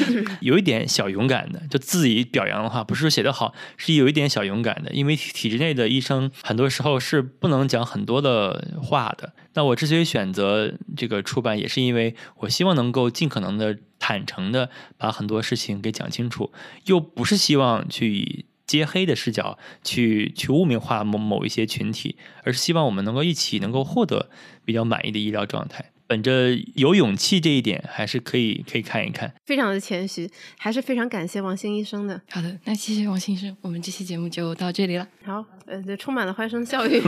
[0.40, 1.60] 有一点小勇敢的。
[1.68, 4.92] 就自己表扬的话，不是说写得好，是有一点小勇敢的。
[4.92, 9.32] 因为体制内的医生很多时候是不能讲很多的话的。
[9.54, 16.52] 那我之所以选择这个出版，也是因为我希望能够尽可能的坦诚的把很多事情给讲清楚，
[16.84, 18.46] 又不是希望去。
[18.66, 24.28] 揭黑的视角去去污名化某某一些群体，而是希望我们能够一起能够获得
[24.64, 25.92] 比较满意的医疗状态。
[26.08, 29.34] 本着有勇气这一点，还是可以可以看一看。
[29.44, 32.22] 非常的谦虚，还是非常感谢王鑫医生的。
[32.30, 35.08] 好的，那谢谢王鑫医生，我们这期节目就到这里了。
[35.24, 37.02] 好，呃，充满了欢声笑语。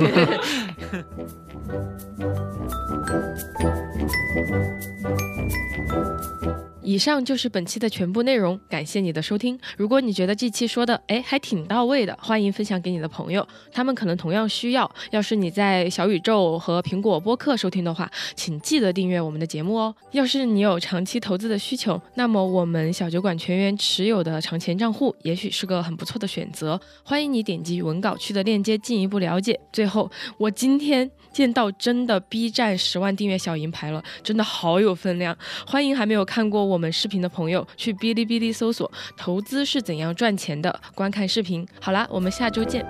[6.83, 9.59] 以上就是本期的全部内容，感谢你的收听。
[9.77, 14.91] 如果你觉得这期说的哎还挺到位的，欢迎分享给你的朋友，他们可能同样需要。
[15.11, 19.95] 要是你在小宇宙和苹果播客收听的话，请记得订阅我们的节目哦。
[20.13, 26.81] 要是你有长期投资的需求，那么我们小酒馆全员持有的长钱账户也许是个很不错的选择。
[27.03, 29.59] 欢迎你点击文稿区的链接进一步了解。
[29.73, 31.11] 最后，我今天。
[31.39, 35.39] 见到真的 B 站十万订阅小银牌了，真的好有分量！
[35.65, 41.65] 欢迎还没有看过我们视频的朋友去哔哩哔哩搜索“投资是怎样赚钱的”，观看视频。
[41.81, 42.85] 好啦，我们下周见。